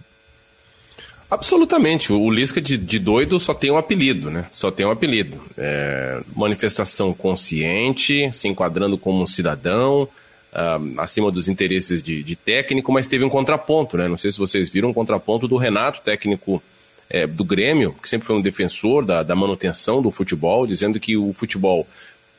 Absolutamente. 1.30 2.12
O 2.12 2.30
Lisca 2.30 2.60
de, 2.60 2.78
de, 2.78 2.98
doido 2.98 3.40
só 3.40 3.52
tem 3.52 3.70
um 3.70 3.76
apelido, 3.76 4.30
né? 4.30 4.46
Só 4.52 4.70
tem 4.70 4.86
um 4.86 4.90
apelido. 4.90 5.40
É, 5.58 6.20
manifestação 6.34 7.12
consciente, 7.12 8.30
se 8.32 8.46
enquadrando 8.46 8.96
como 8.96 9.22
um 9.22 9.26
cidadão, 9.26 10.08
uh, 10.56 11.00
acima 11.00 11.30
dos 11.30 11.48
interesses 11.48 12.00
de, 12.02 12.22
de, 12.22 12.36
técnico, 12.36 12.92
mas 12.92 13.08
teve 13.08 13.24
um 13.24 13.28
contraponto, 13.28 13.96
né? 13.96 14.06
Não 14.06 14.16
sei 14.16 14.30
se 14.30 14.38
vocês 14.38 14.70
viram 14.70 14.90
um 14.90 14.94
contraponto 14.94 15.48
do 15.48 15.56
Renato, 15.56 16.00
técnico 16.00 16.62
é, 17.10 17.26
do 17.26 17.44
Grêmio, 17.44 17.94
que 18.00 18.08
sempre 18.08 18.26
foi 18.26 18.36
um 18.36 18.42
defensor 18.42 19.04
da, 19.04 19.24
da 19.24 19.34
manutenção 19.34 20.00
do 20.00 20.12
futebol, 20.12 20.64
dizendo 20.64 21.00
que 21.00 21.16
o 21.16 21.32
futebol, 21.32 21.86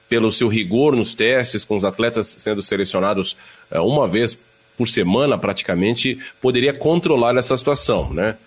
pelo 0.08 0.32
seu 0.32 0.47
rigor 0.47 0.95
nos 0.95 1.13
testes, 1.13 1.65
com 1.65 1.76
os 1.76 1.84
atletas 1.84 2.36
sendo 2.39 2.63
selecionados 2.63 3.36
uh, 3.69 3.82
uma 3.82 4.08
vez 4.08 4.38
por 4.78 4.88
semana 4.88 5.38
praticamente, 5.38 6.19
poderia 6.39 6.71
controlar 6.71 7.36
essa 7.36 7.58
situação, 7.58 8.13
né? 8.13 8.38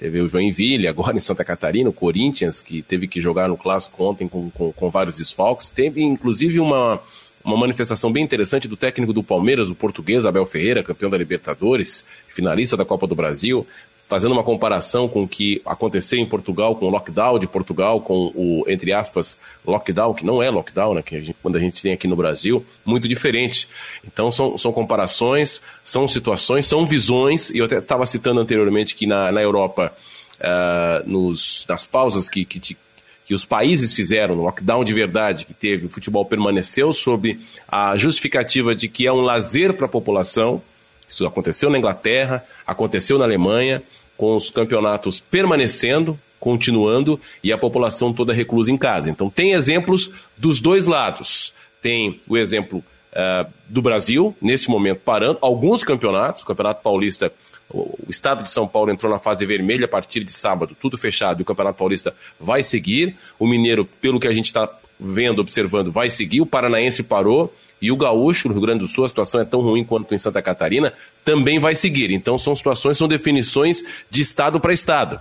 Teve 0.00 0.22
o 0.22 0.28
Joinville, 0.28 0.88
agora 0.88 1.14
em 1.14 1.20
Santa 1.20 1.44
Catarina, 1.44 1.90
o 1.90 1.92
Corinthians, 1.92 2.62
que 2.62 2.80
teve 2.80 3.06
que 3.06 3.20
jogar 3.20 3.48
no 3.48 3.56
clássico 3.56 4.02
ontem 4.02 4.26
com, 4.26 4.48
com, 4.48 4.72
com 4.72 4.88
vários 4.88 5.18
desfalques. 5.18 5.68
Teve, 5.68 6.02
inclusive, 6.02 6.58
uma, 6.58 6.98
uma 7.44 7.58
manifestação 7.58 8.10
bem 8.10 8.24
interessante 8.24 8.66
do 8.66 8.78
técnico 8.78 9.12
do 9.12 9.22
Palmeiras, 9.22 9.68
o 9.68 9.74
português 9.74 10.24
Abel 10.24 10.46
Ferreira, 10.46 10.82
campeão 10.82 11.10
da 11.10 11.18
Libertadores, 11.18 12.02
finalista 12.26 12.78
da 12.78 12.84
Copa 12.84 13.06
do 13.06 13.14
Brasil, 13.14 13.66
fazendo 14.10 14.32
uma 14.32 14.42
comparação 14.42 15.08
com 15.08 15.22
o 15.22 15.28
que 15.28 15.62
aconteceu 15.64 16.18
em 16.18 16.26
Portugal, 16.26 16.74
com 16.74 16.86
o 16.86 16.90
lockdown 16.90 17.38
de 17.38 17.46
Portugal, 17.46 18.00
com 18.00 18.32
o, 18.34 18.64
entre 18.66 18.92
aspas, 18.92 19.38
lockdown, 19.64 20.12
que 20.12 20.26
não 20.26 20.42
é 20.42 20.50
lockdown, 20.50 20.94
né, 20.94 21.02
que 21.02 21.14
a 21.14 21.20
gente, 21.20 21.36
quando 21.40 21.54
a 21.54 21.60
gente 21.60 21.80
tem 21.80 21.92
aqui 21.92 22.08
no 22.08 22.16
Brasil, 22.16 22.66
muito 22.84 23.06
diferente. 23.06 23.68
Então 24.04 24.32
são, 24.32 24.58
são 24.58 24.72
comparações, 24.72 25.62
são 25.84 26.08
situações, 26.08 26.66
são 26.66 26.84
visões, 26.84 27.50
e 27.50 27.58
eu 27.58 27.66
até 27.66 27.78
estava 27.78 28.04
citando 28.04 28.40
anteriormente 28.40 28.96
que 28.96 29.06
na, 29.06 29.30
na 29.30 29.40
Europa, 29.40 29.92
uh, 30.40 31.08
nos, 31.08 31.64
nas 31.68 31.86
pausas 31.86 32.28
que, 32.28 32.44
que, 32.44 32.58
que 32.58 33.32
os 33.32 33.44
países 33.44 33.92
fizeram, 33.92 34.34
no 34.34 34.42
lockdown 34.42 34.82
de 34.82 34.92
verdade 34.92 35.46
que 35.46 35.54
teve, 35.54 35.86
o 35.86 35.88
futebol 35.88 36.24
permaneceu 36.24 36.92
sob 36.92 37.38
a 37.68 37.96
justificativa 37.96 38.74
de 38.74 38.88
que 38.88 39.06
é 39.06 39.12
um 39.12 39.20
lazer 39.20 39.72
para 39.74 39.86
a 39.86 39.88
população, 39.88 40.60
isso 41.08 41.26
aconteceu 41.26 41.70
na 41.70 41.78
Inglaterra, 41.78 42.44
aconteceu 42.66 43.18
na 43.18 43.24
Alemanha, 43.24 43.82
com 44.20 44.36
os 44.36 44.50
campeonatos 44.50 45.18
permanecendo, 45.18 46.20
continuando 46.38 47.18
e 47.42 47.50
a 47.54 47.56
população 47.56 48.12
toda 48.12 48.34
reclusa 48.34 48.70
em 48.70 48.76
casa. 48.76 49.08
Então, 49.08 49.30
tem 49.30 49.52
exemplos 49.52 50.10
dos 50.36 50.60
dois 50.60 50.84
lados. 50.84 51.54
Tem 51.80 52.20
o 52.28 52.36
exemplo 52.36 52.84
uh, 53.14 53.50
do 53.66 53.80
Brasil, 53.80 54.36
nesse 54.38 54.68
momento 54.68 55.00
parando, 55.00 55.38
alguns 55.40 55.82
campeonatos, 55.82 56.42
o 56.42 56.44
Campeonato 56.44 56.82
Paulista, 56.82 57.32
o, 57.70 57.98
Estado 58.10 58.42
de 58.42 58.50
São 58.50 58.68
Paulo 58.68 58.92
entrou 58.92 59.10
na 59.10 59.18
fase 59.18 59.46
vermelha 59.46 59.86
a 59.86 59.88
partir 59.88 60.22
de 60.22 60.32
sábado, 60.32 60.76
tudo 60.78 60.98
fechado, 60.98 61.40
e 61.40 61.42
o 61.42 61.46
Campeonato 61.46 61.78
Paulista 61.78 62.14
vai 62.38 62.62
seguir. 62.62 63.16
O 63.38 63.46
Mineiro, 63.46 63.86
pelo 64.02 64.20
que 64.20 64.28
a 64.28 64.34
gente 64.34 64.46
está 64.46 64.68
vendo, 64.98 65.40
observando, 65.40 65.90
vai 65.90 66.10
seguir. 66.10 66.42
O 66.42 66.46
Paranaense 66.46 67.02
parou. 67.02 67.54
E 67.80 67.90
o 67.90 67.96
gaúcho, 67.96 68.48
no 68.48 68.54
Rio 68.54 68.62
Grande 68.62 68.80
do 68.80 68.88
Sul, 68.88 69.04
a 69.04 69.08
situação 69.08 69.40
é 69.40 69.44
tão 69.44 69.60
ruim 69.60 69.84
quanto 69.84 70.14
em 70.14 70.18
Santa 70.18 70.42
Catarina, 70.42 70.92
também 71.24 71.58
vai 71.58 71.74
seguir. 71.74 72.10
Então 72.10 72.38
são 72.38 72.54
situações, 72.54 72.98
são 72.98 73.08
definições 73.08 73.82
de 74.10 74.20
estado 74.20 74.60
para 74.60 74.72
estado, 74.72 75.20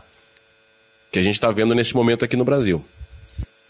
que 1.12 1.20
a 1.20 1.22
gente 1.22 1.36
está 1.36 1.50
vendo 1.52 1.74
neste 1.74 1.96
momento 1.96 2.26
aqui 2.26 2.36
no 2.36 2.44
Brasil. 2.44 2.84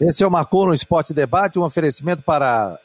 Esse 0.00 0.24
é 0.24 0.26
o 0.26 0.30
Marcou 0.30 0.66
no 0.66 0.74
Esporte 0.74 1.12
Debate, 1.12 1.58
um 1.58 1.62
oferecimento 1.62 2.22
para 2.22 2.78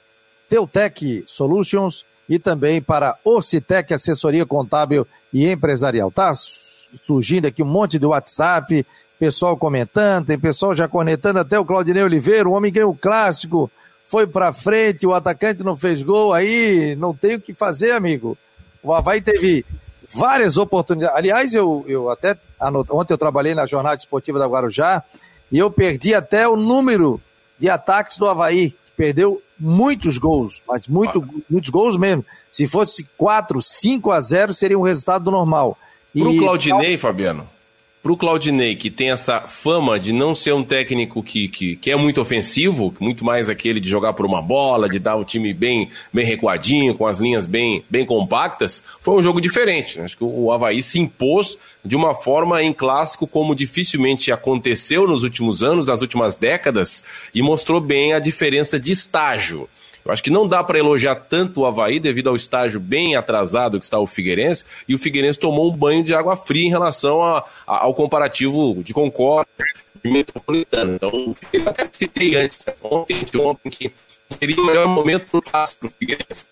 Teutec 0.50 1.24
Solutions 1.26 2.06
e 2.28 2.38
também 2.38 2.82
para 2.82 3.18
Ocitec 3.24 3.94
Assessoria 3.94 4.46
Contábil 4.46 5.08
e 5.34 5.48
Empresarial. 5.48 6.12
Tá 6.12 6.32
surgindo 7.06 7.48
aqui 7.48 7.64
um 7.64 7.68
monte 7.68 7.98
de 7.98 8.06
WhatsApp, 8.06 8.86
pessoal 9.18 9.58
comentando, 9.58 10.28
tem 10.28 10.38
pessoal 10.38 10.76
já 10.76 10.88
conectando 10.88 11.40
até 11.40 11.58
o 11.58 11.66
Claudinei 11.66 12.04
Oliveira, 12.04 12.50
o 12.50 12.54
homem 12.54 12.72
ganhou 12.72 12.92
o 12.92 12.98
clássico, 12.98 13.72
foi 14.08 14.28
para 14.28 14.54
frente, 14.54 15.08
o 15.08 15.14
atacante 15.14 15.64
não 15.64 15.76
fez 15.76 16.04
gol, 16.04 16.34
aí 16.34 16.96
não 16.96 17.14
tem 17.14 17.36
o 17.36 17.42
que 17.42 17.54
fazer, 17.54 17.92
amigo. 17.92 18.38
O 18.84 18.94
Havaí 18.94 19.22
teve 19.22 19.66
várias 20.14 20.58
oportunidades. 20.58 21.18
Aliás, 21.18 21.54
eu, 21.54 21.84
eu 21.88 22.10
até 22.10 22.38
ontem 22.90 23.14
eu 23.14 23.18
trabalhei 23.18 23.56
na 23.56 23.66
jornada 23.66 23.96
esportiva 23.96 24.40
da 24.40 24.48
Guarujá 24.48 25.04
e 25.52 25.58
eu 25.58 25.72
perdi 25.72 26.14
até 26.14 26.48
o 26.48 26.56
número 26.56 27.20
de 27.60 27.70
ataques 27.70 28.18
do 28.18 28.28
Havaí, 28.28 28.72
que 28.72 28.92
perdeu 28.96 29.42
muitos 29.60 30.18
gols, 30.18 30.62
mas 30.68 30.88
muito, 30.88 31.24
ah. 31.24 31.42
muitos 31.50 31.70
gols 31.70 31.98
mesmo. 31.98 32.24
Se 32.52 32.68
fosse 32.68 33.08
4, 33.18 33.62
5 33.62 34.12
a 34.12 34.22
0 34.22 34.54
seria 34.54 34.78
um 34.78 34.84
resultado 34.84 35.32
normal. 35.32 35.78
Para 36.14 36.30
o 36.30 36.38
Claudinei, 36.38 36.98
Fabiano, 36.98 37.48
para 38.06 38.14
o 38.14 38.18
Claudinei, 38.18 38.76
que 38.76 38.92
tem 38.92 39.10
essa 39.10 39.42
fama 39.42 40.00
de 40.00 40.14
não 40.14 40.36
ser 40.36 40.54
um 40.54 40.64
técnico 40.64 41.24
que, 41.24 41.48
que, 41.48 41.76
que, 41.76 41.90
é 41.90 41.96
muito 41.96 42.22
ofensivo, 42.22 42.94
muito 43.00 43.26
mais 43.26 43.50
aquele 43.50 43.80
de 43.80 43.90
jogar 43.90 44.14
por 44.14 44.28
uma 44.28 44.44
bola, 44.44 44.88
de 44.88 45.00
dar 45.00 45.16
o 45.16 45.26
time 45.26 45.52
bem, 45.56 45.90
bem 46.14 46.24
recuadinho, 46.24 46.94
com 46.94 47.08
as 47.08 47.18
linhas 47.18 47.48
bem, 47.48 47.84
bem 47.90 48.06
compactas, 48.06 48.84
foi 49.02 49.16
um 49.16 49.24
jogo 49.24 49.42
diferente. 49.42 50.00
Acho 50.00 50.18
que 50.18 50.24
o 50.24 50.52
Havaí 50.52 50.84
se 50.84 51.00
impôs 51.00 51.58
de 51.84 51.96
uma 51.96 52.14
forma 52.14 52.62
em 52.62 52.72
clássico, 52.72 53.26
como 53.26 53.56
dificilmente 53.56 54.32
aconteceu 54.32 55.08
nos 55.08 55.24
últimos 55.24 55.64
anos, 55.64 55.88
nas 55.88 56.04
últimas 56.04 56.36
décadas, 56.36 57.04
e 57.34 57.42
mostrou 57.42 57.82
bem 57.82 58.14
a 58.14 58.20
diferença 58.20 58.80
de 58.80 58.92
estágio. 58.92 59.68
Eu 60.06 60.12
acho 60.12 60.24
que 60.24 60.30
não 60.30 60.48
dá 60.48 60.64
para 60.64 60.78
elogiar 60.78 61.16
tanto 61.16 61.62
o 61.62 61.66
Havaí 61.66 62.00
devido 62.00 62.30
ao 62.30 62.36
estágio 62.36 62.80
bem 62.80 63.16
atrasado 63.16 63.80
que 63.80 63.86
está 63.86 63.98
o 63.98 64.06
Figueirense, 64.06 64.64
e 64.88 64.94
o 64.94 65.00
Figueirense 65.00 65.40
tomou 65.40 65.72
um 65.72 65.76
banho 65.76 66.04
de 66.04 66.14
água 66.14 66.38
fria 66.38 66.68
em 66.68 66.70
relação 66.70 67.24
a, 67.24 67.44
a, 67.66 67.84
ao 67.84 67.94
comparativo 67.96 68.84
de 68.84 68.94
Concórdia 68.94 69.48
metropolitano. 70.04 70.94
Então, 70.96 71.36
eu 71.52 71.68
até 71.68 71.90
citei 71.92 72.36
antes, 72.36 72.64
né, 72.68 72.74
ontem, 72.84 73.26
ontem, 73.40 73.70
que 73.72 73.92
seria 74.30 74.62
o 74.62 74.66
melhor 74.66 74.88
momento 74.88 75.42
para 75.42 75.66
o 75.82 75.90
Figueirense. 75.90 76.46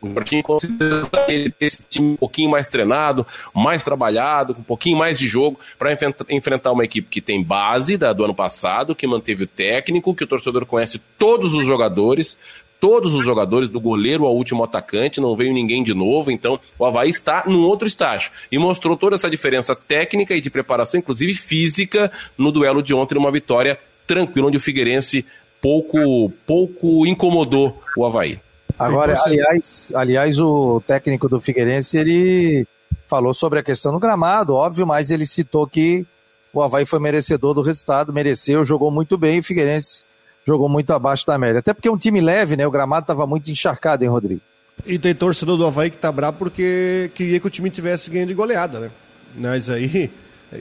O 0.00 0.08
Martim 0.08 0.42
considera 0.42 1.08
ele 1.26 1.52
esse 1.60 1.82
time 1.88 2.12
um 2.12 2.16
pouquinho 2.16 2.50
mais 2.50 2.68
treinado, 2.68 3.26
mais 3.52 3.82
trabalhado, 3.82 4.54
com 4.54 4.60
um 4.60 4.64
pouquinho 4.64 4.96
mais 4.96 5.18
de 5.18 5.26
jogo, 5.26 5.58
para 5.76 5.96
enfrentar 6.30 6.72
uma 6.72 6.84
equipe 6.84 7.08
que 7.08 7.20
tem 7.20 7.42
base 7.42 7.96
da, 7.96 8.12
do 8.12 8.24
ano 8.24 8.34
passado, 8.34 8.94
que 8.94 9.06
manteve 9.06 9.44
o 9.44 9.46
técnico, 9.46 10.14
que 10.14 10.22
o 10.22 10.26
torcedor 10.26 10.64
conhece 10.66 11.00
todos 11.18 11.52
os 11.52 11.66
jogadores, 11.66 12.38
todos 12.80 13.14
os 13.14 13.24
jogadores, 13.24 13.68
do 13.68 13.80
goleiro 13.80 14.24
ao 14.24 14.36
último 14.36 14.64
atacante, 14.64 15.20
não 15.20 15.36
veio 15.36 15.52
ninguém 15.52 15.82
de 15.82 15.94
novo, 15.94 16.30
então 16.30 16.58
o 16.78 16.84
Havaí 16.84 17.10
está 17.10 17.44
num 17.46 17.64
outro 17.66 17.86
estágio. 17.86 18.30
E 18.50 18.58
mostrou 18.58 18.96
toda 18.96 19.16
essa 19.16 19.30
diferença 19.30 19.74
técnica 19.74 20.34
e 20.34 20.40
de 20.40 20.50
preparação, 20.50 20.98
inclusive 20.98 21.34
física, 21.34 22.10
no 22.36 22.52
duelo 22.52 22.82
de 22.82 22.94
ontem, 22.94 23.14
numa 23.14 23.32
vitória 23.32 23.78
tranquila, 24.06 24.48
onde 24.48 24.56
o 24.56 24.60
Figueirense 24.60 25.24
pouco, 25.60 26.32
pouco 26.46 27.06
incomodou 27.06 27.82
o 27.96 28.06
Havaí. 28.06 28.38
Agora, 28.78 29.16
aliás, 29.24 29.92
aliás, 29.94 30.38
o 30.38 30.80
técnico 30.86 31.28
do 31.28 31.40
Figueirense, 31.40 31.98
ele 31.98 32.66
falou 33.08 33.34
sobre 33.34 33.58
a 33.58 33.62
questão 33.62 33.92
do 33.92 33.98
gramado, 33.98 34.54
óbvio, 34.54 34.86
mas 34.86 35.10
ele 35.10 35.26
citou 35.26 35.66
que 35.66 36.06
o 36.52 36.62
Havaí 36.62 36.86
foi 36.86 37.00
merecedor 37.00 37.54
do 37.54 37.62
resultado, 37.62 38.12
mereceu, 38.12 38.64
jogou 38.64 38.90
muito 38.90 39.18
bem, 39.18 39.40
o 39.40 39.42
Figueirense 39.42 40.02
jogou 40.48 40.68
muito 40.68 40.92
abaixo 40.92 41.26
da 41.26 41.36
média. 41.36 41.60
Até 41.60 41.74
porque 41.74 41.88
é 41.88 41.92
um 41.92 41.96
time 41.96 42.20
leve, 42.20 42.56
né? 42.56 42.66
O 42.66 42.70
gramado 42.70 43.04
estava 43.04 43.26
muito 43.26 43.50
encharcado, 43.50 44.02
hein, 44.02 44.10
Rodrigo? 44.10 44.40
E 44.86 44.98
tem 44.98 45.14
torcedor 45.14 45.58
do 45.58 45.66
Havaí 45.66 45.90
que 45.90 45.98
tá 45.98 46.10
bravo 46.10 46.38
porque 46.38 47.10
queria 47.14 47.38
que 47.38 47.46
o 47.46 47.50
time 47.50 47.68
tivesse 47.68 48.08
ganho 48.08 48.26
de 48.26 48.32
goleada, 48.32 48.80
né? 48.80 48.90
Mas 49.36 49.68
aí, 49.68 50.10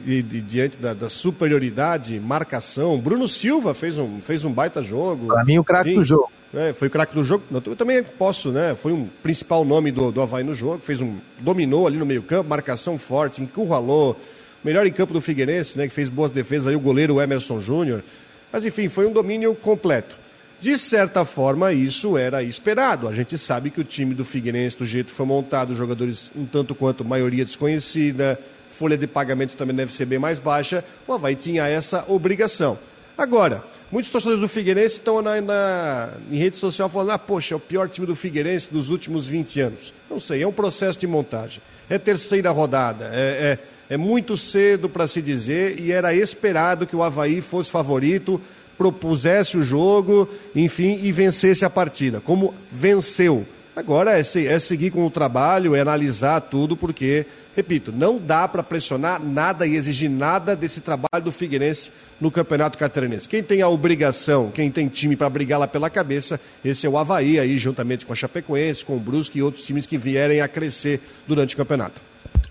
e, 0.06 0.18
e, 0.18 0.22
diante 0.22 0.76
da, 0.76 0.94
da, 0.94 1.08
superioridade, 1.08 2.20
marcação, 2.20 2.98
Bruno 2.98 3.28
Silva 3.28 3.74
fez 3.74 3.98
um, 3.98 4.20
fez 4.20 4.44
um 4.44 4.52
baita 4.52 4.84
jogo. 4.84 5.28
Para 5.28 5.46
mim, 5.46 5.58
o 5.58 5.64
craque 5.64 5.94
do 5.94 6.04
jogo. 6.04 6.30
né? 6.52 6.74
foi 6.74 6.90
o 6.90 6.92
craque 6.92 7.16
do 7.16 7.24
jogo. 7.24 7.44
Eu 7.66 7.76
também 7.76 8.04
posso, 8.04 8.52
né? 8.52 8.76
Foi 8.76 8.92
um 8.92 9.08
principal 9.24 9.64
nome 9.64 9.92
do, 9.92 10.12
do 10.12 10.22
Havaí 10.22 10.44
no 10.44 10.54
jogo, 10.54 10.80
fez 10.80 11.00
um. 11.00 11.16
dominou 11.40 11.88
ali 11.88 11.98
no 11.98 12.06
meio-campo, 12.06 12.50
marcação 12.50 12.98
forte, 12.98 13.42
encurralou. 13.42 14.20
Melhor 14.64 14.86
em 14.86 14.92
campo 14.92 15.14
do 15.14 15.22
Figueirense, 15.22 15.78
né? 15.78 15.88
Que 15.88 15.94
fez 15.94 16.10
boas 16.10 16.32
defesas 16.32 16.68
aí, 16.68 16.76
o 16.76 16.80
goleiro 16.80 17.22
Emerson 17.22 17.60
Júnior. 17.62 18.04
Mas 18.52 18.66
enfim, 18.66 18.90
foi 18.90 19.06
um 19.06 19.12
domínio 19.12 19.54
completo. 19.56 20.16
De 20.60 20.76
certa 20.78 21.24
forma, 21.24 21.72
isso 21.72 22.18
era 22.18 22.42
esperado. 22.42 23.08
A 23.08 23.14
gente 23.14 23.38
sabe 23.38 23.70
que 23.70 23.80
o 23.80 23.84
time 23.84 24.16
do 24.16 24.26
Figueirense, 24.26 24.78
do 24.78 24.86
jeito 24.86 25.08
que 25.08 25.14
foi 25.14 25.26
montado, 25.26 25.76
jogadores 25.76 26.32
um 26.36 26.46
tanto 26.46 26.74
quanto 26.74 27.06
maioria 27.06 27.46
desconhecida, 27.46 28.40
folha 28.78 28.98
de 28.98 29.08
pagamento 29.08 29.56
também 29.56 29.76
deve 29.76 29.94
ser 29.94 30.06
bem 30.06 30.20
mais 30.20 30.40
baixa, 30.40 30.84
o 31.08 31.14
Havaí 31.14 31.36
tinha 31.36 31.68
essa 31.68 32.06
obrigação. 32.08 32.78
Agora, 33.18 33.64
muitos 33.92 34.12
torcedores 34.12 34.40
do 34.40 34.48
Figueirense 34.48 34.96
estão 34.96 35.22
na, 35.22 35.42
na, 35.42 36.10
em 36.32 36.38
rede 36.38 36.56
social 36.56 36.88
falando: 36.90 37.12
ah, 37.12 37.20
poxa, 37.20 37.54
é 37.54 37.58
o 37.58 37.60
pior 37.60 37.90
time 37.90 38.06
do 38.06 38.16
Figueirense 38.16 38.72
dos 38.72 38.90
últimos 38.90 39.28
20 39.28 39.60
anos. 39.62 39.94
Não 40.10 40.20
sei, 40.20 40.44
é 40.44 40.48
um 40.48 40.52
processo 40.52 41.00
de 41.00 41.08
montagem. 41.08 41.62
É 41.90 41.98
terceira 41.98 42.52
rodada, 42.52 43.10
é, 43.14 43.18
é, 43.18 43.60
é 43.90 43.98
muito 43.98 44.36
cedo 44.36 44.90
para 44.90 45.08
se 45.08 45.22
dizer 45.22 45.80
e 45.80 45.92
era 45.92 46.14
esperado 46.14 46.86
que 46.86 46.96
o 46.96 47.04
Havaí 47.04 47.42
fosse 47.42 47.72
favorito 47.72 48.42
propusesse 48.78 49.58
o 49.58 49.64
jogo, 49.64 50.30
enfim, 50.56 51.00
e 51.02 51.12
vencesse 51.12 51.66
a 51.66 51.70
partida, 51.70 52.22
como 52.22 52.54
venceu. 52.72 53.46
Agora 53.76 54.18
é, 54.18 54.22
é 54.22 54.60
seguir 54.60 54.92
com 54.92 55.06
o 55.06 55.10
trabalho, 55.10 55.76
é 55.76 55.82
analisar 55.82 56.42
tudo, 56.42 56.76
porque, 56.76 57.26
repito, 57.56 57.92
não 57.92 58.18
dá 58.18 58.48
para 58.48 58.64
pressionar 58.64 59.22
nada 59.24 59.68
e 59.68 59.76
exigir 59.76 60.10
nada 60.10 60.56
desse 60.56 60.82
trabalho 60.82 61.24
do 61.24 61.32
Figueirense 61.32 61.92
no 62.20 62.32
Campeonato 62.32 62.78
Catarinense. 62.78 63.30
Quem 63.30 63.44
tem 63.44 63.62
a 63.62 63.70
obrigação, 63.70 64.50
quem 64.52 64.72
tem 64.72 64.88
time 64.88 65.16
para 65.16 65.30
brigar 65.30 65.60
lá 65.60 65.68
pela 65.68 65.92
cabeça, 65.92 66.40
esse 66.66 66.88
é 66.88 66.90
o 66.90 66.98
Havaí, 66.98 67.40
aí, 67.40 67.56
juntamente 67.58 68.04
com 68.04 68.14
a 68.14 68.16
Chapecoense, 68.16 68.84
com 68.84 68.96
o 68.96 69.00
Brusque 69.00 69.38
e 69.40 69.44
outros 69.44 69.64
times 69.64 69.86
que 69.86 69.98
vierem 69.98 70.42
a 70.42 70.48
crescer 70.48 71.00
durante 71.28 71.54
o 71.54 71.58
campeonato. 71.58 72.02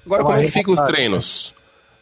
Agora, 0.06 0.22
como 0.22 0.36
é 0.38 0.44
que 0.44 0.52
ficam 0.52 0.72
os 0.72 0.80
treinos? 0.82 1.54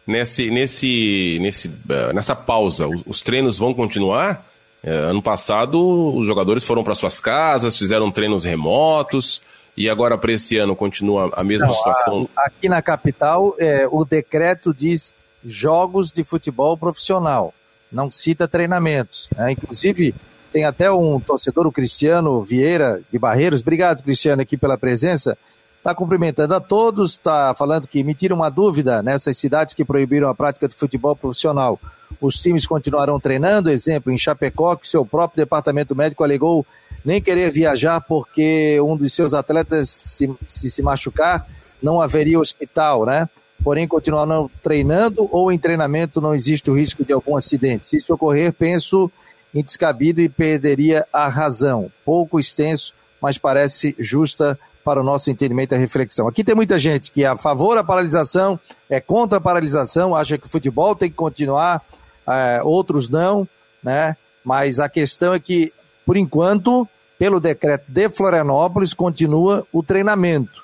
nesse, 0.06 0.50
nesse, 0.50 1.38
nesse, 1.40 1.72
eh, 1.88 2.12
nessa 2.12 2.36
pausa, 2.36 2.86
os, 2.86 3.02
os 3.06 3.20
treinos 3.22 3.58
vão 3.58 3.74
continuar? 3.74 4.46
É, 4.82 4.90
ano 4.90 5.22
passado, 5.22 5.80
os 6.14 6.26
jogadores 6.26 6.62
foram 6.62 6.84
para 6.84 6.94
suas 6.94 7.18
casas, 7.18 7.76
fizeram 7.76 8.10
treinos 8.10 8.44
remotos, 8.44 9.40
e 9.74 9.88
agora 9.88 10.18
para 10.18 10.32
esse 10.32 10.58
ano 10.58 10.76
continua 10.76 11.32
a 11.34 11.42
mesma 11.42 11.68
Não, 11.68 11.74
situação? 11.74 12.28
A, 12.36 12.48
aqui 12.48 12.68
na 12.68 12.82
capital, 12.82 13.54
é, 13.58 13.88
o 13.90 14.04
decreto 14.04 14.74
diz 14.74 15.14
jogos 15.42 16.12
de 16.12 16.22
futebol 16.22 16.76
profissional, 16.76 17.54
não 17.90 18.10
cita 18.10 18.46
treinamentos. 18.46 19.30
Né? 19.34 19.52
Inclusive, 19.52 20.14
tem 20.52 20.66
até 20.66 20.90
um 20.90 21.18
torcedor, 21.18 21.66
o 21.66 21.72
Cristiano 21.72 22.42
Vieira 22.42 23.00
de 23.10 23.18
Barreiros. 23.18 23.62
Obrigado, 23.62 24.02
Cristiano, 24.02 24.42
aqui 24.42 24.58
pela 24.58 24.76
presença 24.76 25.36
está 25.84 25.94
cumprimentando 25.94 26.54
a 26.54 26.60
todos, 26.60 27.10
está 27.10 27.54
falando 27.54 27.86
que 27.86 28.02
me 28.02 28.16
uma 28.32 28.48
dúvida 28.48 29.02
nessas 29.02 29.36
cidades 29.36 29.74
que 29.74 29.84
proibiram 29.84 30.30
a 30.30 30.34
prática 30.34 30.66
de 30.66 30.74
futebol 30.74 31.14
profissional. 31.14 31.78
Os 32.18 32.40
times 32.40 32.66
continuarão 32.66 33.20
treinando, 33.20 33.68
exemplo, 33.68 34.10
em 34.10 34.16
Chapecó, 34.16 34.76
que 34.76 34.88
seu 34.88 35.04
próprio 35.04 35.44
departamento 35.44 35.94
médico 35.94 36.24
alegou 36.24 36.66
nem 37.04 37.20
querer 37.20 37.50
viajar 37.50 38.00
porque 38.00 38.80
um 38.80 38.96
dos 38.96 39.12
seus 39.12 39.34
atletas, 39.34 39.90
se 39.90 40.34
se, 40.48 40.70
se 40.70 40.80
machucar, 40.80 41.46
não 41.82 42.00
haveria 42.00 42.40
hospital, 42.40 43.04
né? 43.04 43.28
Porém, 43.62 43.86
continuarão 43.86 44.50
treinando 44.62 45.28
ou 45.30 45.52
em 45.52 45.58
treinamento 45.58 46.18
não 46.18 46.34
existe 46.34 46.70
o 46.70 46.74
risco 46.74 47.04
de 47.04 47.12
algum 47.12 47.36
acidente. 47.36 47.88
Se 47.88 47.98
isso 47.98 48.14
ocorrer, 48.14 48.54
penso 48.54 49.12
em 49.54 49.62
descabido 49.62 50.22
e 50.22 50.30
perderia 50.30 51.06
a 51.12 51.28
razão. 51.28 51.92
Pouco 52.06 52.40
extenso, 52.40 52.94
mas 53.20 53.36
parece 53.36 53.94
justa 53.98 54.58
para 54.84 55.00
o 55.00 55.04
nosso 55.04 55.30
entendimento 55.30 55.74
e 55.74 55.78
reflexão. 55.78 56.28
Aqui 56.28 56.44
tem 56.44 56.54
muita 56.54 56.78
gente 56.78 57.10
que 57.10 57.24
é 57.24 57.28
a 57.28 57.36
favor 57.36 57.74
da 57.74 57.82
paralisação, 57.82 58.60
é 58.88 59.00
contra 59.00 59.38
a 59.38 59.40
paralisação, 59.40 60.14
acha 60.14 60.36
que 60.36 60.46
o 60.46 60.50
futebol 60.50 60.94
tem 60.94 61.10
que 61.10 61.16
continuar, 61.16 61.82
é, 62.28 62.60
outros 62.62 63.08
não, 63.08 63.48
né? 63.82 64.16
Mas 64.44 64.78
a 64.78 64.88
questão 64.88 65.32
é 65.32 65.40
que, 65.40 65.72
por 66.04 66.16
enquanto, 66.16 66.86
pelo 67.18 67.40
decreto 67.40 67.84
de 67.88 68.10
Florianópolis, 68.10 68.92
continua 68.92 69.66
o 69.72 69.82
treinamento, 69.82 70.62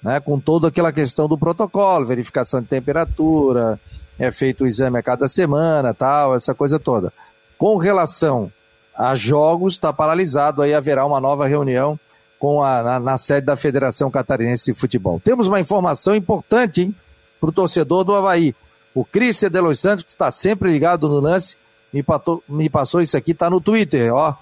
né? 0.00 0.20
Com 0.20 0.38
toda 0.38 0.68
aquela 0.68 0.92
questão 0.92 1.26
do 1.26 1.36
protocolo, 1.36 2.06
verificação 2.06 2.62
de 2.62 2.68
temperatura, 2.68 3.80
é 4.16 4.30
feito 4.30 4.62
o 4.62 4.66
exame 4.66 4.98
a 4.98 5.02
cada 5.02 5.26
semana, 5.26 5.92
tal, 5.92 6.36
essa 6.36 6.54
coisa 6.54 6.78
toda. 6.78 7.12
Com 7.58 7.76
relação 7.76 8.50
a 8.96 9.14
jogos, 9.14 9.74
está 9.74 9.92
paralisado, 9.92 10.62
aí 10.62 10.72
haverá 10.72 11.04
uma 11.04 11.20
nova 11.20 11.46
reunião 11.46 11.98
com 12.38 12.62
a, 12.62 12.82
na, 12.82 13.00
na, 13.00 13.16
sede 13.16 13.46
da 13.46 13.56
Federação 13.56 14.10
Catarinense 14.10 14.72
de 14.72 14.78
Futebol. 14.78 15.20
Temos 15.20 15.48
uma 15.48 15.60
informação 15.60 16.14
importante, 16.14 16.82
hein, 16.82 16.94
para 17.40 17.50
o 17.50 17.52
torcedor 17.52 18.04
do 18.04 18.14
Havaí. 18.14 18.54
O 18.94 19.04
Cristian 19.04 19.50
de 19.50 19.60
Los 19.60 19.80
Santos, 19.80 20.04
que 20.04 20.10
está 20.10 20.30
sempre 20.30 20.70
ligado 20.70 21.08
no 21.08 21.20
lance, 21.20 21.56
me, 21.92 22.02
patou, 22.02 22.42
me 22.48 22.68
passou 22.68 23.00
isso 23.00 23.16
aqui, 23.16 23.32
está 23.32 23.48
no 23.48 23.60
Twitter, 23.60 24.12
ó. 24.14 24.34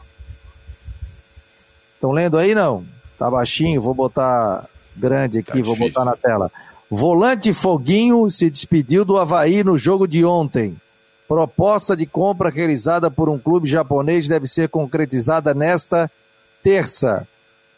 Estão 1.94 2.12
lendo 2.12 2.38
aí, 2.38 2.54
não? 2.54 2.84
Tá 3.18 3.30
baixinho, 3.30 3.80
vou 3.80 3.94
botar 3.94 4.68
grande 4.96 5.38
aqui, 5.38 5.60
tá 5.60 5.64
vou 5.64 5.76
botar 5.76 6.04
na 6.04 6.16
tela. 6.16 6.50
Volante 6.90 7.52
Foguinho 7.52 8.28
se 8.30 8.50
despediu 8.50 9.04
do 9.04 9.18
Havaí 9.18 9.64
no 9.64 9.78
jogo 9.78 10.06
de 10.06 10.24
ontem. 10.24 10.76
Proposta 11.26 11.96
de 11.96 12.06
compra 12.06 12.50
realizada 12.50 13.10
por 13.10 13.28
um 13.28 13.38
clube 13.38 13.68
japonês 13.68 14.28
deve 14.28 14.46
ser 14.46 14.68
concretizada 14.68 15.54
nesta 15.54 16.10
terça. 16.62 17.26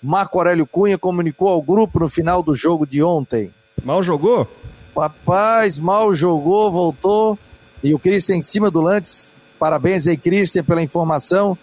Marco 0.02 0.38
Aurélio 0.38 0.66
Cunha 0.66 0.98
comunicou 0.98 1.48
ao 1.48 1.62
grupo 1.62 2.00
no 2.00 2.08
final 2.08 2.42
do 2.42 2.54
jogo 2.54 2.86
de 2.86 3.02
ontem. 3.02 3.50
Mal 3.82 4.02
jogou? 4.02 4.48
Rapaz, 4.96 5.78
mal 5.78 6.14
jogou, 6.14 6.70
voltou. 6.70 7.38
E 7.82 7.94
o 7.94 7.98
Christian 7.98 8.36
em 8.36 8.42
cima 8.42 8.70
do 8.70 8.80
Lantes. 8.80 9.30
Parabéns 9.58 10.06
aí, 10.06 10.16
Christian, 10.16 10.64
pela 10.64 10.82
informação. 10.82 11.56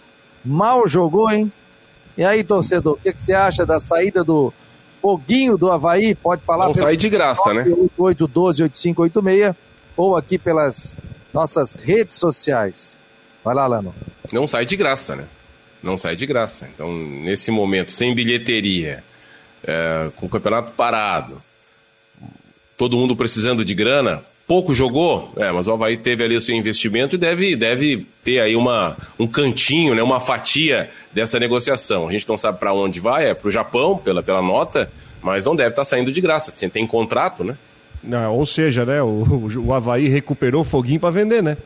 Mal 0.44 0.86
jogou, 0.86 1.30
hein? 1.30 1.52
E 2.16 2.24
aí, 2.24 2.44
torcedor, 2.44 2.94
o 2.94 2.96
que, 2.96 3.12
que, 3.12 3.20
você 3.20 3.32
acha 3.32 3.66
da 3.66 3.78
saída 3.78 4.22
do 4.22 4.52
Foguinho 5.02 5.58
do 5.58 5.70
Havaí? 5.70 6.14
Pode 6.14 6.42
falar. 6.42 6.66
Não 6.66 6.74
sai 6.74 6.96
de 6.96 7.08
graça, 7.08 7.52
9, 7.52 7.70
né? 7.70 7.76
8812-8586 7.98 9.54
ou 9.96 10.16
aqui 10.16 10.38
pelas 10.38 10.94
nossas 11.32 11.74
redes 11.74 12.16
sociais. 12.16 12.98
Vai 13.42 13.54
lá, 13.54 13.66
Lano. 13.66 13.94
Não 14.32 14.46
sai 14.46 14.64
de 14.64 14.76
graça, 14.76 15.16
né? 15.16 15.24
Não 15.84 15.98
sai 15.98 16.16
de 16.16 16.26
graça. 16.26 16.68
Então, 16.74 16.92
nesse 16.92 17.50
momento, 17.50 17.92
sem 17.92 18.14
bilheteria, 18.14 19.04
é, 19.66 20.10
com 20.16 20.26
o 20.26 20.28
campeonato 20.28 20.72
parado, 20.72 21.40
todo 22.76 22.96
mundo 22.96 23.14
precisando 23.14 23.64
de 23.64 23.74
grana, 23.74 24.22
pouco 24.46 24.74
jogou, 24.74 25.32
é, 25.36 25.50
mas 25.52 25.66
o 25.66 25.72
Havaí 25.72 25.96
teve 25.96 26.24
ali 26.24 26.36
o 26.36 26.40
seu 26.40 26.54
investimento 26.54 27.14
e 27.14 27.18
deve, 27.18 27.56
deve 27.56 28.06
ter 28.22 28.40
aí 28.40 28.56
uma, 28.56 28.96
um 29.18 29.26
cantinho, 29.26 29.94
né, 29.94 30.02
uma 30.02 30.20
fatia 30.20 30.90
dessa 31.12 31.38
negociação. 31.38 32.08
A 32.08 32.12
gente 32.12 32.28
não 32.28 32.36
sabe 32.36 32.58
para 32.58 32.74
onde 32.74 33.00
vai, 33.00 33.30
é 33.30 33.34
para 33.34 33.48
o 33.48 33.50
Japão, 33.50 33.96
pela, 33.96 34.22
pela 34.22 34.42
nota, 34.42 34.90
mas 35.22 35.46
não 35.46 35.56
deve 35.56 35.70
estar 35.70 35.82
tá 35.82 35.84
saindo 35.84 36.12
de 36.12 36.20
graça. 36.20 36.52
Tem, 36.52 36.68
tem 36.68 36.86
contrato, 36.86 37.44
né? 37.44 37.56
Ou 38.28 38.44
seja, 38.44 38.84
né, 38.84 39.02
o, 39.02 39.48
o 39.64 39.72
Havaí 39.72 40.08
recuperou 40.08 40.60
o 40.60 40.64
foguinho 40.64 41.00
para 41.00 41.10
vender, 41.10 41.42
né? 41.42 41.56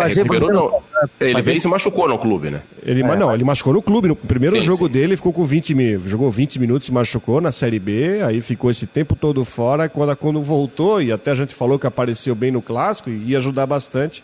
É, 0.00 0.06
recuperou, 0.06 0.52
não. 0.52 0.82
Ele 1.20 1.42
veio 1.42 1.58
e 1.58 1.60
se 1.60 1.68
machucou 1.68 2.08
no 2.08 2.18
clube, 2.18 2.50
né? 2.50 2.60
Ele, 2.82 3.02
é, 3.02 3.16
não, 3.16 3.32
ele 3.32 3.44
machucou 3.44 3.72
no 3.72 3.82
clube. 3.82 4.08
No 4.08 4.16
primeiro 4.16 4.56
sim, 4.56 4.62
jogo 4.62 4.86
sim. 4.86 4.92
dele, 4.92 5.16
ficou 5.16 5.32
com 5.32 5.44
20 5.44 5.98
jogou 6.06 6.30
20 6.30 6.58
minutos, 6.58 6.86
se 6.86 6.92
machucou 6.92 7.40
na 7.40 7.52
Série 7.52 7.78
B, 7.78 8.22
aí 8.22 8.40
ficou 8.40 8.70
esse 8.70 8.86
tempo 8.86 9.14
todo 9.14 9.44
fora. 9.44 9.88
Quando, 9.88 10.16
quando 10.16 10.42
voltou, 10.42 11.02
e 11.02 11.12
até 11.12 11.30
a 11.30 11.34
gente 11.34 11.54
falou 11.54 11.78
que 11.78 11.86
apareceu 11.86 12.34
bem 12.34 12.50
no 12.50 12.62
clássico 12.62 13.10
e 13.10 13.30
ia 13.30 13.38
ajudar 13.38 13.66
bastante, 13.66 14.22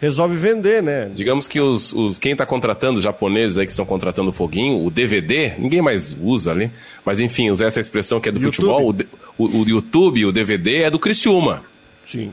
resolve 0.00 0.36
vender, 0.36 0.82
né? 0.82 1.10
Digamos 1.14 1.46
que 1.46 1.60
os, 1.60 1.92
os 1.92 2.18
quem 2.18 2.32
está 2.32 2.44
contratando, 2.44 2.98
os 2.98 3.04
japoneses 3.04 3.56
aí 3.56 3.64
que 3.64 3.70
estão 3.70 3.86
contratando 3.86 4.30
o 4.30 4.32
foguinho, 4.32 4.84
o 4.84 4.90
DVD, 4.90 5.52
ninguém 5.56 5.80
mais 5.80 6.16
usa 6.20 6.50
ali, 6.50 6.70
mas 7.04 7.20
enfim, 7.20 7.50
usar 7.50 7.66
essa 7.66 7.78
expressão 7.78 8.20
que 8.20 8.28
é 8.28 8.32
do 8.32 8.40
YouTube. 8.40 8.56
futebol, 8.56 8.94
o, 9.38 9.44
o, 9.44 9.62
o 9.62 9.68
YouTube, 9.68 10.26
o 10.26 10.32
DVD 10.32 10.82
é 10.82 10.90
do 10.90 10.98
Criciúma. 10.98 11.62
Sim. 12.04 12.32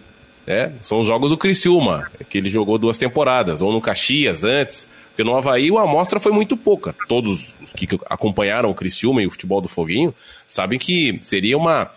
É, 0.49 0.71
são 0.81 0.99
os 0.99 1.05
jogos 1.05 1.29
do 1.29 1.38
Criciúma, 1.38 2.09
que 2.27 2.39
ele 2.39 2.49
jogou 2.49 2.79
duas 2.79 2.97
temporadas, 2.97 3.62
ou 3.62 3.71
no 3.71 3.79
Caxias 3.79 4.43
antes, 4.43 4.88
porque 5.09 5.23
no 5.23 5.38
Havaí 5.38 5.69
a 5.77 5.81
amostra 5.81 6.19
foi 6.19 6.31
muito 6.31 6.57
pouca. 6.57 6.95
Todos 7.07 7.55
os 7.62 7.71
que 7.71 7.88
acompanharam 8.09 8.71
o 8.71 8.73
Criciúma 8.73 9.21
e 9.21 9.27
o 9.27 9.29
futebol 9.29 9.62
do 9.62 9.67
Foguinho 9.67 10.12
sabem 10.47 10.79
que 10.79 11.19
seria 11.21 11.55
uma, 11.55 11.91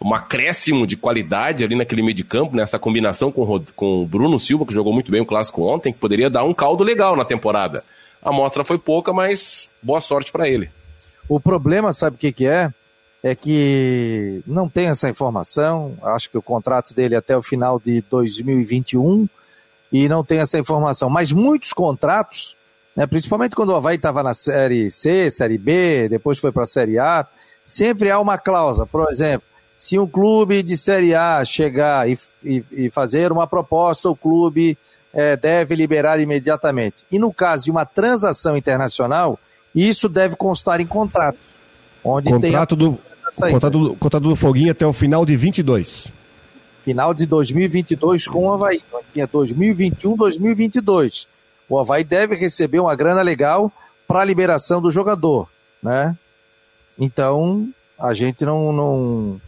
um 0.00 0.12
acréscimo 0.12 0.84
de 0.84 0.96
qualidade 0.96 1.62
ali 1.62 1.76
naquele 1.76 2.02
meio 2.02 2.16
de 2.16 2.24
campo, 2.24 2.56
nessa 2.56 2.76
combinação 2.76 3.30
com, 3.30 3.62
com 3.76 4.02
o 4.02 4.06
Bruno 4.06 4.36
Silva, 4.36 4.66
que 4.66 4.74
jogou 4.74 4.92
muito 4.92 5.12
bem 5.12 5.20
o 5.20 5.26
clássico 5.26 5.62
ontem, 5.62 5.92
que 5.92 5.98
poderia 6.00 6.28
dar 6.28 6.42
um 6.42 6.52
caldo 6.52 6.82
legal 6.82 7.14
na 7.14 7.24
temporada. 7.24 7.84
A 8.20 8.30
amostra 8.30 8.64
foi 8.64 8.78
pouca, 8.78 9.12
mas 9.12 9.70
boa 9.80 10.00
sorte 10.00 10.32
para 10.32 10.48
ele. 10.48 10.68
O 11.28 11.38
problema, 11.38 11.92
sabe 11.92 12.16
o 12.16 12.18
que, 12.18 12.32
que 12.32 12.46
é? 12.46 12.72
É 13.22 13.34
que 13.34 14.42
não 14.46 14.68
tem 14.68 14.86
essa 14.88 15.08
informação. 15.08 15.96
Acho 16.02 16.28
que 16.28 16.38
o 16.38 16.42
contrato 16.42 16.92
dele 16.92 17.14
é 17.14 17.18
até 17.18 17.36
o 17.36 17.42
final 17.42 17.78
de 17.78 18.02
2021 18.10 19.28
e 19.92 20.08
não 20.08 20.24
tem 20.24 20.40
essa 20.40 20.58
informação. 20.58 21.08
Mas 21.08 21.32
muitos 21.32 21.72
contratos 21.72 22.56
né? 22.96 23.06
principalmente 23.06 23.56
quando 23.56 23.70
o 23.70 23.76
Havaí 23.76 23.96
estava 23.96 24.22
na 24.22 24.34
Série 24.34 24.90
C, 24.90 25.30
Série 25.30 25.58
B, 25.58 26.08
depois 26.08 26.38
foi 26.38 26.52
para 26.52 26.64
a 26.64 26.66
Série 26.66 26.98
A, 26.98 27.26
sempre 27.64 28.10
há 28.10 28.20
uma 28.20 28.38
cláusula. 28.38 28.86
Por 28.86 29.10
exemplo, 29.10 29.46
se 29.76 29.98
um 29.98 30.06
clube 30.06 30.62
de 30.62 30.76
Série 30.76 31.14
A 31.14 31.44
chegar 31.44 32.08
e, 32.08 32.18
e, 32.44 32.64
e 32.70 32.90
fazer 32.90 33.32
uma 33.32 33.46
proposta, 33.46 34.08
o 34.08 34.16
clube 34.16 34.76
é, 35.12 35.36
deve 35.36 35.74
liberar 35.74 36.20
imediatamente. 36.20 36.96
E 37.10 37.18
no 37.18 37.32
caso 37.32 37.64
de 37.64 37.70
uma 37.70 37.84
transação 37.84 38.56
internacional, 38.56 39.38
isso 39.74 40.08
deve 40.08 40.36
constar 40.36 40.80
em 40.80 40.86
contrato. 40.86 41.38
Onde 42.04 42.30
contrato, 42.30 42.76
tem 42.76 42.86
a... 42.86 42.90
do, 42.90 42.98
contrato, 43.34 43.78
do, 43.78 43.96
contrato 43.96 44.28
do 44.28 44.36
Foguinho 44.36 44.70
até 44.70 44.86
o 44.86 44.92
final 44.92 45.24
de 45.24 45.36
22. 45.36 46.08
Final 46.82 47.14
de 47.14 47.26
2022 47.26 48.26
com 48.26 48.46
o 48.46 48.52
Havaí. 48.52 48.82
Então, 48.86 49.00
tinha 49.12 49.26
2021, 49.26 50.16
2022. 50.16 51.28
O 51.68 51.78
Havaí 51.78 52.04
deve 52.04 52.34
receber 52.34 52.80
uma 52.80 52.94
grana 52.94 53.22
legal 53.22 53.72
para 54.06 54.20
a 54.20 54.24
liberação 54.24 54.80
do 54.80 54.90
jogador, 54.90 55.48
né? 55.82 56.16
Então, 56.98 57.68
a 57.98 58.12
gente 58.12 58.44
não, 58.44 58.72
não 58.72 59.40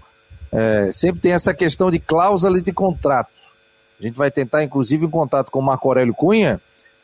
é, 0.50 0.90
sempre 0.92 1.20
tem 1.20 1.32
essa 1.32 1.52
questão 1.52 1.90
de 1.90 1.98
cláusula 1.98 2.60
de 2.60 2.72
contrato. 2.72 3.30
A 3.98 4.02
gente 4.02 4.16
vai 4.16 4.30
tentar, 4.30 4.62
inclusive, 4.62 5.04
em 5.04 5.10
contato 5.10 5.50
com 5.50 5.58
o 5.58 5.62
Marco 5.62 5.88
Aurélio 5.88 6.14
Cunha, 6.14 6.60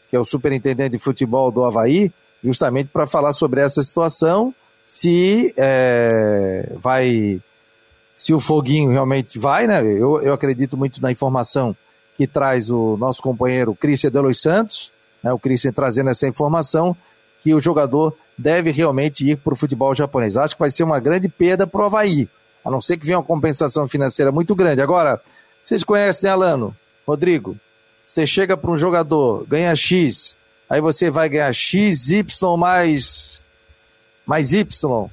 que 0.08 0.16
é 0.16 0.18
o 0.18 0.24
superintendente 0.24 0.96
de 0.96 0.98
futebol 0.98 1.50
do 1.50 1.64
Havaí, 1.64 2.12
justamente 2.42 2.88
para 2.88 3.06
falar 3.06 3.32
sobre 3.32 3.60
essa 3.60 3.82
situação, 3.82 4.54
se 4.90 5.54
é, 5.56 6.68
vai, 6.74 7.40
se 8.16 8.34
o 8.34 8.40
foguinho 8.40 8.90
realmente 8.90 9.38
vai, 9.38 9.64
né? 9.64 9.80
Eu, 9.84 10.20
eu 10.20 10.32
acredito 10.32 10.76
muito 10.76 11.00
na 11.00 11.12
informação 11.12 11.76
que 12.16 12.26
traz 12.26 12.68
o 12.70 12.96
nosso 12.96 13.22
companheiro 13.22 13.72
Cristian 13.72 14.10
Delos 14.10 14.42
Santos, 14.42 14.90
né? 15.22 15.32
o 15.32 15.38
Cristian 15.38 15.70
trazendo 15.70 16.10
essa 16.10 16.26
informação, 16.26 16.96
que 17.40 17.54
o 17.54 17.60
jogador 17.60 18.16
deve 18.36 18.72
realmente 18.72 19.24
ir 19.24 19.36
para 19.36 19.54
o 19.54 19.56
futebol 19.56 19.94
japonês. 19.94 20.36
Acho 20.36 20.56
que 20.56 20.60
vai 20.60 20.72
ser 20.72 20.82
uma 20.82 20.98
grande 20.98 21.28
perda 21.28 21.68
para 21.68 21.82
o 21.82 21.84
Havaí, 21.84 22.28
a 22.64 22.68
não 22.68 22.80
ser 22.80 22.96
que 22.96 23.06
venha 23.06 23.18
uma 23.18 23.24
compensação 23.24 23.86
financeira 23.86 24.32
muito 24.32 24.56
grande. 24.56 24.82
Agora, 24.82 25.20
vocês 25.64 25.84
conhecem, 25.84 26.26
né, 26.26 26.32
Alano? 26.32 26.76
Rodrigo, 27.06 27.56
você 28.08 28.26
chega 28.26 28.56
para 28.56 28.72
um 28.72 28.76
jogador, 28.76 29.46
ganha 29.46 29.74
X, 29.76 30.36
aí 30.68 30.80
você 30.80 31.10
vai 31.10 31.28
ganhar 31.28 31.52
X, 31.52 32.10
Y 32.10 32.56
mais, 32.56 33.40
mais 34.30 34.52
Y, 34.52 35.10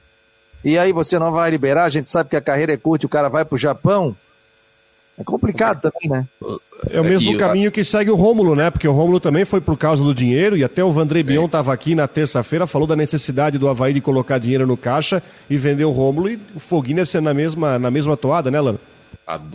e 0.64 0.78
aí 0.78 0.94
você 0.94 1.18
não 1.18 1.32
vai 1.32 1.50
liberar, 1.50 1.86
a 1.86 1.90
gente 1.90 2.08
sabe 2.08 2.30
que 2.30 2.36
a 2.36 2.42
carreira 2.42 2.74
é 2.74 2.78
curta 2.78 3.04
e 3.04 3.08
o 3.08 3.10
cara 3.10 3.30
vai 3.30 3.44
para 3.44 3.56
o 3.56 3.58
Japão, 3.58 4.16
é 5.18 5.24
complicado 5.24 5.82
também, 5.82 6.08
né? 6.08 6.28
É 6.92 7.02
o 7.02 7.04
mesmo 7.04 7.32
e, 7.32 7.38
caminho 7.38 7.72
que 7.72 7.84
segue 7.84 8.12
o 8.12 8.16
Rômulo, 8.16 8.56
né? 8.56 8.70
Porque 8.70 8.88
o 8.88 8.92
Rômulo 8.92 9.20
também 9.20 9.44
foi 9.46 9.60
por 9.60 9.76
causa 9.76 10.04
do 10.04 10.14
dinheiro 10.14 10.56
e 10.56 10.64
até 10.64 10.84
o 10.84 10.92
Vandré 10.92 11.24
Bion 11.24 11.48
estava 11.48 11.74
aqui 11.74 11.96
na 11.96 12.08
terça-feira, 12.08 12.68
falou 12.68 12.88
da 12.88 12.96
necessidade 12.96 13.58
do 13.58 13.68
Havaí 13.68 13.96
de 13.96 14.02
colocar 14.02 14.38
dinheiro 14.38 14.68
no 14.68 14.78
caixa 14.78 15.24
e 15.50 15.58
vender 15.58 15.86
o 15.86 15.92
Rômulo 15.92 16.30
e 16.30 16.40
o 16.56 16.60
Foguinha 16.60 17.04
sendo 17.04 17.24
na 17.24 17.34
mesma, 17.34 17.80
na 17.80 17.90
mesma 17.90 18.16
toada, 18.16 18.52
né, 18.52 18.62
Lano? 18.62 18.80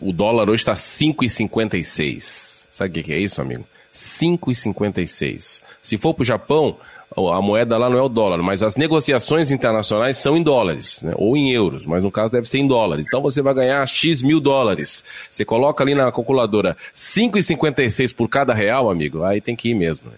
o 0.00 0.12
dólar 0.12 0.50
hoje 0.50 0.62
está 0.62 0.74
5,56. 0.74 2.66
Sabe 2.72 3.00
o 3.00 3.04
que 3.04 3.12
é 3.12 3.18
isso, 3.18 3.40
amigo? 3.40 3.64
5,56. 3.92 5.62
Se 5.80 5.98
for 5.98 6.14
para 6.14 6.22
o 6.22 6.26
Japão, 6.26 6.76
a 7.16 7.42
moeda 7.42 7.76
lá 7.76 7.88
não 7.88 7.98
é 7.98 8.02
o 8.02 8.08
dólar, 8.08 8.38
mas 8.38 8.62
as 8.62 8.76
negociações 8.76 9.50
internacionais 9.50 10.16
são 10.16 10.36
em 10.36 10.42
dólares, 10.42 11.02
né? 11.02 11.12
ou 11.16 11.36
em 11.36 11.50
euros, 11.52 11.86
mas 11.86 12.02
no 12.02 12.10
caso 12.10 12.32
deve 12.32 12.48
ser 12.48 12.58
em 12.58 12.66
dólares. 12.66 13.06
Então 13.06 13.22
você 13.22 13.42
vai 13.42 13.54
ganhar 13.54 13.86
X 13.86 14.22
mil 14.22 14.40
dólares. 14.40 15.04
Você 15.30 15.44
coloca 15.44 15.82
ali 15.82 15.94
na 15.94 16.10
calculadora 16.10 16.76
5,56 16.94 18.14
por 18.14 18.28
cada 18.28 18.54
real, 18.54 18.90
amigo, 18.90 19.24
aí 19.24 19.40
tem 19.40 19.56
que 19.56 19.70
ir 19.70 19.74
mesmo. 19.74 20.10
Né? 20.10 20.16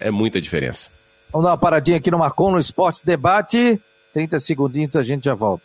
É 0.00 0.10
muita 0.10 0.40
diferença. 0.40 0.90
Vamos 1.32 1.46
dar 1.46 1.52
uma 1.52 1.58
paradinha 1.58 1.96
aqui 1.96 2.10
no 2.10 2.18
Marcon 2.18 2.52
no 2.52 2.60
Esporte 2.60 3.04
Debate. 3.04 3.80
30 4.12 4.38
segundinhos 4.38 4.94
a 4.94 5.02
gente 5.02 5.24
já 5.24 5.34
volta. 5.34 5.64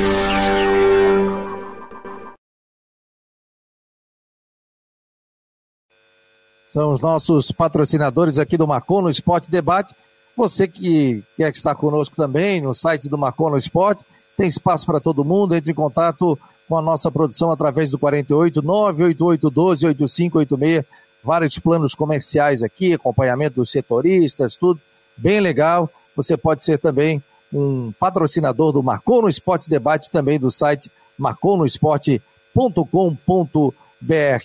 São 6.71 6.93
os 6.93 7.01
nossos 7.01 7.51
patrocinadores 7.51 8.39
aqui 8.39 8.55
do 8.55 8.65
Marcon 8.65 9.01
no 9.01 9.09
Esporte 9.09 9.51
Debate. 9.51 9.93
Você 10.37 10.69
que 10.69 11.21
quer 11.35 11.51
estar 11.51 11.75
conosco 11.75 12.15
também 12.15 12.61
no 12.61 12.73
site 12.73 13.09
do 13.09 13.17
Marcon 13.17 13.49
no 13.49 13.57
Esporte, 13.57 14.05
tem 14.37 14.47
espaço 14.47 14.85
para 14.85 15.01
todo 15.01 15.25
mundo. 15.25 15.53
Entre 15.53 15.71
em 15.71 15.75
contato 15.75 16.39
com 16.69 16.77
a 16.77 16.81
nossa 16.81 17.11
produção 17.11 17.51
através 17.51 17.91
do 17.91 17.99
48 17.99 18.61
988 18.61 19.49
12 19.49 19.85
8586. 19.87 20.85
Vários 21.21 21.59
planos 21.59 21.93
comerciais 21.93 22.63
aqui, 22.63 22.93
acompanhamento 22.93 23.55
dos 23.55 23.69
setoristas, 23.69 24.55
tudo 24.55 24.79
bem 25.17 25.41
legal. 25.41 25.89
Você 26.15 26.37
pode 26.37 26.63
ser 26.63 26.77
também 26.79 27.21
um 27.53 27.91
patrocinador 27.99 28.71
do 28.71 28.81
Marcon 28.81 29.23
no 29.23 29.29
Esporte 29.29 29.69
Debate, 29.69 30.09
também 30.09 30.39
do 30.39 30.49
site 30.49 30.89
marconosport.com.br. 31.17 32.21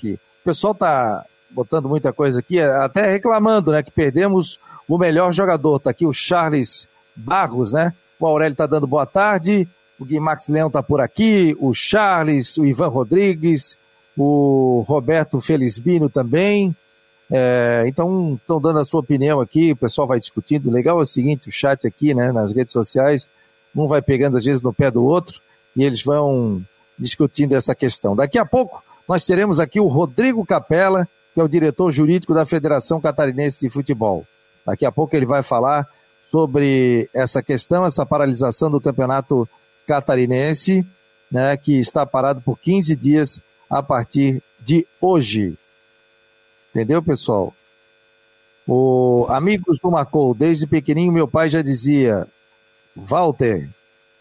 O 0.04 0.44
pessoal 0.44 0.72
está 0.72 1.24
botando 1.56 1.88
muita 1.88 2.12
coisa 2.12 2.40
aqui, 2.40 2.60
até 2.60 3.10
reclamando, 3.10 3.72
né, 3.72 3.82
que 3.82 3.90
perdemos 3.90 4.60
o 4.86 4.98
melhor 4.98 5.32
jogador. 5.32 5.80
Tá 5.80 5.88
aqui 5.88 6.04
o 6.04 6.12
Charles 6.12 6.86
Barros, 7.16 7.72
né? 7.72 7.94
O 8.20 8.26
Aurélio 8.26 8.54
tá 8.54 8.66
dando 8.66 8.86
boa 8.86 9.06
tarde, 9.06 9.66
o 9.98 10.04
Guimax 10.04 10.48
Leão 10.48 10.70
tá 10.70 10.82
por 10.82 11.00
aqui, 11.00 11.56
o 11.58 11.72
Charles, 11.72 12.58
o 12.58 12.66
Ivan 12.66 12.88
Rodrigues, 12.88 13.78
o 14.14 14.84
Roberto 14.86 15.40
Felizbino 15.40 16.10
também. 16.10 16.76
É, 17.30 17.84
então, 17.86 18.38
estão 18.38 18.60
dando 18.60 18.78
a 18.78 18.84
sua 18.84 19.00
opinião 19.00 19.40
aqui, 19.40 19.72
o 19.72 19.76
pessoal 19.76 20.06
vai 20.06 20.20
discutindo. 20.20 20.68
O 20.68 20.72
legal 20.72 20.98
é 20.98 21.02
o 21.02 21.06
seguinte, 21.06 21.48
o 21.48 21.52
chat 21.52 21.86
aqui, 21.86 22.14
né, 22.14 22.32
nas 22.32 22.52
redes 22.52 22.72
sociais, 22.72 23.30
um 23.74 23.88
vai 23.88 24.02
pegando 24.02 24.36
às 24.36 24.44
vezes 24.44 24.62
no 24.62 24.74
pé 24.74 24.90
do 24.90 25.02
outro 25.02 25.40
e 25.74 25.82
eles 25.82 26.02
vão 26.02 26.62
discutindo 26.98 27.54
essa 27.54 27.74
questão. 27.74 28.14
Daqui 28.14 28.38
a 28.38 28.44
pouco 28.44 28.82
nós 29.08 29.24
teremos 29.24 29.58
aqui 29.58 29.80
o 29.80 29.86
Rodrigo 29.86 30.44
Capella, 30.44 31.08
que 31.36 31.40
é 31.40 31.44
o 31.44 31.48
diretor 31.48 31.90
jurídico 31.90 32.32
da 32.32 32.46
Federação 32.46 32.98
Catarinense 32.98 33.60
de 33.60 33.68
Futebol. 33.68 34.26
Daqui 34.64 34.86
a 34.86 34.90
pouco 34.90 35.14
ele 35.14 35.26
vai 35.26 35.42
falar 35.42 35.86
sobre 36.30 37.10
essa 37.12 37.42
questão, 37.42 37.84
essa 37.84 38.06
paralisação 38.06 38.70
do 38.70 38.80
campeonato 38.80 39.46
catarinense, 39.86 40.82
né, 41.30 41.54
que 41.58 41.78
está 41.78 42.06
parado 42.06 42.40
por 42.40 42.58
15 42.58 42.96
dias 42.96 43.38
a 43.68 43.82
partir 43.82 44.42
de 44.58 44.88
hoje. 44.98 45.58
Entendeu, 46.70 47.02
pessoal? 47.02 47.52
O 48.66 49.26
Amigos 49.28 49.78
do 49.78 49.90
Marcou, 49.90 50.32
desde 50.32 50.66
pequenininho 50.66 51.12
meu 51.12 51.28
pai 51.28 51.50
já 51.50 51.60
dizia, 51.60 52.26
Walter, 52.96 53.68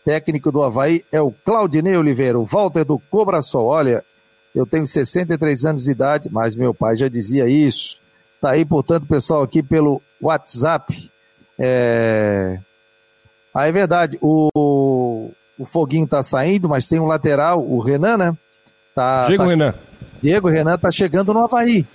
técnico 0.03 0.51
do 0.51 0.61
Havaí, 0.61 1.05
é 1.13 1.21
o 1.21 1.31
Claudinei 1.31 1.95
Oliveira, 1.95 2.37
o 2.37 2.43
Walter 2.43 2.83
do 2.83 2.99
Cobra 2.99 3.41
Sol. 3.41 3.67
Olha, 3.67 4.03
eu 4.55 4.65
tenho 4.65 4.87
63 4.87 5.65
anos 5.65 5.83
de 5.83 5.91
idade, 5.91 6.29
mas 6.31 6.55
meu 6.55 6.73
pai 6.73 6.95
já 6.95 7.09
dizia 7.09 7.47
isso. 7.47 7.99
Tá 8.41 8.51
aí, 8.51 8.63
portanto, 8.63 9.05
pessoal, 9.05 9.43
aqui 9.43 9.61
pelo 9.61 10.01
WhatsApp. 10.21 11.11
É... 11.59 12.57
Ah, 13.53 13.67
é 13.67 13.71
verdade. 13.71 14.17
O, 14.21 15.31
o 15.57 15.65
Foguinho 15.65 16.07
tá 16.07 16.23
saindo, 16.23 16.69
mas 16.69 16.87
tem 16.87 16.99
um 16.99 17.05
lateral, 17.05 17.61
o 17.61 17.79
Renan, 17.79 18.17
né? 18.17 18.37
Tá, 18.95 19.25
Diego 19.25 19.43
tá... 19.43 19.49
Renan. 19.49 19.75
Diego 20.21 20.47
Renan 20.47 20.77
tá 20.77 20.89
chegando 20.89 21.33
no 21.33 21.43
Havaí. 21.43 21.85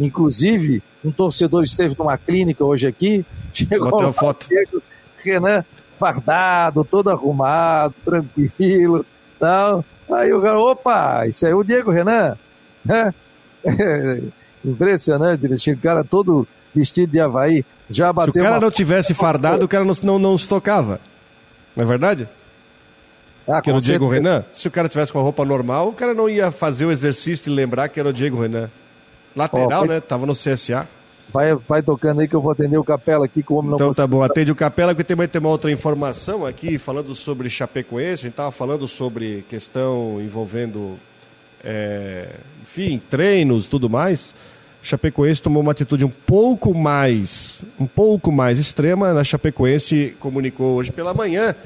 Inclusive, 0.00 0.82
um 1.04 1.12
torcedor 1.12 1.64
esteve 1.64 1.94
numa 1.98 2.16
clínica 2.16 2.64
hoje 2.64 2.86
aqui, 2.86 3.24
chegou 3.52 3.90
Botei 3.90 4.04
lá, 4.04 4.10
a 4.10 4.12
foto. 4.12 4.48
Diego 4.48 4.82
Renan 5.18 5.64
fardado, 5.98 6.84
todo 6.84 7.10
arrumado, 7.10 7.94
tranquilo, 8.04 9.04
tal. 9.38 9.84
Aí 10.16 10.32
o 10.32 10.40
cara, 10.40 10.58
opa, 10.58 11.26
isso 11.26 11.44
aí 11.44 11.52
é 11.52 11.54
o 11.54 11.62
Diego 11.62 11.90
Renan, 11.90 12.36
né? 12.84 13.12
Impressionante? 14.64 15.58
Chega 15.58 15.78
o 15.78 15.82
cara 15.82 16.02
todo 16.04 16.46
vestido 16.74 17.12
de 17.12 17.20
Havaí, 17.20 17.64
já 17.90 18.06
Se 18.06 18.10
o 18.10 18.14
bateu 18.14 18.42
cara 18.42 18.54
uma... 18.54 18.60
não 18.60 18.70
tivesse 18.70 19.14
fardado, 19.14 19.64
o 19.64 19.68
cara 19.68 19.84
não, 19.84 19.94
não, 20.02 20.18
não 20.18 20.38
se 20.38 20.48
tocava. 20.48 21.00
Não 21.74 21.84
é 21.84 21.86
verdade? 21.86 22.28
Ah, 23.46 23.60
Que 23.60 23.70
era 23.70 23.78
o 23.78 23.80
Diego 23.80 24.10
certeza. 24.10 24.30
Renan. 24.30 24.44
Se 24.52 24.66
o 24.66 24.70
cara 24.70 24.88
tivesse 24.88 25.12
com 25.12 25.18
a 25.18 25.22
roupa 25.22 25.44
normal, 25.44 25.88
o 25.88 25.92
cara 25.92 26.14
não 26.14 26.28
ia 26.28 26.50
fazer 26.50 26.86
o 26.86 26.90
exercício 26.90 27.50
e 27.50 27.54
lembrar 27.54 27.88
que 27.88 28.00
era 28.00 28.08
o 28.08 28.12
Diego 28.12 28.40
Renan. 28.40 28.70
Lateral, 29.36 29.82
Ó, 29.82 29.86
né? 29.86 30.00
Tava 30.00 30.26
no 30.26 30.32
CSA. 30.32 30.88
Vai, 31.32 31.54
vai 31.54 31.82
tocando 31.82 32.20
aí 32.20 32.28
que 32.28 32.34
eu 32.34 32.40
vou 32.40 32.52
atender 32.52 32.78
o 32.78 32.84
Capela 32.84 33.26
aqui, 33.26 33.42
que 33.42 33.52
o 33.52 33.56
homem 33.56 33.70
não 33.70 33.76
Então 33.76 33.90
tá 33.90 34.06
bom, 34.06 34.22
atende 34.22 34.52
o 34.52 34.56
Capela, 34.56 34.94
que 34.94 35.04
também 35.04 35.26
tem 35.26 35.40
uma 35.40 35.50
outra 35.50 35.70
informação 35.70 36.46
aqui, 36.46 36.78
falando 36.78 37.14
sobre 37.14 37.50
Chapecoense, 37.50 38.12
a 38.12 38.16
gente 38.16 38.30
estava 38.30 38.52
falando 38.52 38.86
sobre 38.86 39.44
questão 39.48 40.20
envolvendo, 40.20 40.96
é, 41.64 42.28
enfim, 42.62 43.00
treinos 43.10 43.66
tudo 43.66 43.90
mais. 43.90 44.34
Chapecoense 44.82 45.42
tomou 45.42 45.62
uma 45.62 45.72
atitude 45.72 46.04
um 46.04 46.12
pouco 46.26 46.72
mais, 46.72 47.64
um 47.78 47.88
pouco 47.88 48.30
mais 48.30 48.60
extrema. 48.60 49.12
Na 49.12 49.24
Chapecoense 49.24 50.16
comunicou 50.20 50.76
hoje 50.76 50.92
pela 50.92 51.12
manhã 51.12 51.56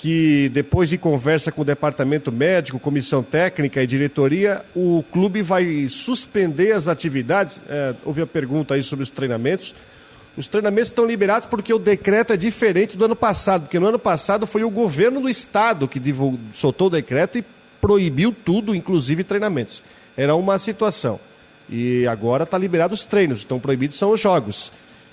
que 0.00 0.48
depois 0.50 0.88
de 0.88 0.96
conversa 0.96 1.50
com 1.50 1.62
o 1.62 1.64
departamento 1.64 2.30
médico, 2.30 2.78
comissão 2.78 3.20
técnica 3.20 3.82
e 3.82 3.86
diretoria, 3.86 4.64
o 4.72 5.04
clube 5.12 5.42
vai 5.42 5.88
suspender 5.88 6.70
as 6.70 6.86
atividades. 6.86 7.60
É, 7.68 7.94
houve 8.04 8.22
a 8.22 8.26
pergunta 8.26 8.74
aí 8.74 8.82
sobre 8.82 9.02
os 9.02 9.10
treinamentos. 9.10 9.74
Os 10.36 10.46
treinamentos 10.46 10.90
estão 10.90 11.04
liberados 11.04 11.48
porque 11.48 11.74
o 11.74 11.80
decreto 11.80 12.32
é 12.32 12.36
diferente 12.36 12.96
do 12.96 13.06
ano 13.06 13.16
passado, 13.16 13.62
porque 13.62 13.80
no 13.80 13.88
ano 13.88 13.98
passado 13.98 14.46
foi 14.46 14.62
o 14.62 14.70
governo 14.70 15.20
do 15.20 15.28
estado 15.28 15.88
que 15.88 15.98
divul- 15.98 16.38
soltou 16.54 16.86
o 16.86 16.90
decreto 16.90 17.36
e 17.38 17.44
proibiu 17.80 18.32
tudo, 18.44 18.76
inclusive 18.76 19.24
treinamentos. 19.24 19.82
Era 20.16 20.36
uma 20.36 20.60
situação. 20.60 21.18
E 21.68 22.06
agora 22.06 22.44
está 22.44 22.56
liberado 22.56 22.94
os 22.94 23.04
treinos, 23.04 23.40
estão 23.40 23.58
proibidos 23.58 23.98
são 23.98 24.12
os 24.12 24.20
jogos. 24.20 24.70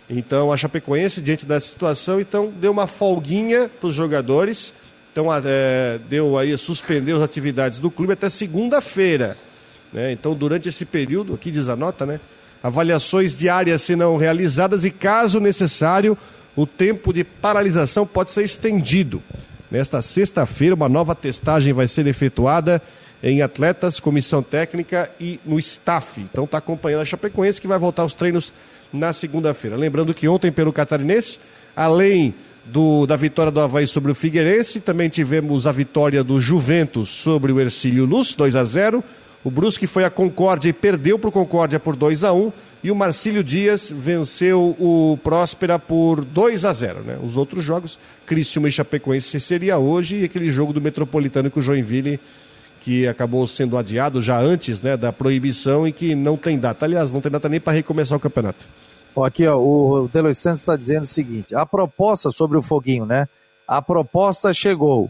Então 0.09 0.51
a 0.51 0.57
Chapecoense, 0.57 1.21
diante 1.21 1.45
dessa 1.45 1.67
situação, 1.67 2.19
então 2.19 2.51
deu 2.59 2.71
uma 2.71 2.87
folguinha 2.87 3.69
para 3.79 3.87
os 3.87 3.95
jogadores. 3.95 4.73
Então 5.11 5.27
é, 5.33 5.99
deu 6.09 6.37
aí, 6.37 6.55
suspendeu 6.57 7.17
as 7.17 7.23
atividades 7.23 7.79
do 7.79 7.89
clube 7.89 8.13
até 8.13 8.29
segunda-feira. 8.29 9.37
né? 9.91 10.11
Então, 10.11 10.35
durante 10.35 10.67
esse 10.67 10.85
período, 10.85 11.33
aqui 11.33 11.49
diz 11.49 11.69
a 11.69 11.75
nota, 11.75 12.05
né? 12.05 12.19
Avaliações 12.61 13.35
diárias 13.35 13.81
serão 13.81 14.17
realizadas 14.17 14.83
e, 14.83 14.91
caso 14.91 15.39
necessário, 15.39 16.17
o 16.55 16.65
tempo 16.65 17.13
de 17.13 17.23
paralisação 17.23 18.05
pode 18.05 18.31
ser 18.31 18.43
estendido. 18.43 19.21
Nesta 19.69 20.01
sexta-feira, 20.01 20.75
uma 20.75 20.89
nova 20.89 21.13
testagem 21.15 21.73
vai 21.73 21.87
ser 21.87 22.07
efetuada 22.07 22.81
em 23.21 23.41
atletas, 23.41 23.99
comissão 23.99 24.43
técnica 24.43 25.09
e 25.19 25.39
no 25.45 25.57
staff. 25.59 26.21
Então 26.21 26.43
está 26.43 26.57
acompanhando 26.57 27.01
a 27.01 27.05
Chapecoense 27.05 27.61
que 27.61 27.67
vai 27.67 27.79
voltar 27.79 28.03
aos 28.03 28.13
treinos 28.13 28.51
na 28.93 29.13
segunda-feira. 29.13 29.75
Lembrando 29.75 30.13
que 30.13 30.27
ontem 30.27 30.51
pelo 30.51 30.71
Catarinense, 30.73 31.39
além 31.75 32.33
do- 32.65 33.05
da 33.05 33.15
vitória 33.15 33.51
do 33.51 33.59
Havaí 33.59 33.87
sobre 33.87 34.11
o 34.11 34.15
Figueirense, 34.15 34.79
também 34.79 35.09
tivemos 35.09 35.67
a 35.67 35.71
vitória 35.71 36.23
do 36.23 36.39
Juventus 36.41 37.09
sobre 37.09 37.51
o 37.51 37.59
Ercílio 37.59 38.05
Luz, 38.05 38.33
2 38.33 38.55
a 38.55 38.63
0 38.63 39.03
O 39.43 39.51
Brusque 39.51 39.85
foi 39.85 40.03
a 40.03 40.09
Concórdia 40.09 40.69
e 40.69 40.73
perdeu 40.73 41.19
para 41.19 41.29
o 41.29 41.31
Concórdia 41.31 41.79
por 41.79 41.95
2 41.95 42.23
a 42.23 42.33
1 42.33 42.51
e 42.83 42.89
o 42.89 42.95
Marcílio 42.95 43.43
Dias 43.43 43.93
venceu 43.95 44.75
o 44.79 45.19
Próspera 45.23 45.77
por 45.77 46.25
2 46.25 46.65
a 46.65 46.73
0 46.73 47.01
né? 47.03 47.19
Os 47.23 47.37
outros 47.37 47.63
jogos, 47.63 47.99
Criciúma 48.25 48.69
e 48.69 48.71
Chapecoense 48.71 49.39
seria 49.39 49.77
hoje 49.77 50.21
e 50.21 50.23
aquele 50.23 50.49
jogo 50.51 50.73
do 50.73 50.81
Metropolitano 50.81 51.51
com 51.51 51.59
o 51.59 51.63
Joinville 51.63 52.19
que 52.85 53.07
acabou 53.07 53.47
sendo 53.47 53.79
adiado 53.79 54.21
já 54.21 54.39
antes 54.39 54.79
né, 54.79 54.95
da 54.95 55.11
proibição 55.11 55.87
e 55.87 55.91
que 55.91 56.13
não 56.13 56.37
tem 56.37 56.59
data. 56.59 56.85
Aliás, 56.85 57.11
não 57.11 57.19
tem 57.19 57.31
data 57.31 57.49
nem 57.49 57.59
para 57.59 57.73
recomeçar 57.73 58.15
o 58.15 58.21
campeonato. 58.21 58.63
Aqui, 59.25 59.47
ó, 59.47 59.57
o 59.57 60.07
Delos 60.07 60.37
Santos 60.37 60.61
está 60.61 60.75
dizendo 60.75 61.01
o 61.05 61.07
seguinte: 61.07 61.55
a 61.55 61.65
proposta 61.65 62.29
sobre 62.29 62.59
o 62.59 62.61
foguinho, 62.61 63.03
né? 63.03 63.27
A 63.67 63.81
proposta 63.81 64.53
chegou, 64.53 65.09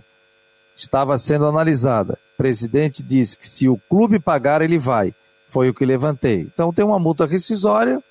estava 0.73 1.17
sendo 1.17 1.45
analisada. 1.47 2.17
O 2.35 2.37
presidente 2.37 3.03
disse 3.03 3.37
que 3.37 3.45
se 3.45 3.67
o 3.67 3.77
clube 3.89 4.21
pagar, 4.21 4.61
ele 4.61 4.79
vai. 4.79 5.13
Foi 5.49 5.67
o 5.67 5.73
que 5.73 5.85
levantei. 5.85 6.49
Então 6.53 6.71
tem 6.71 6.85
uma 6.85 6.97
multa 6.97 7.25
rescisória. 7.25 8.01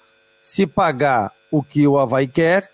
Se 0.42 0.66
pagar 0.66 1.32
o 1.50 1.62
que 1.62 1.88
o 1.88 1.98
Havaí 1.98 2.28
quer, 2.28 2.68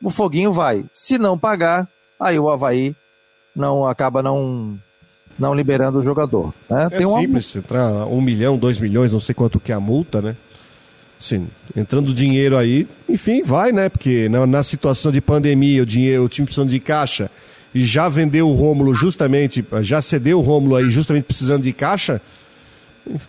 o 0.00 0.10
foguinho 0.10 0.52
vai. 0.52 0.84
Se 0.92 1.18
não 1.18 1.36
pagar, 1.36 1.88
aí 2.20 2.38
o 2.38 2.48
Havaí 2.48 2.94
não 3.52 3.84
acaba 3.84 4.22
não, 4.22 4.78
não 5.38 5.54
liberando 5.54 5.98
o 5.98 6.02
jogador. 6.02 6.52
Né? 6.68 6.88
É 6.92 7.06
uma- 7.06 7.20
simples, 7.20 7.54
entrar 7.56 8.06
um 8.06 8.20
milhão, 8.20 8.56
dois 8.56 8.78
milhões, 8.78 9.12
não 9.12 9.20
sei 9.20 9.34
quanto 9.34 9.60
que 9.60 9.72
é 9.72 9.74
a 9.74 9.80
multa, 9.80 10.20
né? 10.22 10.36
Sim, 11.18 11.46
entrando 11.74 12.12
dinheiro 12.12 12.56
aí, 12.58 12.86
enfim, 13.08 13.42
vai, 13.42 13.72
né? 13.72 13.88
Porque 13.88 14.28
na, 14.28 14.46
na 14.46 14.62
situação 14.62 15.10
de 15.10 15.20
pandemia, 15.20 15.82
o 15.82 15.86
dinheiro, 15.86 16.24
o 16.24 16.28
time 16.28 16.44
precisando 16.44 16.68
de 16.68 16.78
caixa 16.78 17.30
e 17.74 17.84
já 17.84 18.08
vendeu 18.08 18.48
o 18.48 18.54
Rômulo 18.54 18.94
justamente, 18.94 19.64
já 19.82 20.02
cedeu 20.02 20.38
o 20.38 20.42
Rômulo 20.42 20.76
aí 20.76 20.90
justamente 20.90 21.24
precisando 21.24 21.62
de 21.62 21.72
caixa, 21.72 22.20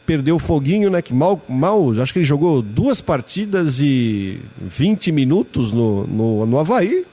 perdeu 0.05 0.35
o 0.35 0.39
foguinho, 0.39 0.89
né? 0.89 1.01
Que 1.01 1.13
mal, 1.13 1.41
mal, 1.47 1.91
acho 2.01 2.11
que 2.11 2.19
ele 2.19 2.25
jogou 2.25 2.61
duas 2.61 2.99
partidas 2.99 3.79
e 3.79 4.39
20 4.61 5.11
minutos 5.11 5.71
no, 5.71 6.05
no, 6.07 6.45
no 6.45 6.59
Havaí. 6.59 7.05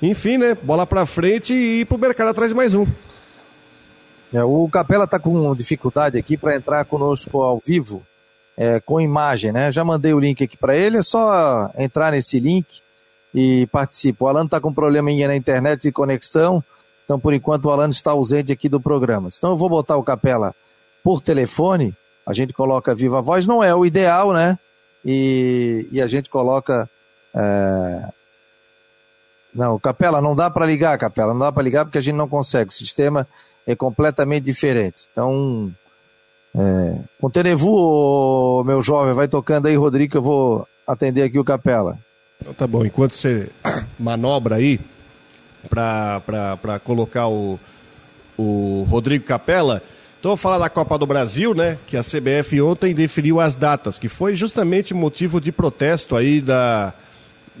Enfim, 0.00 0.38
né? 0.38 0.56
Bola 0.62 0.86
pra 0.86 1.04
frente 1.04 1.52
e 1.52 1.80
ir 1.80 1.84
pro 1.84 1.98
mercado 1.98 2.28
atrás 2.28 2.50
de 2.50 2.56
mais 2.56 2.74
um. 2.74 2.86
É, 4.34 4.44
o 4.44 4.68
Capela 4.68 5.04
está 5.04 5.18
com 5.18 5.54
dificuldade 5.54 6.16
aqui 6.16 6.36
para 6.36 6.54
entrar 6.54 6.84
conosco 6.84 7.42
ao 7.42 7.58
vivo, 7.58 8.02
é, 8.56 8.78
com 8.78 9.00
imagem, 9.00 9.50
né? 9.52 9.72
Já 9.72 9.84
mandei 9.84 10.14
o 10.14 10.20
link 10.20 10.42
aqui 10.44 10.56
para 10.56 10.76
ele, 10.76 10.98
é 10.98 11.02
só 11.02 11.70
entrar 11.76 12.12
nesse 12.12 12.38
link 12.38 12.80
e 13.34 13.66
participa. 13.68 14.24
O 14.24 14.28
Alan 14.28 14.44
está 14.44 14.60
com 14.60 14.72
probleminha 14.72 15.26
na 15.26 15.34
internet 15.34 15.82
de 15.82 15.92
conexão, 15.92 16.62
então 17.04 17.18
por 17.18 17.34
enquanto 17.34 17.64
o 17.64 17.70
Alan 17.70 17.88
está 17.88 18.12
ausente 18.12 18.52
aqui 18.52 18.68
do 18.68 18.80
programa. 18.80 19.28
Então 19.36 19.50
eu 19.50 19.56
vou 19.56 19.68
botar 19.68 19.96
o 19.96 20.04
Capela 20.04 20.54
por 21.02 21.20
telefone, 21.20 21.94
a 22.24 22.32
gente 22.32 22.52
coloca 22.52 22.94
viva 22.94 23.20
voz, 23.20 23.46
não 23.46 23.64
é 23.64 23.74
o 23.74 23.84
ideal, 23.84 24.32
né? 24.32 24.58
E, 25.04 25.88
e 25.90 26.00
a 26.00 26.06
gente 26.06 26.30
coloca. 26.30 26.88
é, 27.34 28.08
Não, 29.52 29.78
Capela, 29.80 30.20
não 30.20 30.36
dá 30.36 30.48
para 30.50 30.66
ligar, 30.66 30.96
Capela, 30.98 31.32
não 31.32 31.40
dá 31.40 31.50
para 31.50 31.62
ligar 31.62 31.84
porque 31.84 31.98
a 31.98 32.02
gente 32.02 32.14
não 32.14 32.28
consegue. 32.28 32.70
O 32.70 32.74
sistema 32.74 33.26
é 33.66 33.74
completamente 33.74 34.44
diferente. 34.44 35.08
Então, 35.12 35.72
é, 36.54 36.98
com 37.20 37.30
Tenevu, 37.30 38.64
meu 38.64 38.82
jovem, 38.82 39.14
vai 39.14 39.28
tocando 39.28 39.66
aí, 39.66 39.76
Rodrigo, 39.76 40.16
eu 40.16 40.22
vou 40.22 40.68
atender 40.86 41.22
aqui 41.22 41.38
o 41.38 41.44
Capela. 41.44 41.98
Então 42.40 42.54
tá 42.54 42.66
bom, 42.66 42.84
enquanto 42.84 43.14
você 43.14 43.50
manobra 43.98 44.56
aí 44.56 44.80
para 45.68 46.80
colocar 46.82 47.28
o, 47.28 47.60
o 48.36 48.86
Rodrigo 48.88 49.24
Capella, 49.24 49.82
então 50.18 50.30
vou 50.30 50.36
falar 50.36 50.58
da 50.58 50.68
Copa 50.68 50.98
do 50.98 51.06
Brasil, 51.06 51.54
né? 51.54 51.78
Que 51.86 51.96
a 51.96 52.02
CBF 52.02 52.60
ontem 52.60 52.94
definiu 52.94 53.40
as 53.40 53.54
datas, 53.54 53.98
que 53.98 54.08
foi 54.08 54.34
justamente 54.34 54.92
motivo 54.92 55.40
de 55.40 55.52
protesto 55.52 56.16
aí 56.16 56.40
da, 56.40 56.92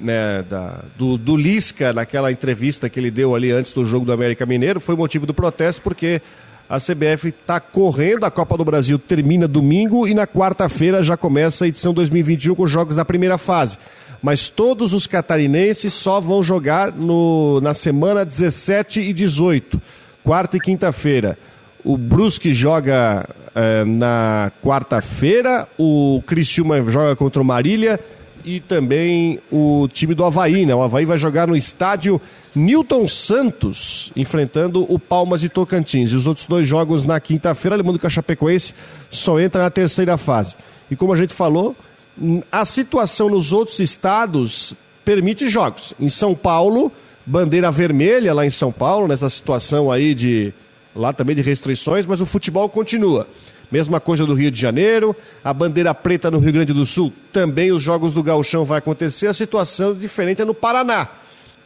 né, 0.00 0.44
da, 0.48 0.80
do, 0.96 1.16
do 1.16 1.36
Lisca 1.36 1.92
naquela 1.92 2.32
entrevista 2.32 2.88
que 2.88 2.98
ele 2.98 3.10
deu 3.10 3.34
ali 3.34 3.50
antes 3.52 3.72
do 3.72 3.84
jogo 3.84 4.06
do 4.06 4.12
América 4.12 4.46
Mineiro, 4.46 4.80
foi 4.80 4.96
motivo 4.96 5.26
do 5.26 5.34
protesto 5.34 5.82
porque 5.82 6.20
a 6.68 6.78
CBF 6.78 7.28
está 7.28 7.58
correndo, 7.58 8.24
a 8.24 8.30
Copa 8.30 8.56
do 8.56 8.64
Brasil 8.64 8.98
termina 8.98 9.48
domingo 9.48 10.06
e 10.06 10.14
na 10.14 10.26
quarta-feira 10.26 11.02
já 11.02 11.16
começa 11.16 11.64
a 11.64 11.68
edição 11.68 11.92
2021 11.92 12.54
com 12.54 12.62
os 12.62 12.70
jogos 12.70 12.94
da 12.94 13.04
primeira 13.04 13.36
fase. 13.36 13.76
Mas 14.22 14.48
todos 14.48 14.92
os 14.92 15.06
catarinenses 15.06 15.92
só 15.92 16.20
vão 16.20 16.42
jogar 16.42 16.92
no, 16.92 17.60
na 17.60 17.74
semana 17.74 18.24
17 18.24 19.00
e 19.00 19.12
18, 19.12 19.80
quarta 20.22 20.58
e 20.58 20.60
quinta-feira. 20.60 21.36
O 21.82 21.96
Brusque 21.96 22.52
joga 22.54 23.26
eh, 23.54 23.84
na 23.84 24.52
quarta-feira, 24.62 25.66
o 25.78 26.22
Criciúma 26.26 26.82
joga 26.84 27.16
contra 27.16 27.42
o 27.42 27.44
Marília 27.44 27.98
e 28.44 28.60
também 28.60 29.38
o 29.50 29.88
time 29.92 30.14
do 30.14 30.24
Havaí, 30.24 30.64
né? 30.64 30.74
O 30.74 30.82
Havaí 30.82 31.04
vai 31.04 31.18
jogar 31.18 31.46
no 31.46 31.56
estádio 31.56 32.20
Newton 32.54 33.06
Santos, 33.06 34.10
enfrentando 34.16 34.84
o 34.92 34.98
Palmas 34.98 35.40
de 35.40 35.48
Tocantins. 35.48 36.10
E 36.10 36.16
os 36.16 36.26
outros 36.26 36.46
dois 36.46 36.66
jogos 36.66 37.04
na 37.04 37.20
quinta-feira, 37.20 37.76
lembrando 37.76 37.98
que 37.98 38.06
a 38.06 38.10
Chapecoense 38.10 38.74
só 39.10 39.38
entra 39.40 39.62
na 39.62 39.70
terceira 39.70 40.16
fase. 40.16 40.56
E 40.90 40.96
como 40.96 41.12
a 41.12 41.16
gente 41.16 41.32
falou, 41.32 41.76
a 42.50 42.64
situação 42.64 43.28
nos 43.28 43.52
outros 43.52 43.78
estados 43.80 44.74
permite 45.04 45.48
jogos. 45.48 45.94
Em 45.98 46.08
São 46.08 46.34
Paulo, 46.34 46.92
bandeira 47.24 47.70
vermelha 47.70 48.34
lá 48.34 48.44
em 48.44 48.50
São 48.50 48.72
Paulo, 48.72 49.08
nessa 49.08 49.30
situação 49.30 49.90
aí 49.90 50.14
de 50.14 50.52
lá 50.94 51.12
também 51.12 51.36
de 51.36 51.42
restrições, 51.42 52.06
mas 52.06 52.20
o 52.20 52.26
futebol 52.26 52.68
continua. 52.68 53.26
Mesma 53.70 54.00
coisa 54.00 54.26
do 54.26 54.34
Rio 54.34 54.50
de 54.50 54.60
Janeiro, 54.60 55.14
a 55.44 55.54
bandeira 55.54 55.94
preta 55.94 56.30
no 56.30 56.40
Rio 56.40 56.52
Grande 56.52 56.72
do 56.72 56.84
Sul, 56.84 57.12
também 57.32 57.70
os 57.70 57.82
jogos 57.82 58.12
do 58.12 58.22
Gauchão 58.22 58.64
vai 58.64 58.78
acontecer. 58.78 59.28
A 59.28 59.34
situação 59.34 59.94
diferente 59.94 60.42
é 60.42 60.44
no 60.44 60.54
Paraná, 60.54 61.06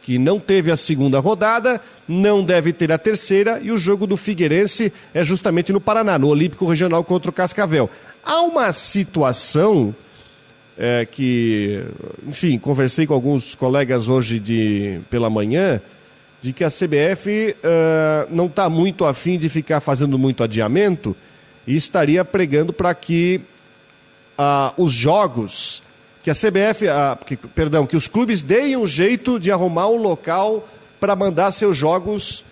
que 0.03 0.19
não 0.19 0.39
teve 0.39 0.71
a 0.71 0.77
segunda 0.77 1.19
rodada, 1.19 1.81
não 2.07 2.43
deve 2.43 2.71
ter 2.71 2.91
a 2.91 2.97
terceira, 2.99 3.59
e 3.59 3.71
o 3.71 3.77
jogo 3.77 4.05
do 4.05 4.15
Figueirense 4.15 4.93
é 5.15 5.23
justamente 5.23 5.73
no 5.73 5.81
Paraná, 5.81 6.19
no 6.19 6.27
Olímpico 6.27 6.67
Regional 6.67 7.03
contra 7.03 7.31
o 7.31 7.33
Cascavel. 7.33 7.89
Há 8.23 8.41
uma 8.41 8.71
situação 8.71 9.95
é, 10.77 11.07
que, 11.09 11.83
enfim, 12.27 12.59
conversei 12.59 13.07
com 13.07 13.15
alguns 13.15 13.55
colegas 13.55 14.07
hoje 14.07 14.39
de, 14.39 14.99
pela 15.09 15.29
manhã, 15.29 15.81
de 16.39 16.53
que 16.53 16.63
a 16.63 16.69
CBF 16.69 17.55
uh, 17.57 18.27
não 18.29 18.45
está 18.45 18.69
muito 18.69 19.05
afim 19.05 19.39
de 19.39 19.49
ficar 19.49 19.79
fazendo 19.79 20.19
muito 20.19 20.43
adiamento 20.43 21.15
e 21.67 21.75
estaria 21.75 22.23
pregando 22.23 22.71
para 22.71 22.93
que 22.93 23.41
uh, 24.37 24.81
os 24.81 24.91
jogos, 24.91 25.81
que 26.23 26.29
a 26.29 26.33
CBF, 26.33 26.87
uh, 26.87 27.25
que, 27.25 27.35
perdão, 27.35 27.85
que 27.85 27.97
os 27.97 28.07
clubes 28.07 28.41
deem 28.41 28.77
um 28.77 28.85
jeito 28.85 29.39
de 29.39 29.51
arrumar 29.51 29.87
um 29.87 29.97
local 29.97 30.67
para 30.99 31.15
mandar 31.15 31.51
seus 31.51 31.77
jogos 31.77 32.43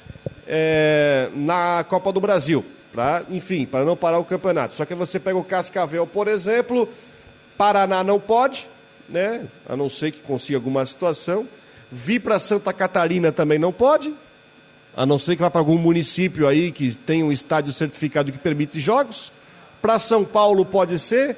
é, 0.47 1.29
na 1.33 1.83
Copa 1.87 2.11
do 2.11 2.19
Brasil, 2.19 2.63
para, 2.93 3.23
enfim, 3.29 3.65
para 3.65 3.85
não 3.85 3.95
parar 3.95 4.19
o 4.19 4.25
campeonato. 4.25 4.75
Só 4.75 4.85
que 4.85 4.93
você 4.93 5.19
pega 5.19 5.37
o 5.37 5.43
Cascavel, 5.43 6.05
por 6.05 6.27
exemplo, 6.27 6.87
Paraná 7.57 8.03
não 8.03 8.19
pode, 8.19 8.67
né? 9.09 9.45
A 9.67 9.75
não 9.75 9.89
ser 9.89 10.11
que 10.11 10.19
consiga 10.19 10.57
alguma 10.57 10.85
situação. 10.85 11.47
Vir 11.91 12.19
para 12.19 12.39
Santa 12.39 12.73
Catarina 12.73 13.31
também 13.31 13.59
não 13.59 13.71
pode, 13.71 14.13
a 14.95 15.05
não 15.05 15.17
ser 15.17 15.35
que 15.35 15.41
vá 15.41 15.49
para 15.49 15.61
algum 15.61 15.77
município 15.77 16.47
aí 16.47 16.71
que 16.71 16.95
tem 16.95 17.23
um 17.23 17.31
estádio 17.31 17.73
certificado 17.73 18.31
que 18.31 18.37
permite 18.37 18.79
jogos. 18.79 19.31
Para 19.81 19.99
São 19.99 20.23
Paulo 20.23 20.63
pode 20.63 20.97
ser. 20.99 21.35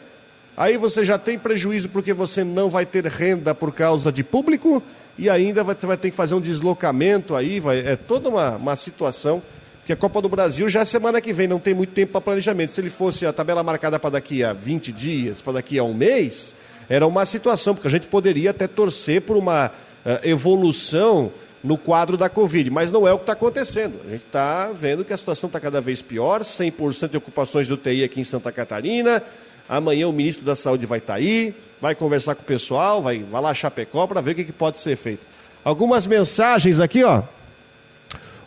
Aí 0.58 0.78
você 0.78 1.04
já 1.04 1.18
tem 1.18 1.38
prejuízo 1.38 1.90
porque 1.90 2.14
você 2.14 2.44
não 2.44 2.70
vai 2.70 2.86
ter 2.86 3.06
renda 3.06 3.56
por 3.56 3.74
causa 3.74 4.12
de 4.12 4.24
público 4.24 4.82
e 5.18 5.30
ainda 5.30 5.64
vai, 5.64 5.76
vai 5.76 5.98
ter 5.98 6.12
que 6.12 6.16
fazer 6.16 6.36
um 6.36 6.42
deslocamento 6.42 7.36
aí, 7.36 7.60
vai, 7.60 7.80
é 7.80 7.96
toda 7.96 8.30
uma, 8.30 8.52
uma 8.52 8.76
situação. 8.76 9.42
Que 9.86 9.94
a 9.94 9.96
Copa 9.96 10.20
do 10.20 10.28
Brasil 10.28 10.68
já 10.68 10.82
é 10.82 10.86
semana 10.86 11.22
que 11.22 11.32
vem, 11.32 11.48
não 11.48 11.60
tem 11.60 11.74
muito 11.74 11.94
tempo 11.94 12.14
para 12.14 12.22
planejamento. 12.22 12.74
Se 12.74 12.82
ele 12.82 12.90
fosse 12.90 13.26
a 13.26 13.32
tabela 13.32 13.62
marcada 13.62 14.00
para 14.00 14.12
daqui 14.12 14.44
a 14.44 14.52
20 14.52 14.92
dias, 14.92 15.42
para 15.42 15.54
daqui 15.54 15.78
a 15.78 15.84
um 15.84 15.94
mês, 15.94 16.56
era 16.90 17.06
uma 17.06 17.24
situação, 17.26 17.76
porque 17.76 17.88
a 17.88 17.92
gente 17.92 18.08
poderia 18.08 18.50
até 18.50 18.68
torcer 18.68 19.22
por 19.22 19.38
uma 19.38 19.68
uh, 19.68 20.28
evolução 20.28 21.32
no 21.66 21.78
quadro 21.80 22.16
da 22.16 22.30
Covid, 22.30 22.70
mas 22.70 22.92
não 22.92 23.08
é 23.08 23.12
o 23.12 23.18
que 23.18 23.24
está 23.24 23.34
acontecendo. 23.34 24.00
A 24.06 24.12
gente 24.12 24.24
está 24.24 24.70
vendo 24.72 25.04
que 25.04 25.12
a 25.12 25.18
situação 25.18 25.48
está 25.48 25.60
cada 25.60 25.82
vez 25.82 26.00
pior, 26.00 26.42
100% 26.42 27.10
de 27.10 27.18
ocupações 27.18 27.68
do 27.68 27.76
TI 27.76 28.04
aqui 28.04 28.22
em 28.22 28.24
Santa 28.24 28.52
Catarina. 28.52 29.22
Amanhã 29.68 30.08
o 30.08 30.14
ministro 30.14 30.46
da 30.46 30.56
Saúde 30.56 30.86
vai 30.86 31.00
estar 31.00 31.14
tá 31.14 31.20
aí, 31.20 31.56
vai 31.82 31.96
conversar 31.96 32.36
com 32.36 32.44
o 32.44 32.46
pessoal, 32.46 33.02
vai, 33.02 33.18
vai 33.20 33.42
lá 33.42 33.50
a 33.50 33.54
Chapecó 33.54 34.06
para 34.06 34.22
ver 34.22 34.32
o 34.32 34.36
que, 34.36 34.44
que 34.44 34.52
pode 34.52 34.80
ser 34.80 34.96
feito. 34.96 35.26
Algumas 35.64 36.06
mensagens 36.06 36.80
aqui, 36.80 37.04
ó. 37.04 37.24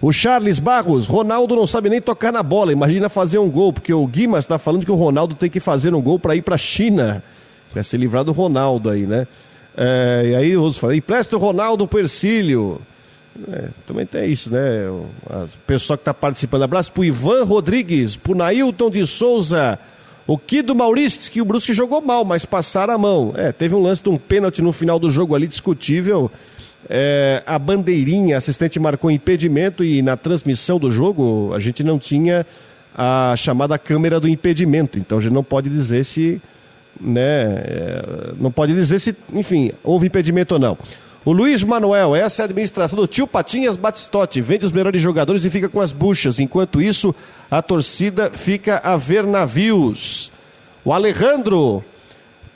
O 0.01 0.13
Charles 0.13 0.61
Barros, 0.61 1.09
Ronaldo 1.09 1.57
não 1.57 1.67
sabe 1.67 1.91
nem 1.91 2.01
tocar 2.01 2.33
na 2.33 2.41
bola, 2.41 2.73
imagina 2.73 3.09
fazer 3.09 3.39
um 3.39 3.51
gol, 3.51 3.73
porque 3.73 3.93
o 3.93 4.07
Guimas 4.07 4.45
está 4.45 4.57
falando 4.57 4.85
que 4.85 4.93
o 4.93 4.95
Ronaldo 4.95 5.35
tem 5.35 5.51
que 5.51 5.59
fazer 5.59 5.93
um 5.93 6.01
gol 6.01 6.21
para 6.21 6.37
ir 6.37 6.43
para 6.43 6.55
a 6.55 6.59
China, 6.59 7.21
para 7.73 7.83
se 7.83 7.97
livrar 7.97 8.23
do 8.23 8.31
Ronaldo 8.31 8.91
aí, 8.91 9.07
né? 9.07 9.27
É, 9.77 10.23
e 10.31 10.35
aí 10.37 10.57
o 10.57 10.61
Roso 10.61 10.79
fala, 10.79 10.95
empresta 10.95 11.35
o 11.37 11.41
Ronaldo 11.41 11.89
Persílio. 11.89 12.81
É, 13.53 13.69
também 13.87 14.05
tem 14.05 14.31
isso, 14.31 14.51
né? 14.51 14.89
O 14.89 15.07
pessoal 15.67 15.97
que 15.97 16.03
está 16.03 16.15
participando. 16.15 16.63
Abraço 16.63 16.93
pro 16.93 17.05
Ivan 17.05 17.45
Rodrigues, 17.45 18.17
pro 18.17 18.35
Nailton 18.35 18.91
de 18.91 19.07
Souza, 19.07 19.79
o 20.27 20.37
Kido 20.37 20.75
Maurício, 20.75 21.31
que 21.31 21.41
o 21.41 21.45
Brusque 21.45 21.73
jogou 21.73 22.01
mal, 22.01 22.25
mas 22.25 22.45
passaram 22.45 22.95
a 22.95 22.99
mão. 22.99 23.33
É, 23.37 23.53
teve 23.53 23.75
um 23.75 23.83
lance 23.83 24.03
de 24.03 24.09
um 24.09 24.19
pênalti 24.19 24.61
no 24.61 24.73
final 24.73 24.99
do 24.99 25.11
jogo 25.11 25.35
ali, 25.35 25.47
discutível. 25.47 26.31
É, 26.89 27.43
a 27.47 27.59
bandeirinha, 27.59 28.37
assistente 28.37 28.79
marcou 28.79 29.11
impedimento 29.11 29.85
e 29.85 30.03
na 30.03 30.17
transmissão 30.17 30.79
do 30.79 30.91
jogo 30.91 31.53
a 31.55 31.59
gente 31.59 31.83
não 31.85 31.99
tinha 31.99 32.47
a 32.95 33.35
chamada 33.37 33.79
câmera 33.79 34.19
do 34.19 34.29
impedimento. 34.29 34.99
Então 34.99 35.19
a 35.19 35.21
gente 35.21 35.33
não 35.33 35.45
pode 35.45 35.69
dizer 35.69 36.05
se. 36.05 36.41
Né, 37.01 37.21
é, 37.23 38.33
não 38.41 38.51
pode 38.51 38.75
dizer 38.75 38.99
se, 38.99 39.15
enfim, 39.33 39.71
houve 39.85 40.09
impedimento 40.09 40.55
ou 40.55 40.61
não. 40.61 40.77
O 41.29 41.33
Luiz 41.35 41.63
Manuel, 41.63 42.17
essa 42.17 42.41
é 42.41 42.43
a 42.43 42.47
administração 42.47 42.99
do 42.99 43.07
tio 43.07 43.27
Patinhas 43.27 43.77
Batistotti, 43.77 44.41
vende 44.41 44.65
os 44.65 44.73
melhores 44.73 45.03
jogadores 45.03 45.45
e 45.45 45.51
fica 45.51 45.69
com 45.69 45.79
as 45.79 45.93
buchas. 45.93 46.41
Enquanto 46.41 46.81
isso, 46.81 47.15
a 47.51 47.61
torcida 47.61 48.31
fica 48.31 48.81
a 48.83 48.97
ver 48.97 49.27
navios. 49.27 50.33
O 50.83 50.91
Alejandro, 50.91 51.85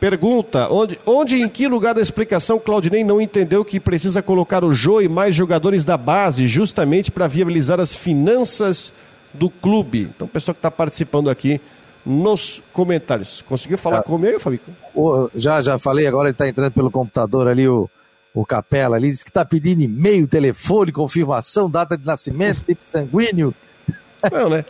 Pergunta: 0.00 0.68
onde, 0.70 0.98
onde 1.04 1.36
e 1.36 1.42
em 1.42 1.50
que 1.50 1.68
lugar 1.68 1.94
da 1.94 2.00
explicação 2.00 2.58
Claudinei 2.58 3.04
não 3.04 3.20
entendeu 3.20 3.62
que 3.62 3.78
precisa 3.78 4.22
colocar 4.22 4.64
o 4.64 4.72
Jô 4.72 5.02
e 5.02 5.08
mais 5.08 5.36
jogadores 5.36 5.84
da 5.84 5.98
base, 5.98 6.46
justamente 6.46 7.10
para 7.10 7.28
viabilizar 7.28 7.78
as 7.78 7.94
finanças 7.94 8.90
do 9.34 9.50
clube? 9.50 10.08
Então, 10.16 10.26
o 10.26 10.30
pessoal 10.30 10.54
que 10.54 10.60
está 10.60 10.70
participando 10.70 11.28
aqui 11.28 11.60
nos 12.06 12.62
comentários. 12.72 13.44
Conseguiu 13.46 13.76
falar 13.76 13.98
ah, 13.98 14.02
comigo, 14.02 14.40
Fabico? 14.40 14.70
Já, 15.34 15.60
já 15.60 15.78
falei, 15.78 16.06
agora 16.06 16.28
ele 16.28 16.34
está 16.34 16.48
entrando 16.48 16.72
pelo 16.72 16.90
computador 16.90 17.46
ali, 17.46 17.68
o, 17.68 17.88
o 18.34 18.46
Capela 18.46 18.96
ali, 18.96 19.10
disse 19.10 19.24
que 19.24 19.30
está 19.30 19.44
pedindo 19.44 19.82
e-mail, 19.82 20.26
telefone, 20.26 20.90
confirmação, 20.90 21.70
data 21.70 21.96
de 21.96 22.06
nascimento, 22.06 22.62
tipo 22.64 22.80
sanguíneo. 22.84 23.54
Não, 24.30 24.48
né? 24.48 24.64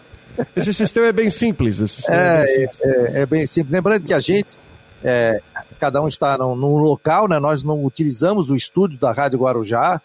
Esse 0.57 0.73
sistema 0.73 1.07
é 1.07 1.13
bem 1.13 1.31
simples. 1.31 1.81
Esse 1.81 2.11
é, 2.11 2.17
é, 2.17 2.39
bem 2.39 2.47
simples. 2.47 2.81
É, 2.81 3.21
é, 3.21 3.27
bem 3.27 3.47
simples. 3.47 3.73
Lembrando 3.73 4.07
que 4.07 4.15
a 4.15 4.21
gente 4.21 4.59
é, 5.05 5.41
cada 5.79 6.01
um 6.01 6.09
está 6.09 6.39
num, 6.39 6.55
num, 6.55 6.77
local, 6.77 7.29
né? 7.29 7.39
Nós 7.39 7.63
não 7.63 7.85
utilizamos 7.85 8.51
o 8.51 8.57
estúdio 8.57 8.99
da 8.99 9.13
Rádio 9.13 9.41
Guarujá, 9.41 10.01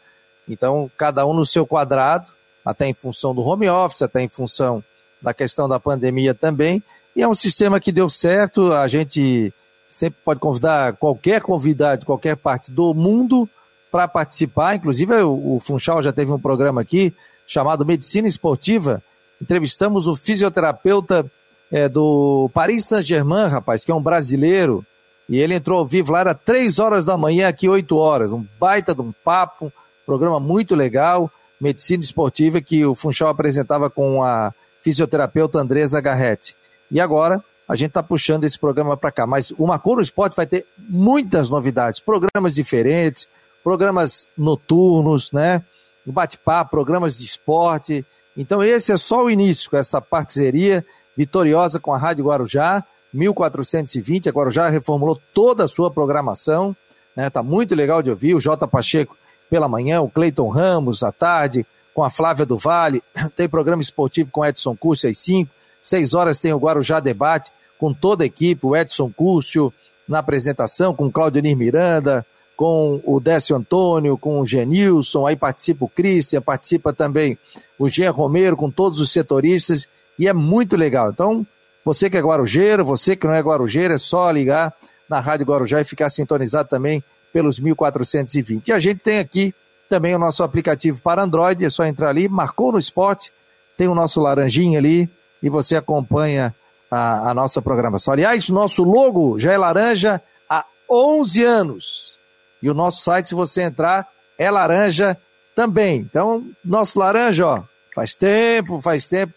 então 0.48 0.90
cada 0.98 1.26
um 1.26 1.34
no 1.34 1.46
seu 1.46 1.66
quadrado, 1.66 2.30
até 2.66 2.88
em 2.88 2.94
função 2.94 3.34
do 3.34 3.42
home 3.42 3.70
office, 3.70 4.02
até 4.02 4.22
em 4.22 4.30
função 4.30 4.84
da 5.22 5.34
questão 5.34 5.70
da 5.70 5.80
pandemia 5.80 6.34
também. 6.34 6.84
E 7.16 7.22
é 7.22 7.28
um 7.28 7.36
sistema 7.36 7.80
que 7.80 7.92
deu 7.92 8.10
certo, 8.10 8.74
a 8.74 8.88
gente 8.88 9.54
sempre 9.88 10.20
pode 10.24 10.40
convidar 10.40 10.94
qualquer 10.94 11.42
convidado 11.42 12.02
de 12.02 12.06
qualquer 12.06 12.36
parte 12.36 12.72
do 12.72 12.94
mundo 12.94 13.50
para 13.92 14.08
participar. 14.08 14.76
Inclusive, 14.76 15.14
o, 15.22 15.60
Funchal 15.60 16.02
já 16.02 16.12
teve 16.12 16.32
um 16.32 16.40
programa 16.40 16.82
aqui 16.82 17.14
chamado 17.46 17.86
Medicina 17.86 18.28
Esportiva. 18.28 19.02
Entrevistamos 19.42 20.08
o 20.08 20.16
fisioterapeuta 20.16 21.26
é, 21.72 21.88
do 21.88 22.50
Paris 22.54 22.86
Saint-Germain, 22.86 23.48
rapaz, 23.48 23.86
que 23.86 23.92
é 23.92 23.96
um 23.96 24.02
brasileiro, 24.02 24.86
e 25.30 25.40
ele 25.40 25.56
entrou 25.56 25.80
ao 25.80 25.86
vivo 25.86 26.12
lá, 26.12 26.22
era 26.22 26.34
três 26.34 26.80
horas 26.80 27.06
da 27.06 27.18
manhã, 27.18 27.48
aqui 27.48 27.68
oito 27.68 27.98
horas, 27.98 28.32
um 28.32 28.46
baita 28.60 28.96
de 28.96 29.02
um 29.02 29.12
papo, 29.24 29.72
programa 30.06 30.40
muito 30.40 30.74
legal, 30.74 31.30
medicina 31.60 32.04
esportiva, 32.04 32.62
que 32.62 32.86
o 32.86 32.96
Funchal 32.96 33.30
apresentava 33.30 33.90
com 33.90 34.24
a 34.24 34.54
fisioterapeuta 34.82 35.60
Andresa 35.60 36.00
Garretti. 36.00 36.56
E 36.90 37.00
agora, 37.02 37.44
a 37.68 37.76
gente 37.76 37.90
está 37.90 38.02
puxando 38.02 38.46
esse 38.46 38.58
programa 38.58 38.96
para 38.96 39.12
cá, 39.12 39.28
mas 39.28 39.52
o 39.52 39.68
Marcou 39.68 39.98
no 39.98 40.02
Esporte 40.02 40.36
vai 40.36 40.46
ter 40.46 40.66
muitas 40.78 41.50
novidades, 41.50 42.00
programas 42.00 42.56
diferentes, 42.56 43.28
programas 43.64 44.28
noturnos, 44.38 45.32
né? 45.32 45.62
Bate-papo, 46.06 46.72
programas 46.72 47.18
de 47.18 47.26
esporte. 47.26 48.06
Então, 48.38 48.64
esse 48.64 48.94
é 48.94 48.98
só 48.98 49.26
o 49.26 49.30
início 49.30 49.70
com 49.70 49.76
essa 49.76 50.00
parceria 50.00 50.86
vitoriosa 51.18 51.78
com 51.78 51.94
a 51.94 51.98
Rádio 51.98 52.24
Guarujá, 52.24 52.82
1420. 53.14 54.30
A 54.30 54.32
Guarujá 54.32 54.70
reformulou 54.70 55.20
toda 55.34 55.66
a 55.66 55.68
sua 55.68 55.92
programação, 55.92 56.74
né? 57.14 57.30
Tá 57.30 57.44
muito 57.44 57.76
legal 57.76 58.02
de 58.02 58.10
ouvir. 58.10 58.36
O 58.36 58.40
J. 58.40 58.66
Pacheco 58.68 59.18
pela 59.50 59.68
manhã, 59.68 60.00
o 60.00 60.10
Cleiton 60.10 60.48
Ramos 60.48 61.04
à 61.04 61.12
tarde, 61.12 61.66
com 61.94 62.04
a 62.04 62.10
Flávia 62.10 62.46
do 62.46 62.58
Vale. 62.58 63.04
Tem 63.36 63.50
programa 63.50 63.82
esportivo 63.82 64.32
com 64.32 64.46
Edson 64.46 64.78
Curso 64.78 65.08
às 65.08 65.18
5. 65.18 65.52
6 65.82 66.14
horas 66.14 66.40
tem 66.40 66.54
o 66.54 66.60
Guarujá 66.60 67.00
Debate 67.00 67.52
com 67.78 67.94
toda 67.94 68.24
a 68.24 68.28
equipe, 68.28 68.66
o 68.66 68.76
Edson 68.76 69.12
Cúcio 69.16 69.74
na 70.08 70.20
apresentação, 70.20 70.96
com 70.96 71.06
o 71.06 71.12
Claudio 71.12 71.44
Miranda, 71.56 72.26
com 72.56 73.00
o 73.06 73.20
Décio 73.20 73.56
Antônio, 73.56 74.18
com 74.18 74.40
o 74.40 74.46
Genilson, 74.46 75.28
aí 75.28 75.36
participa 75.36 75.86
o 75.86 75.90
Cristian, 75.90 76.42
participa 76.42 76.92
também 76.92 77.38
o 77.78 77.88
Jean 77.88 78.12
Romero, 78.12 78.58
com 78.58 78.72
todos 78.72 79.00
os 79.00 79.12
setoristas, 79.12 79.88
e 80.18 80.28
é 80.28 80.34
muito 80.34 80.76
legal. 80.76 81.12
Então, 81.12 81.46
você 81.86 82.10
que 82.10 82.18
é 82.18 82.22
guarujeiro, 82.22 82.84
você 82.84 83.16
que 83.16 83.28
não 83.28 83.34
é 83.34 83.40
guarujeiro, 83.40 83.94
é 83.94 83.98
só 83.98 84.32
ligar 84.32 84.74
na 85.08 85.20
Rádio 85.20 85.46
Guarujá 85.46 85.80
e 85.80 85.86
ficar 85.86 86.10
sintonizado 86.10 86.68
também 86.68 87.04
pelos 87.32 87.60
1420. 87.60 88.68
E 88.68 88.74
a 88.74 88.80
gente 88.80 89.00
tem 89.00 89.20
aqui 89.20 89.54
também 89.88 90.16
o 90.16 90.20
nosso 90.20 90.44
aplicativo 90.44 91.00
para 91.02 91.24
Android, 91.24 91.64
é 91.64 91.70
só 91.70 91.86
entrar 91.86 92.10
ali, 92.10 92.28
marcou 92.28 92.72
no 92.72 92.80
esporte, 92.80 93.32
tem 93.78 93.88
o 93.88 93.96
nosso 93.96 94.20
laranjinha 94.20 94.80
ali 94.80 95.10
e 95.42 95.50
você 95.50 95.76
acompanha 95.76 96.54
a, 96.90 97.32
a 97.32 97.34
nossa 97.34 97.62
programação. 97.62 98.14
Aliás, 98.14 98.50
nosso 98.50 98.84
logo 98.84 99.38
já 99.38 99.54
é 99.54 99.58
laranja 99.58 100.22
há 100.50 100.66
11 100.90 101.44
anos. 101.44 102.18
E 102.62 102.70
o 102.70 102.74
nosso 102.74 103.04
site, 103.04 103.30
se 103.30 103.36
você 103.36 103.62
entrar, 103.64 104.08
é 104.38 104.50
laranja 104.50 105.18
também. 105.56 106.00
Então, 106.00 106.46
nosso 106.64 106.98
laranja, 106.98 107.46
ó, 107.46 107.64
faz 107.94 108.16
tempo, 108.16 108.82
faz 108.82 109.08
tempo 109.08 109.34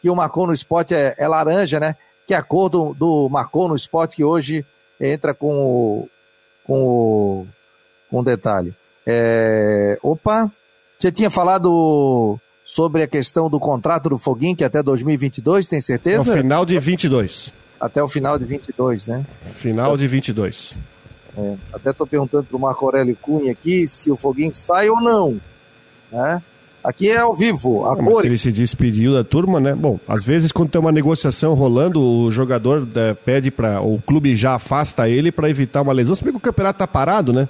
que 0.00 0.08
o 0.08 0.16
Marcou 0.16 0.46
no 0.46 0.52
Esporte 0.52 0.94
é, 0.94 1.14
é 1.18 1.28
laranja, 1.28 1.78
né? 1.78 1.96
que 2.30 2.34
é 2.34 2.36
a 2.36 2.42
cor 2.44 2.68
do, 2.68 2.94
do 2.94 3.28
Marcou 3.28 3.66
no 3.66 3.74
Esporte, 3.74 4.14
que 4.14 4.22
hoje 4.22 4.64
entra 5.00 5.34
com 5.34 5.52
o, 5.52 6.08
com 6.64 6.80
o, 6.80 7.46
com 8.08 8.20
o 8.20 8.22
detalhe. 8.22 8.72
É, 9.04 9.98
opa, 10.00 10.48
você 10.96 11.10
tinha 11.10 11.28
falado 11.28 12.38
sobre 12.70 13.02
a 13.02 13.06
questão 13.08 13.50
do 13.50 13.58
contrato 13.58 14.10
do 14.10 14.16
Foguinho, 14.16 14.54
que 14.54 14.62
é 14.62 14.66
até 14.68 14.80
2022, 14.80 15.66
tem 15.66 15.80
certeza? 15.80 16.30
No 16.30 16.36
final 16.36 16.64
de 16.64 16.78
22. 16.78 17.52
Até 17.80 18.00
o 18.00 18.06
final 18.06 18.38
de 18.38 18.44
22, 18.44 19.08
né? 19.08 19.26
Final 19.56 19.96
de 19.96 20.06
22. 20.06 20.76
É, 21.36 21.54
até 21.72 21.90
estou 21.90 22.06
perguntando 22.06 22.44
para 22.44 22.56
o 22.56 22.60
Marco 22.60 22.84
Aurélio 22.84 23.16
Cunha 23.20 23.50
aqui 23.50 23.88
se 23.88 24.08
o 24.08 24.16
Foguinho 24.16 24.54
sai 24.54 24.88
ou 24.88 25.00
não. 25.00 25.40
Né? 26.12 26.40
Aqui 26.82 27.10
é 27.10 27.18
ao 27.18 27.34
vivo, 27.34 27.86
a 27.86 28.00
Mas 28.00 28.18
se 28.18 28.26
ele 28.28 28.38
se 28.38 28.52
despediu 28.52 29.14
da 29.14 29.24
turma, 29.24 29.58
né? 29.58 29.74
Bom, 29.74 29.98
às 30.06 30.24
vezes 30.24 30.52
quando 30.52 30.70
tem 30.70 30.80
uma 30.80 30.92
negociação 30.92 31.54
rolando, 31.54 32.00
o 32.00 32.30
jogador 32.30 32.86
né, 32.86 33.14
pede 33.14 33.50
para 33.50 33.80
o 33.80 34.00
clube 34.00 34.36
já 34.36 34.54
afasta 34.54 35.08
ele 35.08 35.32
para 35.32 35.50
evitar 35.50 35.82
uma 35.82 35.92
lesão. 35.92 36.14
Se 36.14 36.22
bem 36.22 36.32
que 36.32 36.38
o 36.38 36.40
campeonato 36.40 36.78
tá 36.78 36.86
parado, 36.86 37.32
né? 37.32 37.48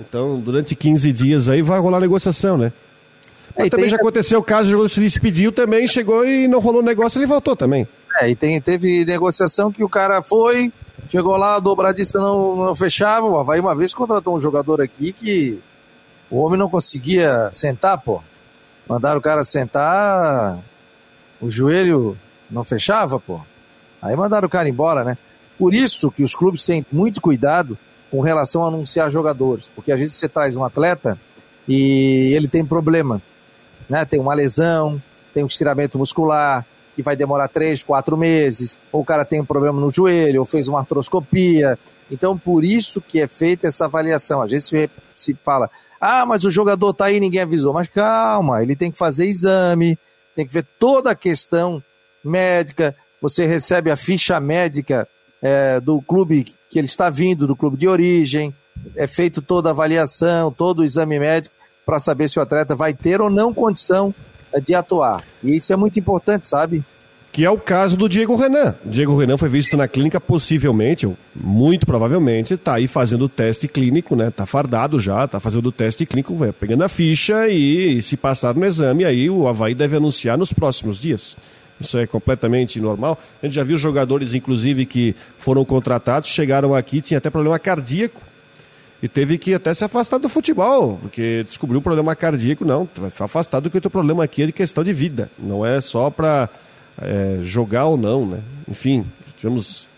Então, 0.00 0.40
durante 0.40 0.74
15 0.74 1.12
dias 1.12 1.48
aí 1.50 1.60
vai 1.60 1.78
rolar 1.78 2.00
negociação, 2.00 2.56
né? 2.56 2.72
É, 3.56 3.68
também 3.68 3.88
já 3.88 3.96
aconteceu 3.96 4.40
o 4.40 4.42
caso, 4.42 4.68
o 4.68 4.70
jogador 4.70 4.88
se 4.88 5.00
despediu 5.00 5.52
também, 5.52 5.86
chegou 5.86 6.24
e 6.24 6.48
não 6.48 6.58
rolou 6.60 6.82
negócio, 6.82 7.18
ele 7.18 7.26
voltou 7.26 7.54
também. 7.54 7.86
É, 8.20 8.30
e 8.30 8.36
tem, 8.36 8.60
teve 8.60 9.04
negociação 9.04 9.72
que 9.72 9.82
o 9.82 9.88
cara 9.88 10.22
foi, 10.22 10.72
chegou 11.08 11.36
lá, 11.36 11.56
a 11.56 11.60
dobradista 11.60 12.18
não, 12.18 12.56
não 12.56 12.76
fechava, 12.76 13.26
o 13.26 13.38
Havaí 13.38 13.60
uma 13.60 13.74
vez 13.74 13.94
contratou 13.94 14.34
um 14.34 14.40
jogador 14.40 14.80
aqui 14.80 15.12
que 15.12 15.58
o 16.30 16.38
homem 16.38 16.58
não 16.58 16.68
conseguia 16.68 17.50
sentar, 17.52 17.98
pô. 17.98 18.22
Mandaram 18.88 19.18
o 19.18 19.22
cara 19.22 19.44
sentar, 19.44 20.58
o 21.40 21.50
joelho 21.50 22.16
não 22.50 22.64
fechava, 22.64 23.20
pô. 23.20 23.40
Aí 24.00 24.16
mandaram 24.16 24.46
o 24.46 24.50
cara 24.50 24.68
embora, 24.68 25.04
né? 25.04 25.16
Por 25.58 25.74
isso 25.74 26.10
que 26.10 26.22
os 26.22 26.34
clubes 26.34 26.64
têm 26.64 26.84
muito 26.90 27.20
cuidado 27.20 27.78
com 28.10 28.20
relação 28.20 28.64
a 28.64 28.68
anunciar 28.68 29.10
jogadores, 29.10 29.70
porque 29.74 29.92
às 29.92 29.98
vezes 29.98 30.16
você 30.16 30.28
traz 30.28 30.56
um 30.56 30.64
atleta 30.64 31.18
e 31.68 32.32
ele 32.34 32.48
tem 32.48 32.64
problema, 32.64 33.22
né? 33.92 34.06
Tem 34.06 34.18
uma 34.18 34.32
lesão, 34.32 35.00
tem 35.34 35.44
um 35.44 35.46
estiramento 35.46 35.98
muscular 35.98 36.64
que 36.96 37.02
vai 37.02 37.14
demorar 37.14 37.48
três, 37.48 37.82
quatro 37.82 38.16
meses, 38.16 38.78
ou 38.90 39.02
o 39.02 39.04
cara 39.04 39.22
tem 39.22 39.40
um 39.40 39.44
problema 39.44 39.78
no 39.78 39.90
joelho, 39.90 40.40
ou 40.40 40.46
fez 40.46 40.66
uma 40.66 40.78
artroscopia. 40.78 41.78
Então, 42.10 42.36
por 42.36 42.64
isso 42.64 43.02
que 43.02 43.20
é 43.20 43.28
feita 43.28 43.66
essa 43.66 43.84
avaliação. 43.84 44.40
Às 44.40 44.50
vezes 44.50 44.68
se, 44.68 44.90
se 45.14 45.34
fala, 45.34 45.70
ah, 46.00 46.24
mas 46.24 46.42
o 46.44 46.50
jogador 46.50 46.94
tá 46.94 47.06
aí, 47.06 47.20
ninguém 47.20 47.42
avisou. 47.42 47.74
Mas 47.74 47.88
calma, 47.88 48.62
ele 48.62 48.74
tem 48.74 48.90
que 48.90 48.96
fazer 48.96 49.26
exame, 49.26 49.98
tem 50.34 50.46
que 50.46 50.52
ver 50.52 50.66
toda 50.78 51.10
a 51.10 51.14
questão 51.14 51.82
médica. 52.24 52.96
Você 53.20 53.46
recebe 53.46 53.90
a 53.90 53.96
ficha 53.96 54.40
médica 54.40 55.06
é, 55.42 55.80
do 55.80 56.00
clube 56.00 56.46
que 56.70 56.78
ele 56.78 56.86
está 56.86 57.10
vindo, 57.10 57.46
do 57.46 57.56
clube 57.56 57.76
de 57.76 57.88
origem. 57.88 58.54
É 58.96 59.06
feito 59.06 59.42
toda 59.42 59.68
a 59.68 59.72
avaliação, 59.72 60.50
todo 60.50 60.80
o 60.80 60.84
exame 60.84 61.18
médico 61.18 61.61
para 61.84 61.98
saber 61.98 62.28
se 62.28 62.38
o 62.38 62.42
atleta 62.42 62.74
vai 62.74 62.94
ter 62.94 63.20
ou 63.20 63.30
não 63.30 63.52
condição 63.52 64.14
é, 64.52 64.60
de 64.60 64.74
atuar. 64.74 65.24
E 65.42 65.56
isso 65.56 65.72
é 65.72 65.76
muito 65.76 65.98
importante, 65.98 66.46
sabe? 66.46 66.84
Que 67.32 67.46
é 67.46 67.50
o 67.50 67.56
caso 67.56 67.96
do 67.96 68.10
Diego 68.10 68.36
Renan. 68.36 68.74
Diego 68.84 69.16
Renan 69.16 69.38
foi 69.38 69.48
visto 69.48 69.74
na 69.74 69.88
clínica, 69.88 70.20
possivelmente, 70.20 71.10
muito 71.34 71.86
provavelmente, 71.86 72.54
está 72.54 72.74
aí 72.74 72.86
fazendo 72.86 73.24
o 73.24 73.28
teste 73.28 73.66
clínico, 73.66 74.14
né? 74.14 74.30
Tá 74.30 74.44
fardado 74.44 75.00
já, 75.00 75.26
tá 75.26 75.40
fazendo 75.40 75.66
o 75.66 75.72
teste 75.72 76.04
clínico, 76.04 76.34
vai 76.34 76.52
pegando 76.52 76.84
a 76.84 76.90
ficha 76.90 77.48
e, 77.48 77.96
e 77.96 78.02
se 78.02 78.18
passar 78.18 78.54
no 78.54 78.66
exame, 78.66 79.06
aí 79.06 79.30
o 79.30 79.48
Havaí 79.48 79.74
deve 79.74 79.96
anunciar 79.96 80.36
nos 80.36 80.52
próximos 80.52 80.98
dias. 80.98 81.34
Isso 81.80 81.96
é 81.96 82.06
completamente 82.06 82.78
normal. 82.78 83.18
A 83.42 83.46
gente 83.46 83.54
já 83.54 83.64
viu 83.64 83.78
jogadores, 83.78 84.34
inclusive, 84.34 84.84
que 84.84 85.16
foram 85.38 85.64
contratados, 85.64 86.28
chegaram 86.28 86.74
aqui, 86.74 87.00
tinha 87.00 87.16
até 87.16 87.30
problema 87.30 87.58
cardíaco 87.58 88.20
e 89.02 89.08
teve 89.08 89.36
que 89.36 89.52
até 89.52 89.74
se 89.74 89.82
afastar 89.82 90.18
do 90.18 90.28
futebol, 90.28 90.96
porque 91.02 91.42
descobriu 91.44 91.80
um 91.80 91.82
problema 91.82 92.14
cardíaco. 92.14 92.64
Não, 92.64 92.86
ficar 92.86 93.24
afastado 93.24 93.64
porque 93.64 93.78
o 93.78 93.80
teu 93.80 93.90
problema 93.90 94.22
aqui 94.22 94.44
é 94.44 94.46
de 94.46 94.52
questão 94.52 94.84
de 94.84 94.92
vida, 94.92 95.28
não 95.36 95.66
é 95.66 95.80
só 95.80 96.08
para 96.08 96.48
é, 97.00 97.40
jogar 97.42 97.86
ou 97.86 97.96
não, 97.96 98.24
né? 98.24 98.40
Enfim, 98.68 99.04
tivemos 99.36 99.88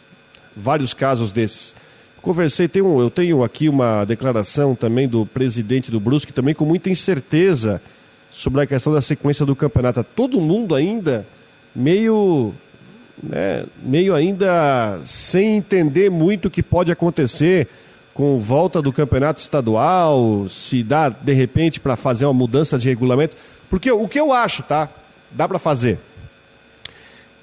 vários 0.56 0.94
casos 0.94 1.30
desses. 1.30 1.74
Conversei, 2.22 2.66
tenho, 2.66 2.98
eu 2.98 3.10
tenho 3.10 3.44
aqui 3.44 3.68
uma 3.68 4.06
declaração 4.06 4.74
também 4.74 5.06
do 5.06 5.26
presidente 5.26 5.90
do 5.90 6.00
Brusque, 6.00 6.32
também 6.32 6.54
com 6.54 6.64
muita 6.64 6.88
incerteza 6.88 7.82
sobre 8.30 8.62
a 8.62 8.66
questão 8.66 8.94
da 8.94 9.02
sequência 9.02 9.44
do 9.44 9.54
campeonato. 9.54 10.02
Todo 10.16 10.40
mundo 10.40 10.74
ainda 10.74 11.26
meio, 11.76 12.54
né, 13.22 13.66
meio 13.82 14.14
ainda 14.14 14.98
sem 15.04 15.56
entender 15.56 16.10
muito 16.10 16.48
o 16.48 16.50
que 16.50 16.62
pode 16.62 16.90
acontecer 16.90 17.68
com 18.14 18.38
volta 18.38 18.80
do 18.80 18.92
campeonato 18.92 19.40
estadual, 19.40 20.46
se 20.48 20.82
dá 20.82 21.08
de 21.08 21.32
repente 21.32 21.80
para 21.80 21.96
fazer 21.96 22.24
uma 22.24 22.32
mudança 22.32 22.78
de 22.78 22.88
regulamento. 22.88 23.36
Porque 23.68 23.90
o 23.90 24.08
que 24.08 24.18
eu 24.18 24.32
acho, 24.32 24.62
tá? 24.62 24.88
Dá 25.30 25.46
para 25.46 25.58
fazer 25.58 25.98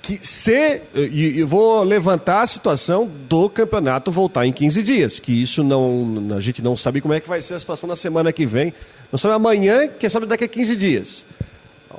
que 0.01 0.19
se 0.23 0.81
e, 0.95 1.43
vou 1.43 1.83
levantar 1.83 2.41
a 2.41 2.47
situação 2.47 3.09
do 3.29 3.47
campeonato 3.49 4.11
voltar 4.11 4.47
em 4.47 4.51
15 4.51 4.81
dias, 4.81 5.19
que 5.19 5.41
isso 5.41 5.63
não 5.63 6.35
a 6.35 6.41
gente 6.41 6.61
não 6.61 6.75
sabe 6.75 7.01
como 7.01 7.13
é 7.13 7.19
que 7.19 7.29
vai 7.29 7.41
ser 7.41 7.53
a 7.53 7.59
situação 7.59 7.87
na 7.87 7.95
semana 7.95 8.33
que 8.33 8.45
vem. 8.45 8.73
Não 9.11 9.19
sabe 9.19 9.35
amanhã, 9.35 9.87
quem 9.87 10.09
sabe 10.09 10.25
daqui 10.25 10.45
a 10.45 10.47
15 10.47 10.75
dias. 10.75 11.25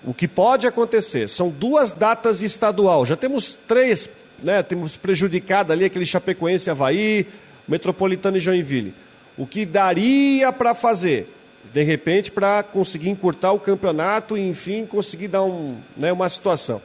O 0.05 0.13
que 0.13 0.27
pode 0.27 0.67
acontecer 0.67 1.29
são 1.29 1.49
duas 1.49 1.93
datas 1.93 2.43
estadual. 2.43 3.07
Já 3.07 3.17
temos 3.17 3.57
três, 3.69 4.11
né? 4.43 4.63
Temos 4.63 4.97
prejudicado 4.97 5.73
ali 5.73 5.85
aquele 5.85 6.05
Chapecoense 6.05 6.71
Havaí, 6.71 7.27
Metropolitano 7.67 8.37
e 8.37 8.41
Joinville. 8.41 8.95
O 9.37 9.47
que 9.47 9.65
daria 9.65 10.53
para 10.53 10.75
fazer? 10.75 11.29
De 11.73 11.83
repente, 11.83 12.31
para 12.31 12.63
conseguir 12.63 13.09
encurtar 13.09 13.53
o 13.53 13.59
campeonato 13.59 14.37
e, 14.37 14.47
enfim, 14.47 14.85
conseguir 14.85 15.29
dar 15.29 15.43
um, 15.43 15.77
né, 15.97 16.13
uma 16.13 16.29
situação. 16.29 16.83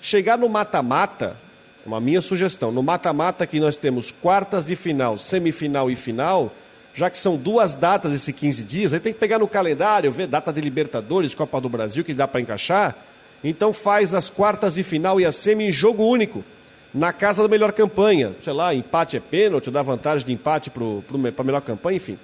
Chegar 0.00 0.36
no 0.36 0.48
mata-mata, 0.48 1.36
uma 1.84 2.00
minha 2.00 2.20
sugestão, 2.20 2.72
no 2.72 2.82
mata-mata 2.82 3.46
que 3.46 3.60
nós 3.60 3.76
temos 3.76 4.10
quartas 4.10 4.66
de 4.66 4.74
final, 4.74 5.16
semifinal 5.16 5.90
e 5.90 5.96
final, 5.96 6.52
já 6.94 7.10
que 7.10 7.18
são 7.18 7.36
duas 7.36 7.74
datas 7.74 8.12
esses 8.12 8.34
15 8.34 8.64
dias, 8.64 8.92
aí 8.92 8.98
tem 8.98 9.12
que 9.12 9.20
pegar 9.20 9.38
no 9.38 9.46
calendário, 9.46 10.10
ver 10.10 10.26
data 10.26 10.52
de 10.52 10.60
Libertadores, 10.60 11.34
Copa 11.34 11.60
do 11.60 11.68
Brasil, 11.68 12.02
que 12.02 12.14
dá 12.14 12.26
para 12.26 12.40
encaixar. 12.40 12.96
Então 13.44 13.72
faz 13.72 14.14
as 14.14 14.30
quartas 14.30 14.74
de 14.74 14.82
final 14.82 15.20
e 15.20 15.24
a 15.26 15.30
semi 15.30 15.68
em 15.68 15.72
jogo 15.72 16.02
único, 16.02 16.42
na 16.96 17.12
casa 17.12 17.42
da 17.42 17.48
melhor 17.48 17.72
campanha. 17.72 18.32
Sei 18.42 18.52
lá, 18.52 18.74
empate 18.74 19.18
é 19.18 19.20
pênalti, 19.20 19.70
dá 19.70 19.82
vantagem 19.82 20.26
de 20.26 20.32
empate 20.32 20.70
para 20.70 20.82
a 21.36 21.44
melhor 21.44 21.60
campanha, 21.60 21.98
enfim. 21.98 22.18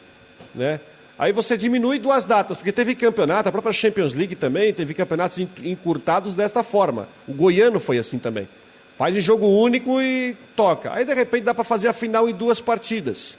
Né? 0.54 0.80
Aí 1.18 1.30
você 1.30 1.58
diminui 1.58 1.98
duas 1.98 2.24
datas, 2.24 2.56
porque 2.56 2.72
teve 2.72 2.94
campeonato, 2.94 3.48
a 3.48 3.52
própria 3.52 3.72
Champions 3.72 4.14
League 4.14 4.34
também, 4.34 4.72
teve 4.72 4.94
campeonatos 4.94 5.38
encurtados 5.62 6.34
desta 6.34 6.62
forma. 6.64 7.06
O 7.28 7.34
goiano 7.34 7.78
foi 7.78 7.98
assim 7.98 8.18
também. 8.18 8.48
Faz 8.96 9.14
em 9.14 9.20
jogo 9.20 9.46
único 9.46 10.00
e 10.00 10.34
toca. 10.56 10.92
Aí 10.94 11.04
de 11.04 11.12
repente 11.12 11.44
dá 11.44 11.54
para 11.54 11.64
fazer 11.64 11.88
a 11.88 11.92
final 11.92 12.28
em 12.28 12.32
duas 12.32 12.60
partidas. 12.60 13.36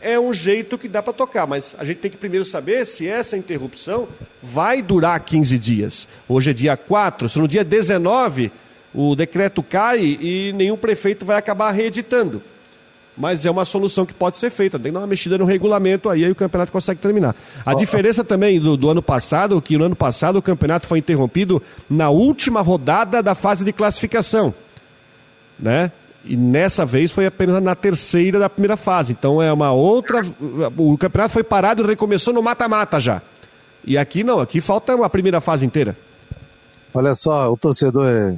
É 0.00 0.18
um 0.18 0.32
jeito 0.32 0.78
que 0.78 0.88
dá 0.88 1.02
para 1.02 1.12
tocar, 1.12 1.46
mas 1.46 1.76
a 1.78 1.84
gente 1.84 1.98
tem 1.98 2.10
que 2.10 2.16
primeiro 2.16 2.44
saber 2.44 2.86
se 2.86 3.06
essa 3.06 3.36
interrupção 3.36 4.08
vai 4.42 4.82
durar 4.82 5.20
15 5.20 5.58
dias. 5.58 6.08
Hoje 6.28 6.50
é 6.50 6.54
dia 6.54 6.76
4, 6.76 7.28
se 7.28 7.38
no 7.38 7.46
dia 7.46 7.62
19 7.62 8.50
o 8.94 9.14
decreto 9.14 9.62
cai 9.62 10.00
e 10.00 10.52
nenhum 10.54 10.76
prefeito 10.76 11.24
vai 11.24 11.36
acabar 11.36 11.70
reeditando 11.70 12.42
mas 13.16 13.44
é 13.44 13.50
uma 13.50 13.64
solução 13.64 14.06
que 14.06 14.14
pode 14.14 14.38
ser 14.38 14.50
feita. 14.50 14.78
Tem 14.78 14.90
que 14.90 14.94
dar 14.94 15.00
uma 15.00 15.06
mexida 15.06 15.36
no 15.36 15.44
regulamento 15.44 16.08
aí, 16.08 16.24
aí 16.24 16.30
o 16.30 16.34
campeonato 16.34 16.72
consegue 16.72 17.00
terminar. 17.00 17.34
A 17.64 17.74
diferença 17.74 18.24
também 18.24 18.58
do, 18.58 18.76
do, 18.76 18.88
ano 18.88 19.02
passado, 19.02 19.60
que 19.60 19.76
no 19.76 19.84
ano 19.84 19.96
passado 19.96 20.36
o 20.36 20.42
campeonato 20.42 20.86
foi 20.86 20.98
interrompido 20.98 21.62
na 21.88 22.08
última 22.08 22.60
rodada 22.60 23.22
da 23.22 23.34
fase 23.34 23.64
de 23.64 23.72
classificação, 23.72 24.54
né? 25.58 25.92
E 26.24 26.36
nessa 26.36 26.86
vez 26.86 27.10
foi 27.10 27.26
apenas 27.26 27.60
na 27.62 27.74
terceira 27.74 28.38
da 28.38 28.48
primeira 28.48 28.76
fase. 28.76 29.12
Então 29.12 29.42
é 29.42 29.52
uma 29.52 29.72
outra. 29.72 30.22
O 30.76 30.96
campeonato 30.96 31.34
foi 31.34 31.42
parado 31.42 31.82
e 31.82 31.86
recomeçou 31.86 32.32
no 32.32 32.42
mata-mata 32.42 33.00
já. 33.00 33.20
E 33.84 33.98
aqui 33.98 34.22
não, 34.22 34.38
aqui 34.38 34.60
falta 34.60 34.94
uma 34.94 35.10
primeira 35.10 35.40
fase 35.40 35.66
inteira. 35.66 35.96
Olha 36.94 37.12
só, 37.14 37.52
o 37.52 37.56
torcedor 37.56 38.06
é, 38.06 38.36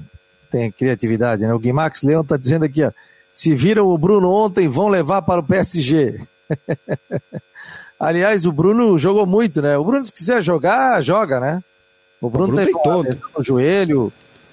tem 0.54 0.70
criatividade, 0.70 1.42
né? 1.42 1.52
O 1.52 1.58
Guimax 1.58 2.02
Leão 2.02 2.20
está 2.20 2.36
dizendo 2.36 2.64
aqui, 2.64 2.84
ó. 2.84 2.92
Se 3.32 3.52
viram 3.52 3.88
o 3.88 3.98
Bruno 3.98 4.30
ontem, 4.30 4.68
vão 4.68 4.86
levar 4.86 5.22
para 5.22 5.40
o 5.40 5.44
PSG. 5.44 6.20
Aliás, 7.98 8.46
o 8.46 8.52
Bruno 8.52 8.96
jogou 8.96 9.26
muito, 9.26 9.60
né? 9.60 9.76
O 9.76 9.84
Bruno, 9.84 10.04
se 10.04 10.12
quiser 10.12 10.40
jogar, 10.40 11.02
joga, 11.02 11.40
né? 11.40 11.60
O 12.20 12.30
Bruno, 12.30 12.52
o 12.52 12.54
Bruno 12.54 13.02
teve 13.02 13.08
lesão 13.08 13.30
no 13.36 13.42
joelho, 13.42 14.12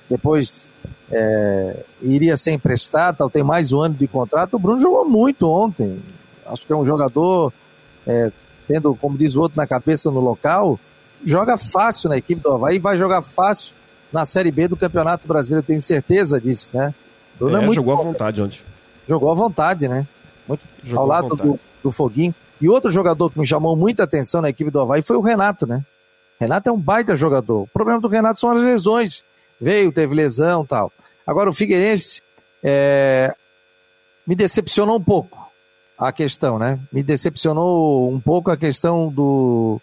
depois 0.09 0.69
é, 1.11 1.83
iria 2.01 2.35
ser 2.35 2.53
emprestado, 2.53 3.17
tal, 3.17 3.29
tem 3.29 3.43
mais 3.43 3.71
um 3.71 3.79
ano 3.79 3.93
de 3.93 4.07
contrato. 4.07 4.55
O 4.55 4.59
Bruno 4.59 4.79
jogou 4.79 5.07
muito 5.07 5.47
ontem. 5.47 6.01
Acho 6.47 6.65
que 6.65 6.73
é 6.73 6.75
um 6.75 6.85
jogador, 6.85 7.53
é, 8.07 8.31
tendo, 8.67 8.95
como 8.95 9.19
diz 9.19 9.35
o 9.35 9.41
outro, 9.41 9.55
na 9.55 9.67
cabeça 9.67 10.09
no 10.09 10.19
local, 10.19 10.79
joga 11.23 11.59
fácil 11.59 12.09
na 12.09 12.17
equipe 12.17 12.41
do 12.41 12.51
Havaí 12.51 12.79
vai 12.79 12.97
jogar 12.97 13.21
fácil 13.21 13.75
na 14.11 14.25
Série 14.25 14.51
B 14.51 14.67
do 14.67 14.77
Campeonato 14.77 15.27
Brasileiro, 15.27 15.65
tenho 15.65 15.81
certeza 15.81 16.39
disso, 16.39 16.69
né? 16.73 16.93
Bruno 17.37 17.57
é, 17.57 17.65
é 17.65 17.69
jogou 17.71 17.95
bom. 17.95 18.01
à 18.01 18.05
vontade 18.05 18.41
ontem. 18.41 18.61
Jogou 19.07 19.31
à 19.31 19.33
vontade, 19.33 19.87
né? 19.87 20.07
Muito, 20.47 20.65
jogou 20.83 21.01
ao 21.01 21.07
lado 21.07 21.35
do, 21.35 21.59
do 21.83 21.91
Foguinho. 21.91 22.35
E 22.59 22.69
outro 22.69 22.91
jogador 22.91 23.31
que 23.31 23.39
me 23.39 23.45
chamou 23.45 23.75
muita 23.75 24.03
atenção 24.03 24.41
na 24.41 24.49
equipe 24.49 24.69
do 24.69 24.79
Havaí 24.79 25.01
foi 25.01 25.17
o 25.17 25.21
Renato, 25.21 25.65
né? 25.65 25.83
Renato 26.39 26.69
é 26.69 26.71
um 26.71 26.79
baita 26.79 27.15
jogador. 27.15 27.63
O 27.63 27.67
problema 27.67 27.99
do 27.99 28.07
Renato 28.07 28.39
são 28.39 28.51
as 28.51 28.61
lesões. 28.61 29.23
Veio, 29.59 29.91
teve 29.91 30.15
lesão 30.15 30.65
tal. 30.65 30.91
Agora 31.25 31.49
o 31.49 31.53
Figueirense 31.53 32.21
é, 32.63 33.33
me 34.25 34.35
decepcionou 34.35 34.97
um 34.97 35.03
pouco 35.03 35.51
a 35.97 36.11
questão, 36.11 36.57
né? 36.57 36.79
Me 36.91 37.03
decepcionou 37.03 38.11
um 38.11 38.19
pouco 38.19 38.49
a 38.49 38.57
questão 38.57 39.07
do, 39.07 39.79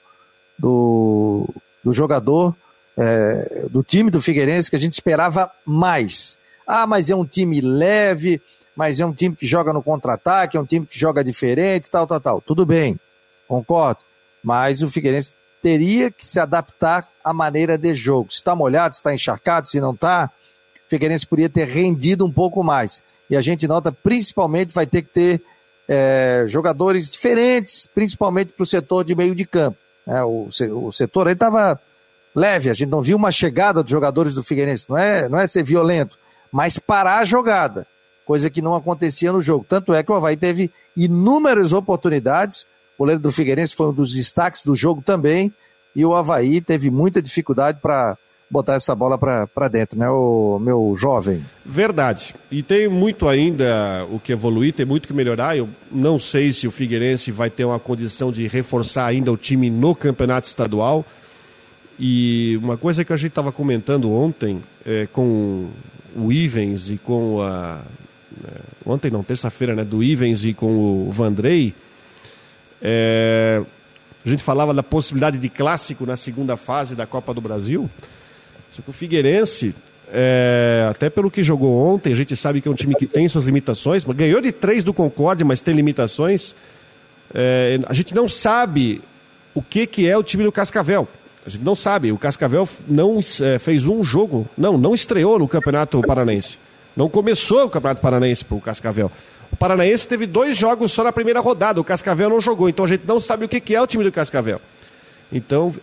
do, 0.59 1.49
do 1.85 1.93
jogador, 1.93 2.55
é, 2.99 3.66
do 3.70 3.82
time 3.82 4.11
do 4.11 4.20
Figueirense, 4.20 4.68
que 4.68 4.74
a 4.76 4.80
gente 4.80 4.94
esperava 4.94 5.51
mais. 5.64 6.36
Ah, 6.66 6.86
mas 6.86 7.09
é 7.09 7.14
um 7.14 7.24
time 7.24 7.61
leve, 7.61 8.42
mas 8.74 8.99
é 8.99 9.07
um 9.07 9.12
time 9.12 9.36
que 9.36 9.46
joga 9.46 9.72
no 9.72 9.82
contra-ataque, 9.82 10.57
é 10.57 10.61
um 10.61 10.66
time 10.66 10.84
que 10.84 10.99
joga 10.99 11.22
diferente, 11.22 11.88
tal, 11.88 12.07
tal, 12.07 12.20
tal. 12.20 12.40
Tudo 12.40 12.66
bem, 12.66 12.99
concordo. 13.46 14.01
Mas 14.42 14.82
o 14.82 14.90
Figueirense 14.90 15.32
teria 15.62 16.11
que 16.11 16.26
se 16.26 16.40
adaptar 16.40 17.09
à 17.24 17.32
maneira 17.32 17.78
de 17.78 17.94
jogo. 17.94 18.32
Se 18.32 18.38
está 18.38 18.55
molhado, 18.55 18.94
se 18.94 19.01
está 19.01 19.14
encharcado, 19.14 19.68
se 19.68 19.80
não 19.80 19.92
está, 19.92 20.30
o 20.86 20.90
Figueirense 20.90 21.26
poderia 21.26 21.49
ter 21.49 21.68
rendido 21.68 22.26
um 22.26 22.32
pouco 22.32 22.64
mais. 22.64 23.01
E 23.30 23.36
a 23.36 23.40
gente 23.40 23.68
nota, 23.68 23.92
principalmente, 23.92 24.74
vai 24.74 24.86
ter 24.86 25.03
que 25.03 25.11
ter 25.11 25.42
é, 25.88 26.44
jogadores 26.49 27.11
diferentes, 27.11 27.86
principalmente 27.94 28.53
para 28.53 28.62
o 28.62 28.66
setor 28.66 29.05
de 29.05 29.14
meio 29.14 29.34
de 29.34 29.44
campo. 29.44 29.78
É, 30.07 30.22
o, 30.22 30.49
o 30.84 30.92
setor 30.92 31.28
aí 31.28 31.34
estava 31.34 31.80
leve, 32.35 32.70
a 32.70 32.74
gente 32.74 32.89
não 32.89 33.03
viu 33.03 33.16
uma 33.16 33.31
chegada 33.31 33.83
dos 33.83 33.91
jogadores 33.91 34.35
do 34.35 34.43
Figueirense, 34.43 34.87
não 34.89 34.97
é, 34.97 35.29
não 35.29 35.39
é 35.39 35.47
ser 35.47 35.62
violento, 35.62 36.16
mas 36.53 36.79
parar 36.79 37.18
a 37.18 37.24
jogada, 37.24 37.87
coisa 38.24 38.51
que 38.51 38.62
não 38.62 38.74
acontecia 38.74 39.33
no 39.33 39.41
jogo. 39.41 39.64
Tanto 39.68 39.93
é 39.95 40.03
que 40.03 40.12
o 40.12 40.14
Havaí 40.14 40.37
teve 40.37 40.70
inúmeras 40.97 41.72
oportunidades, 41.72 42.66
o 42.97 43.03
goleiro 43.03 43.20
do 43.20 43.33
Figueirense 43.33 43.74
foi 43.74 43.89
um 43.89 43.93
dos 43.93 44.14
destaques 44.14 44.62
do 44.62 44.74
jogo 44.74 45.03
também, 45.03 45.53
e 45.95 46.05
o 46.05 46.14
Havaí 46.14 46.61
teve 46.61 46.91
muita 46.91 47.20
dificuldade 47.20 47.79
para 47.81 48.16
botar 48.51 48.74
essa 48.74 48.95
bola 48.95 49.18
para 49.18 49.68
dentro, 49.68 49.99
né, 49.99 50.09
o 50.09 50.59
meu 50.59 50.95
jovem? 50.99 51.45
Verdade. 51.64 52.35
E 52.51 52.62
tem 52.62 52.89
muito 52.89 53.29
ainda 53.29 54.07
o 54.11 54.18
que 54.18 54.33
evoluir, 54.33 54.72
tem 54.72 54.87
muito 54.87 55.07
que 55.07 55.12
melhorar. 55.12 55.57
Eu 55.57 55.68
não 55.91 56.18
sei 56.18 56.53
se 56.53 56.66
o 56.66 56.70
Figueirense 56.70 57.31
vai 57.31 57.51
ter 57.51 57.64
uma 57.64 57.79
condição 57.79 58.33
de 58.33 58.47
reforçar 58.47 59.07
ainda 59.07 59.31
o 59.31 59.37
time 59.37 59.68
no 59.68 59.95
campeonato 59.95 60.47
estadual. 60.47 61.05
E 61.99 62.57
uma 62.62 62.76
coisa 62.76 63.05
que 63.05 63.12
a 63.12 63.16
gente 63.16 63.30
estava 63.30 63.51
comentando 63.51 64.12
ontem 64.12 64.62
é, 64.86 65.09
com 65.12 65.68
o 66.14 66.32
Ivens 66.32 66.90
e 66.90 66.96
com 66.96 67.42
a. 67.42 67.80
É, 68.44 68.61
ontem 68.86 69.11
não, 69.11 69.24
terça-feira, 69.24 69.74
né? 69.74 69.84
Do 69.84 70.03
Ivens 70.03 70.44
e 70.44 70.55
com 70.55 71.09
o 71.09 71.11
Vandrei. 71.11 71.74
É, 72.80 73.61
a 74.24 74.28
gente 74.28 74.44
falava 74.44 74.72
da 74.72 74.82
possibilidade 74.82 75.38
de 75.38 75.49
clássico 75.49 76.07
na 76.07 76.16
segunda 76.16 76.57
fase 76.57 76.94
da 76.94 77.07
Copa 77.07 77.34
do 77.34 77.40
Brasil. 77.40 77.90
Só 78.70 78.82
que 78.82 78.90
o 78.90 78.92
Figueirense, 78.92 79.74
é, 80.12 80.86
até 80.90 81.11
pelo 81.11 81.30
que 81.30 81.42
jogou 81.42 81.76
ontem, 81.76 82.12
a 82.12 82.16
gente 82.16 82.36
sabe 82.36 82.61
que 82.61 82.68
é 82.68 82.70
um 82.70 82.74
time 82.74 82.94
que 82.94 83.07
tem 83.07 83.28
suas 83.28 83.44
limitações, 83.44 84.05
ganhou 84.05 84.40
de 84.40 84.53
três 84.53 84.84
do 84.84 84.94
Concorde, 84.94 85.42
mas 85.44 85.62
tem 85.62 85.74
limitações. 85.74 86.55
É, 87.34 87.80
a 87.86 87.92
gente 87.92 88.14
não 88.14 88.28
sabe 88.28 89.01
o 89.55 89.62
que, 89.62 89.86
que 89.86 90.07
é 90.07 90.16
o 90.16 90.22
time 90.22 90.44
do 90.44 90.53
Cascavel. 90.53 91.09
A 91.49 91.51
gente 91.51 91.64
não 91.64 91.74
sabe. 91.74 92.12
O 92.12 92.18
Cascavel 92.18 92.68
não 92.86 93.20
é, 93.40 93.59
fez 93.59 93.86
um 93.86 94.05
jogo, 94.05 94.46
não, 94.57 94.76
não 94.76 94.94
estreou 94.94 95.38
no 95.38 95.49
Campeonato 95.49 96.03
Paranaense. 96.03 96.59
Não 96.94 97.09
começou 97.09 97.64
o 97.64 97.70
Campeonato 97.70 98.03
Paranaense 98.03 98.44
para 98.44 98.57
o 98.59 98.61
Cascavel. 98.61 99.11
O 99.51 99.57
Paranaense 99.57 100.07
teve 100.07 100.26
dois 100.26 100.59
jogos 100.59 100.92
só 100.92 101.03
na 101.03 101.11
primeira 101.11 101.40
rodada. 101.40 101.80
O 101.80 101.84
Cascavel 101.84 102.28
não 102.28 102.38
jogou. 102.38 102.68
Então 102.68 102.84
a 102.84 102.88
gente 102.88 103.05
não 103.07 103.18
sabe 103.18 103.46
o 103.46 103.49
que, 103.49 103.74
é 103.74 103.80
o 103.80 103.86
time 103.86 104.05
do 104.05 104.12
Cascavel. 104.12 104.61
Então 105.32 105.74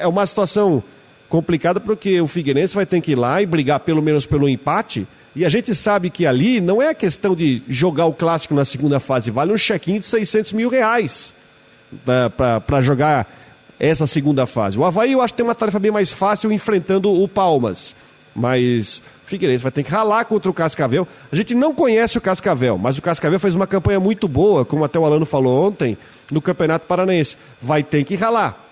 é 0.00 0.06
uma 0.06 0.24
situação 0.24 0.82
complicada 1.28 1.78
porque 1.80 2.18
o 2.18 2.26
Figueirense 2.26 2.74
vai 2.74 2.86
ter 2.86 3.02
que 3.02 3.12
ir 3.12 3.16
lá 3.16 3.42
e 3.42 3.46
brigar 3.46 3.80
pelo 3.80 4.00
menos 4.00 4.24
pelo 4.24 4.48
empate. 4.48 5.06
E 5.36 5.44
a 5.44 5.50
gente 5.50 5.74
sabe 5.74 6.08
que 6.08 6.24
ali 6.24 6.62
não 6.62 6.80
é 6.80 6.88
a 6.88 6.94
questão 6.94 7.36
de 7.36 7.62
jogar 7.68 8.06
o 8.06 8.14
clássico 8.14 8.54
na 8.54 8.64
segunda 8.64 8.98
fase, 8.98 9.30
vale 9.30 9.52
um 9.52 9.58
check-in 9.58 9.98
de 9.98 10.06
600 10.06 10.54
mil 10.54 10.70
reais 10.70 11.34
para 12.66 12.80
jogar 12.80 13.26
essa 13.78 14.06
segunda 14.06 14.46
fase. 14.46 14.78
O 14.78 14.84
Havaí 14.84 15.12
eu 15.12 15.20
acho 15.20 15.32
que 15.32 15.38
tem 15.38 15.46
uma 15.46 15.54
tarefa 15.54 15.78
bem 15.78 15.90
mais 15.90 16.12
fácil 16.12 16.52
enfrentando 16.52 17.12
o 17.12 17.26
Palmas. 17.28 17.94
Mas 18.34 18.98
o 19.24 19.28
Figueirense 19.28 19.62
vai 19.62 19.72
ter 19.72 19.84
que 19.84 19.90
ralar 19.90 20.24
contra 20.24 20.50
o 20.50 20.54
Cascavel. 20.54 21.06
A 21.30 21.36
gente 21.36 21.54
não 21.54 21.74
conhece 21.74 22.18
o 22.18 22.20
Cascavel, 22.20 22.76
mas 22.76 22.98
o 22.98 23.02
Cascavel 23.02 23.38
fez 23.38 23.54
uma 23.54 23.66
campanha 23.66 24.00
muito 24.00 24.26
boa, 24.26 24.64
como 24.64 24.84
até 24.84 24.98
o 24.98 25.04
Alano 25.04 25.24
falou 25.24 25.68
ontem, 25.68 25.96
no 26.30 26.42
Campeonato 26.42 26.86
Paranaense. 26.86 27.36
Vai 27.62 27.82
ter 27.82 28.02
que 28.04 28.16
ralar 28.16 28.64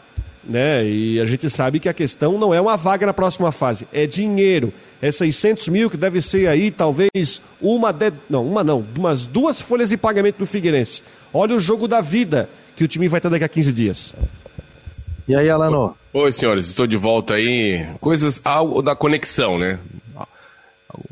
né? 0.45 0.85
E 0.85 1.21
a 1.21 1.25
gente 1.25 1.49
sabe 1.49 1.79
que 1.79 1.89
a 1.89 1.95
questão 1.95 2.39
não 2.39 2.53
é 2.53 2.61
uma 2.61 2.77
vaga 2.77 3.07
na 3.07 3.13
próxima 3.13 3.53
fase, 3.53 3.87
é 3.93 4.07
dinheiro. 4.07 4.73
É 5.01 5.11
600 5.11 5.69
mil 5.69 5.91
que 5.91 5.97
deve 5.97 6.21
ser 6.21 6.49
aí 6.49 6.71
talvez 6.71 7.43
uma, 7.61 7.93
de... 7.93 8.13
não, 8.29 8.47
uma 8.47 8.63
não, 8.63 8.85
umas 8.97 9.27
duas 9.27 9.61
folhas 9.61 9.89
de 9.91 9.97
pagamento 9.97 10.39
do 10.39 10.47
Figueirense. 10.47 11.03
Olha 11.33 11.57
o 11.57 11.61
jogo 11.61 11.89
da 11.89 12.01
vida 12.01 12.49
que 12.77 12.85
o 12.85 12.89
time 12.89 13.09
vai 13.09 13.21
ter 13.21 13.29
daqui 13.29 13.45
a 13.45 13.49
15 13.49 13.73
dias. 13.73 14.15
E 15.27 15.35
aí, 15.35 15.49
Alano? 15.49 15.97
Oi, 16.13 16.33
senhores, 16.33 16.67
estou 16.69 16.87
de 16.87 16.97
volta 16.97 17.35
aí. 17.35 17.87
Coisas 18.01 18.41
algo 18.45 18.83
da 18.83 18.95
conexão, 18.97 19.59
né? 19.59 19.79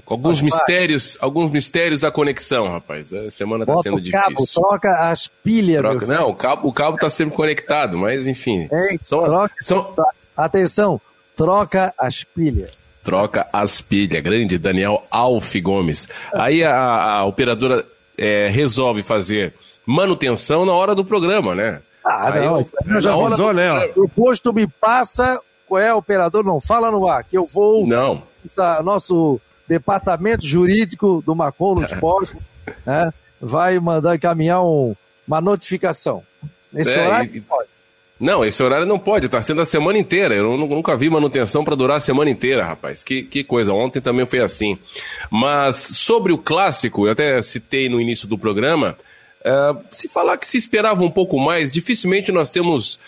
Alguns 0.06 0.42
mistérios, 0.42 1.16
alguns 1.20 1.50
mistérios 1.50 2.00
da 2.00 2.10
conexão, 2.10 2.68
rapaz. 2.68 3.12
A 3.12 3.30
semana 3.30 3.62
está 3.62 3.76
sendo 3.76 4.00
difícil. 4.00 4.20
Cabo, 4.20 4.44
troca 4.52 4.90
as 5.08 5.28
pilhas, 5.28 5.78
troca, 5.78 6.06
Não, 6.06 6.28
o 6.28 6.34
cabo, 6.34 6.68
o 6.68 6.72
cabo 6.72 6.96
está 6.96 7.08
sempre 7.08 7.34
conectado, 7.34 7.96
mas 7.96 8.26
enfim. 8.26 8.68
Ei, 8.70 8.98
são, 9.02 9.24
troca, 9.24 9.54
são... 9.60 9.94
Atenção, 10.36 11.00
troca 11.36 11.94
as 11.96 12.24
pilhas. 12.24 12.72
Troca 13.04 13.48
as 13.52 13.80
pilhas. 13.80 14.22
Grande 14.22 14.58
Daniel 14.58 15.04
Alf 15.10 15.54
Gomes. 15.62 16.08
Aí 16.34 16.64
a, 16.64 16.74
a 16.74 17.24
operadora 17.24 17.86
é, 18.18 18.48
resolve 18.48 19.02
fazer 19.02 19.54
manutenção 19.86 20.66
na 20.66 20.72
hora 20.72 20.94
do 20.94 21.04
programa, 21.04 21.54
né? 21.54 21.80
Ah, 22.04 22.32
Aí, 22.32 22.40
não, 22.40 22.58
eu, 22.58 23.00
já 23.00 23.14
avisou, 23.14 23.52
né? 23.52 23.90
O 23.96 24.08
posto 24.08 24.52
me 24.52 24.66
passa, 24.66 25.40
qual 25.66 25.80
é, 25.80 25.92
operador? 25.92 26.44
Não 26.44 26.60
fala 26.60 26.90
no 26.90 27.06
ar, 27.06 27.24
que 27.24 27.36
eu 27.36 27.46
vou. 27.46 27.86
Não. 27.86 28.22
Nosso 28.82 29.40
departamento 29.68 30.44
jurídico 30.44 31.22
do 31.24 31.36
Macon 31.36 31.76
no 31.76 31.84
esporte 31.84 32.36
né, 32.84 33.12
vai 33.40 33.78
mandar 33.78 34.16
encaminhar 34.16 34.62
um, 34.62 34.96
uma 35.28 35.40
notificação. 35.40 36.22
Nesse 36.72 36.90
é, 36.90 37.06
horário 37.06 37.36
e... 37.36 37.40
pode. 37.40 37.68
Não, 38.18 38.44
esse 38.44 38.62
horário 38.62 38.84
não 38.84 38.98
pode, 38.98 39.24
está 39.24 39.40
sendo 39.40 39.62
a 39.62 39.64
semana 39.64 39.96
inteira. 39.96 40.34
Eu 40.34 40.58
nunca 40.58 40.94
vi 40.94 41.08
manutenção 41.08 41.64
para 41.64 41.74
durar 41.74 41.96
a 41.96 42.00
semana 42.00 42.28
inteira, 42.28 42.66
rapaz. 42.66 43.02
Que, 43.02 43.22
que 43.22 43.42
coisa, 43.42 43.72
ontem 43.72 43.98
também 43.98 44.26
foi 44.26 44.40
assim. 44.40 44.78
Mas 45.30 45.76
sobre 45.76 46.30
o 46.30 46.36
clássico, 46.36 47.06
eu 47.06 47.12
até 47.12 47.40
citei 47.40 47.88
no 47.88 47.98
início 47.98 48.28
do 48.28 48.36
programa, 48.36 48.94
uh, 49.44 49.80
se 49.90 50.08
falar 50.08 50.36
que 50.36 50.46
se 50.46 50.56
esperava 50.56 51.04
um 51.04 51.10
pouco 51.10 51.38
mais, 51.38 51.70
dificilmente 51.70 52.32
nós 52.32 52.50
temos 52.50 52.98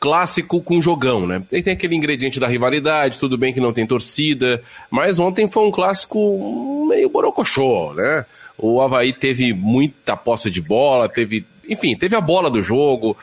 clássico 0.00 0.62
com 0.62 0.80
jogão, 0.80 1.26
né? 1.26 1.42
E 1.52 1.62
tem 1.62 1.74
aquele 1.74 1.94
ingrediente 1.94 2.40
da 2.40 2.48
rivalidade, 2.48 3.20
tudo 3.20 3.36
bem 3.36 3.52
que 3.52 3.60
não 3.60 3.72
tem 3.72 3.86
torcida, 3.86 4.62
mas 4.90 5.18
ontem 5.18 5.46
foi 5.46 5.66
um 5.66 5.70
clássico 5.70 6.86
meio 6.88 7.10
borocochô, 7.10 7.92
né? 7.92 8.24
O 8.56 8.80
Havaí 8.80 9.12
teve 9.12 9.52
muita 9.52 10.16
posse 10.16 10.50
de 10.50 10.62
bola, 10.62 11.08
teve, 11.08 11.44
enfim, 11.68 11.94
teve 11.94 12.16
a 12.16 12.20
bola 12.20 12.50
do 12.50 12.62
jogo, 12.62 13.16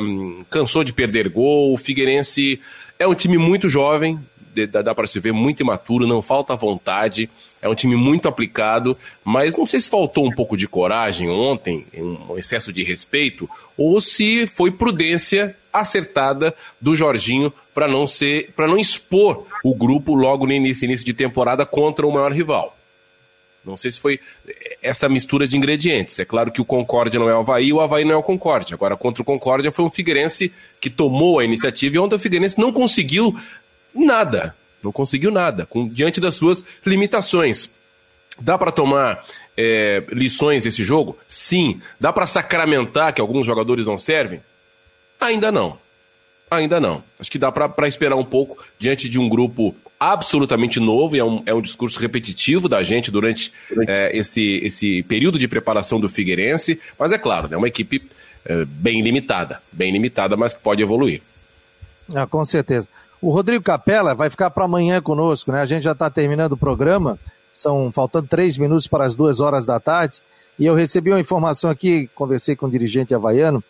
um, 0.00 0.44
cansou 0.50 0.82
de 0.82 0.92
perder 0.92 1.28
gol. 1.28 1.72
O 1.72 1.78
Figueirense 1.78 2.60
é 2.98 3.06
um 3.06 3.14
time 3.14 3.38
muito 3.38 3.68
jovem, 3.68 4.18
dá 4.66 4.94
para 4.94 5.06
se 5.06 5.20
ver, 5.20 5.32
muito 5.32 5.60
imaturo, 5.60 6.06
não 6.06 6.20
falta 6.20 6.56
vontade. 6.56 7.28
É 7.60 7.68
um 7.68 7.74
time 7.74 7.96
muito 7.96 8.28
aplicado, 8.28 8.96
mas 9.24 9.56
não 9.56 9.66
sei 9.66 9.80
se 9.80 9.90
faltou 9.90 10.26
um 10.26 10.34
pouco 10.34 10.56
de 10.56 10.68
coragem 10.68 11.28
ontem, 11.28 11.86
um 11.94 12.36
excesso 12.38 12.72
de 12.72 12.82
respeito, 12.82 13.48
ou 13.76 14.00
se 14.00 14.46
foi 14.46 14.70
prudência 14.70 15.56
acertada 15.72 16.54
do 16.80 16.94
Jorginho 16.94 17.52
para 17.74 17.86
não 17.86 18.06
ser, 18.06 18.52
para 18.56 18.66
não 18.66 18.78
expor 18.78 19.46
o 19.62 19.74
grupo 19.74 20.14
logo 20.14 20.46
no 20.46 20.52
início, 20.52 20.84
início 20.84 21.06
de 21.06 21.14
temporada 21.14 21.64
contra 21.64 22.06
o 22.06 22.12
maior 22.12 22.32
rival. 22.32 22.76
Não 23.64 23.76
sei 23.76 23.90
se 23.90 24.00
foi 24.00 24.18
essa 24.82 25.08
mistura 25.08 25.46
de 25.46 25.56
ingredientes. 25.56 26.18
É 26.18 26.24
claro 26.24 26.50
que 26.50 26.60
o 26.60 26.64
Concórdia 26.64 27.20
não 27.20 27.28
é 27.28 27.34
o 27.34 27.40
Havaí, 27.40 27.72
o 27.72 27.80
Havaí 27.80 28.04
não 28.04 28.14
é 28.14 28.16
o 28.16 28.22
Concórdia. 28.22 28.74
Agora, 28.74 28.96
contra 28.96 29.22
o 29.22 29.24
Concórdia 29.24 29.70
foi 29.70 29.84
um 29.84 29.90
Figueirense 29.90 30.52
que 30.80 30.88
tomou 30.88 31.38
a 31.38 31.44
iniciativa 31.44 31.96
e 31.96 31.98
ontem 31.98 32.16
o 32.16 32.18
Figueirense 32.18 32.58
não 32.58 32.72
conseguiu 32.72 33.36
nada. 33.94 34.54
Não 34.82 34.92
conseguiu 34.92 35.30
nada, 35.30 35.66
com, 35.66 35.88
diante 35.88 36.20
das 36.20 36.34
suas 36.34 36.64
limitações. 36.86 37.68
Dá 38.40 38.56
para 38.56 38.70
tomar 38.70 39.24
é, 39.56 40.04
lições 40.10 40.64
desse 40.64 40.84
jogo? 40.84 41.18
Sim. 41.26 41.80
Dá 41.98 42.12
para 42.12 42.26
sacramentar 42.26 43.12
que 43.12 43.20
alguns 43.20 43.44
jogadores 43.44 43.84
não 43.84 43.98
servem? 43.98 44.40
Ainda 45.20 45.50
não. 45.50 45.78
Ainda 46.50 46.80
não. 46.80 47.02
Acho 47.18 47.30
que 47.30 47.38
dá 47.38 47.50
para 47.50 47.88
esperar 47.88 48.16
um 48.16 48.24
pouco 48.24 48.64
diante 48.78 49.08
de 49.08 49.18
um 49.18 49.28
grupo 49.28 49.74
absolutamente 49.98 50.78
novo 50.78 51.16
e 51.16 51.18
é 51.18 51.24
um, 51.24 51.42
é 51.44 51.52
um 51.52 51.60
discurso 51.60 51.98
repetitivo 51.98 52.68
da 52.68 52.82
gente 52.82 53.10
durante, 53.10 53.52
durante. 53.68 53.90
É, 53.90 54.16
esse, 54.16 54.60
esse 54.62 55.02
período 55.02 55.38
de 55.38 55.48
preparação 55.48 55.98
do 55.98 56.08
Figueirense. 56.08 56.80
Mas 56.98 57.12
é 57.12 57.18
claro, 57.18 57.48
é 57.48 57.50
né, 57.50 57.56
uma 57.56 57.68
equipe 57.68 58.02
é, 58.44 58.64
bem 58.64 59.02
limitada, 59.02 59.60
bem 59.72 59.92
limitada, 59.92 60.36
mas 60.36 60.54
que 60.54 60.60
pode 60.60 60.82
evoluir. 60.82 61.20
Ah, 62.14 62.26
com 62.26 62.44
certeza. 62.44 62.88
O 63.20 63.30
Rodrigo 63.30 63.64
Capella 63.64 64.14
vai 64.14 64.30
ficar 64.30 64.50
para 64.50 64.64
amanhã 64.64 65.00
conosco, 65.00 65.50
né? 65.50 65.60
A 65.60 65.66
gente 65.66 65.82
já 65.82 65.92
está 65.92 66.08
terminando 66.08 66.52
o 66.52 66.56
programa, 66.56 67.18
são 67.52 67.90
faltando 67.90 68.28
três 68.28 68.56
minutos 68.56 68.86
para 68.86 69.04
as 69.04 69.16
duas 69.16 69.40
horas 69.40 69.66
da 69.66 69.80
tarde, 69.80 70.20
e 70.58 70.66
eu 70.66 70.74
recebi 70.74 71.10
uma 71.10 71.20
informação 71.20 71.70
aqui, 71.70 72.08
conversei 72.14 72.54
com 72.54 72.66
o 72.66 72.68
um 72.68 72.72
dirigente 72.72 73.14
havaiano, 73.14 73.62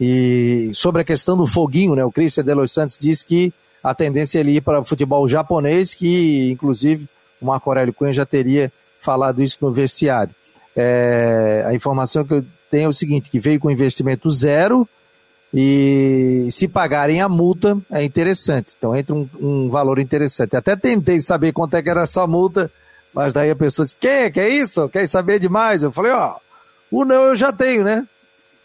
e 0.00 0.70
sobre 0.74 1.02
a 1.02 1.04
questão 1.04 1.36
do 1.36 1.46
foguinho, 1.46 1.94
né? 1.94 2.04
O 2.04 2.10
Christian 2.10 2.44
de 2.44 2.54
Los 2.54 2.72
Santos 2.72 2.98
disse 2.98 3.24
que 3.24 3.52
a 3.82 3.94
tendência 3.94 4.38
é 4.38 4.40
ele 4.40 4.56
ir 4.56 4.60
para 4.62 4.80
o 4.80 4.84
futebol 4.84 5.28
japonês, 5.28 5.92
que 5.92 6.50
inclusive 6.50 7.06
o 7.40 7.46
Marco 7.46 7.68
Aurélio 7.68 7.92
Cunha 7.92 8.12
já 8.12 8.24
teria 8.24 8.72
falado 8.98 9.42
isso 9.42 9.58
no 9.60 9.70
vestiário. 9.70 10.34
É, 10.74 11.62
a 11.66 11.74
informação 11.74 12.24
que 12.24 12.32
eu 12.32 12.44
tenho 12.70 12.86
é 12.86 12.88
o 12.88 12.92
seguinte, 12.92 13.30
que 13.30 13.38
veio 13.38 13.60
com 13.60 13.70
investimento 13.70 14.30
zero, 14.30 14.88
e 15.56 16.48
se 16.50 16.66
pagarem 16.66 17.22
a 17.22 17.28
multa, 17.28 17.78
é 17.88 18.02
interessante. 18.02 18.74
Então 18.76 18.94
entra 18.96 19.14
um, 19.14 19.28
um, 19.40 19.70
valor 19.70 20.00
interessante. 20.00 20.56
Até 20.56 20.74
tentei 20.74 21.20
saber 21.20 21.52
quanto 21.52 21.76
é 21.76 21.82
que 21.82 21.88
era 21.88 22.02
essa 22.02 22.26
multa, 22.26 22.68
mas 23.14 23.32
daí 23.32 23.50
a 23.50 23.56
pessoa 23.56 23.86
disse, 23.86 23.96
que, 23.96 24.32
que 24.32 24.40
é 24.40 24.48
isso? 24.48 24.88
Quer 24.88 25.06
saber 25.06 25.38
demais? 25.38 25.84
Eu 25.84 25.92
falei, 25.92 26.10
ó, 26.10 26.36
o 26.90 27.04
não 27.04 27.22
eu 27.26 27.36
já 27.36 27.52
tenho, 27.52 27.84
né? 27.84 28.04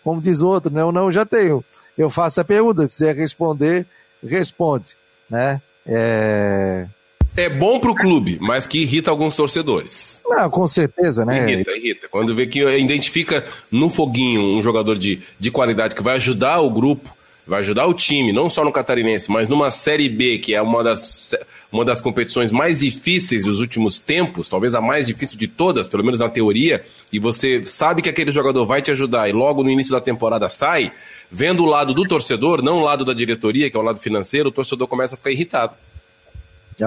Como 0.03 0.19
diz 0.19 0.41
o 0.41 0.47
outro, 0.47 0.73
né? 0.73 0.83
O 0.83 0.91
não 0.91 1.05
eu 1.05 1.11
já 1.11 1.25
tenho. 1.27 1.63
Eu 1.95 2.09
faço 2.09 2.41
a 2.41 2.43
pergunta, 2.43 2.81
se 2.81 2.87
quiser 2.87 3.15
responder, 3.15 3.85
responde, 4.23 4.97
né? 5.29 5.61
É 5.85 6.87
é 7.39 7.49
bom 7.49 7.79
para 7.79 7.91
o 7.91 7.95
clube, 7.95 8.37
mas 8.41 8.67
que 8.67 8.79
irrita 8.79 9.09
alguns 9.09 9.35
torcedores. 9.35 10.21
Não, 10.27 10.49
com 10.49 10.67
certeza, 10.67 11.25
né? 11.25 11.51
Irrita, 11.51 11.71
irrita. 11.71 12.07
Quando 12.09 12.35
vê 12.35 12.45
que 12.45 12.61
identifica 12.77 13.45
no 13.71 13.89
foguinho 13.89 14.41
um 14.57 14.61
jogador 14.61 14.97
de, 14.97 15.21
de 15.39 15.49
qualidade 15.49 15.95
que 15.95 16.03
vai 16.03 16.17
ajudar 16.17 16.59
o 16.59 16.69
grupo, 16.69 17.15
vai 17.49 17.61
ajudar 17.61 17.87
o 17.87 17.93
time, 17.95 18.31
não 18.31 18.47
só 18.47 18.63
no 18.63 18.71
Catarinense, 18.71 19.31
mas 19.31 19.49
numa 19.49 19.71
Série 19.71 20.07
B, 20.07 20.37
que 20.37 20.53
é 20.53 20.61
uma 20.61 20.83
das, 20.83 21.35
uma 21.71 21.83
das 21.83 21.99
competições 21.99 22.51
mais 22.51 22.81
difíceis 22.81 23.45
dos 23.45 23.59
últimos 23.59 23.97
tempos, 23.97 24.47
talvez 24.47 24.75
a 24.75 24.81
mais 24.81 25.07
difícil 25.07 25.35
de 25.35 25.47
todas, 25.47 25.87
pelo 25.87 26.03
menos 26.03 26.19
na 26.19 26.29
teoria, 26.29 26.85
e 27.11 27.17
você 27.17 27.65
sabe 27.65 28.03
que 28.03 28.09
aquele 28.09 28.29
jogador 28.29 28.65
vai 28.67 28.83
te 28.83 28.91
ajudar 28.91 29.27
e 29.27 29.33
logo 29.33 29.63
no 29.63 29.71
início 29.71 29.91
da 29.91 29.99
temporada 29.99 30.47
sai, 30.47 30.91
vendo 31.31 31.63
o 31.63 31.65
lado 31.65 31.91
do 31.91 32.07
torcedor, 32.07 32.61
não 32.61 32.77
o 32.77 32.83
lado 32.83 33.03
da 33.03 33.13
diretoria, 33.13 33.69
que 33.69 33.75
é 33.75 33.79
o 33.79 33.83
lado 33.83 33.99
financeiro, 33.99 34.49
o 34.49 34.51
torcedor 34.51 34.87
começa 34.87 35.15
a 35.15 35.17
ficar 35.17 35.31
irritado. 35.31 35.73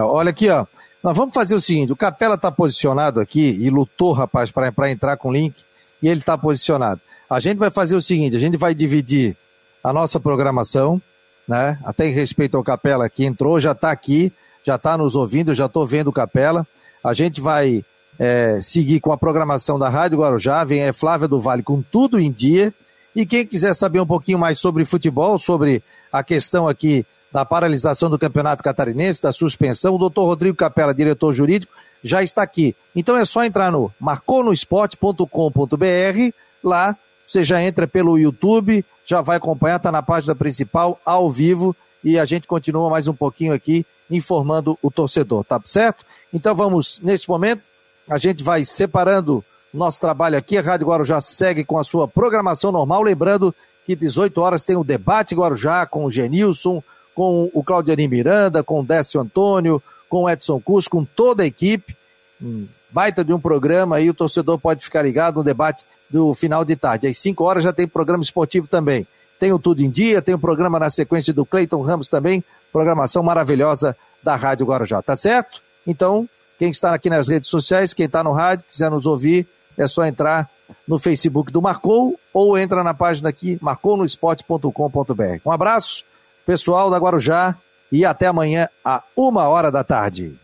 Olha 0.00 0.30
aqui, 0.30 0.48
ó. 0.48 0.66
Nós 1.02 1.16
vamos 1.16 1.34
fazer 1.34 1.54
o 1.54 1.60
seguinte: 1.60 1.92
o 1.92 1.96
Capela 1.96 2.36
está 2.36 2.50
posicionado 2.50 3.20
aqui 3.20 3.58
e 3.60 3.68
lutou, 3.70 4.12
rapaz, 4.12 4.50
para 4.50 4.90
entrar 4.90 5.16
com 5.16 5.28
o 5.28 5.32
link, 5.32 5.56
e 6.02 6.08
ele 6.08 6.20
está 6.20 6.38
posicionado. 6.38 7.00
A 7.28 7.40
gente 7.40 7.58
vai 7.58 7.70
fazer 7.70 7.96
o 7.96 8.02
seguinte: 8.02 8.36
a 8.36 8.38
gente 8.38 8.56
vai 8.56 8.74
dividir 8.74 9.36
a 9.82 9.92
nossa 9.92 10.20
programação, 10.20 11.00
né? 11.46 11.78
Até 11.84 12.06
em 12.06 12.12
respeito 12.12 12.56
ao 12.56 12.62
Capela 12.62 13.08
que 13.08 13.24
entrou, 13.24 13.58
já 13.58 13.72
está 13.72 13.90
aqui, 13.90 14.32
já 14.64 14.76
está 14.76 14.96
nos 14.96 15.16
ouvindo, 15.16 15.54
já 15.54 15.66
estou 15.66 15.86
vendo 15.86 16.08
o 16.08 16.12
Capela. 16.12 16.66
A 17.02 17.12
gente 17.12 17.40
vai 17.40 17.84
é, 18.18 18.60
seguir 18.60 19.00
com 19.00 19.12
a 19.12 19.18
programação 19.18 19.78
da 19.78 19.88
Rádio 19.88 20.18
Guarujá, 20.18 20.62
vem 20.62 20.86
a 20.86 20.92
Flávia 20.92 21.26
do 21.26 21.40
Vale 21.40 21.62
com 21.62 21.82
tudo 21.82 22.20
em 22.20 22.30
dia. 22.30 22.72
E 23.14 23.26
quem 23.26 23.44
quiser 23.44 23.74
saber 23.74 24.00
um 24.00 24.06
pouquinho 24.06 24.38
mais 24.38 24.58
sobre 24.58 24.84
futebol, 24.84 25.36
sobre 25.38 25.82
a 26.12 26.22
questão 26.22 26.68
aqui 26.68 27.04
da 27.32 27.44
paralisação 27.44 28.10
do 28.10 28.18
Campeonato 28.18 28.62
Catarinense, 28.62 29.22
da 29.22 29.32
suspensão. 29.32 29.94
O 29.94 29.98
doutor 29.98 30.26
Rodrigo 30.26 30.56
Capela, 30.56 30.94
diretor 30.94 31.32
jurídico, 31.32 31.72
já 32.02 32.22
está 32.22 32.42
aqui. 32.42 32.76
Então 32.94 33.16
é 33.16 33.24
só 33.24 33.44
entrar 33.44 33.72
no 33.72 33.92
marconosport.com.br, 33.98 36.34
lá 36.62 36.96
você 37.26 37.42
já 37.42 37.62
entra 37.62 37.86
pelo 37.86 38.18
YouTube, 38.18 38.84
já 39.06 39.22
vai 39.22 39.38
acompanhar, 39.38 39.76
está 39.76 39.90
na 39.90 40.02
página 40.02 40.34
principal, 40.34 41.00
ao 41.04 41.30
vivo, 41.30 41.74
e 42.04 42.18
a 42.18 42.26
gente 42.26 42.46
continua 42.46 42.90
mais 42.90 43.08
um 43.08 43.14
pouquinho 43.14 43.54
aqui 43.54 43.86
informando 44.10 44.78
o 44.82 44.90
torcedor, 44.90 45.42
tá 45.44 45.58
certo? 45.64 46.04
Então 46.32 46.54
vamos, 46.54 47.00
neste 47.02 47.28
momento, 47.28 47.62
a 48.08 48.18
gente 48.18 48.42
vai 48.42 48.66
separando 48.66 49.42
nosso 49.72 49.98
trabalho 49.98 50.36
aqui, 50.36 50.58
a 50.58 50.62
Rádio 50.62 50.88
Guarujá 50.88 51.22
segue 51.22 51.64
com 51.64 51.78
a 51.78 51.84
sua 51.84 52.06
programação 52.06 52.70
normal, 52.70 53.02
lembrando 53.02 53.54
que 53.86 53.96
18 53.96 54.38
horas 54.38 54.64
tem 54.64 54.76
o 54.76 54.84
debate 54.84 55.34
Guarujá 55.34 55.86
com 55.86 56.04
o 56.04 56.10
Genilson, 56.10 56.82
com 57.14 57.50
o 57.52 57.62
Claudiani 57.62 58.08
Miranda, 58.08 58.62
com 58.62 58.80
o 58.80 58.84
Décio 58.84 59.20
Antônio, 59.20 59.82
com 60.08 60.24
o 60.24 60.30
Edson 60.30 60.60
Cus, 60.60 60.88
com 60.88 61.04
toda 61.04 61.42
a 61.42 61.46
equipe. 61.46 61.96
Um 62.40 62.66
baita 62.92 63.24
de 63.24 63.32
um 63.32 63.40
programa 63.40 63.96
aí, 63.96 64.10
o 64.10 64.14
torcedor 64.14 64.58
pode 64.58 64.84
ficar 64.84 65.02
ligado 65.02 65.36
no 65.36 65.44
debate 65.44 65.84
do 66.10 66.34
final 66.34 66.64
de 66.64 66.76
tarde. 66.76 67.06
Às 67.06 67.18
5 67.18 67.42
horas 67.42 67.64
já 67.64 67.72
tem 67.72 67.88
programa 67.88 68.22
esportivo 68.22 68.68
também. 68.68 69.06
Tem 69.40 69.52
o 69.52 69.58
Tudo 69.58 69.82
em 69.82 69.90
Dia, 69.90 70.22
tem 70.22 70.34
o 70.34 70.38
programa 70.38 70.78
na 70.78 70.90
sequência 70.90 71.32
do 71.32 71.44
Cleiton 71.44 71.82
Ramos 71.82 72.08
também, 72.08 72.44
programação 72.70 73.22
maravilhosa 73.22 73.96
da 74.22 74.36
Rádio 74.36 74.66
Guarujá, 74.66 75.02
tá 75.02 75.16
certo? 75.16 75.60
Então, 75.86 76.28
quem 76.58 76.70
está 76.70 76.94
aqui 76.94 77.10
nas 77.10 77.26
redes 77.26 77.48
sociais, 77.48 77.92
quem 77.92 78.06
está 78.06 78.22
no 78.22 78.32
rádio, 78.32 78.66
quiser 78.68 78.90
nos 78.90 79.04
ouvir, 79.04 79.48
é 79.76 79.86
só 79.88 80.04
entrar 80.04 80.48
no 80.86 80.98
Facebook 80.98 81.50
do 81.50 81.60
Marcou 81.60 82.18
ou 82.32 82.56
entra 82.56 82.84
na 82.84 82.94
página 82.94 83.30
aqui, 83.30 83.58
marconosport.com.br. 83.60 85.40
Um 85.44 85.50
abraço, 85.50 86.04
pessoal 86.46 86.90
da 86.90 86.98
Guarujá 86.98 87.56
e 87.90 88.04
até 88.04 88.26
amanhã, 88.26 88.68
a 88.84 89.02
uma 89.16 89.48
hora 89.48 89.70
da 89.70 89.84
tarde. 89.84 90.34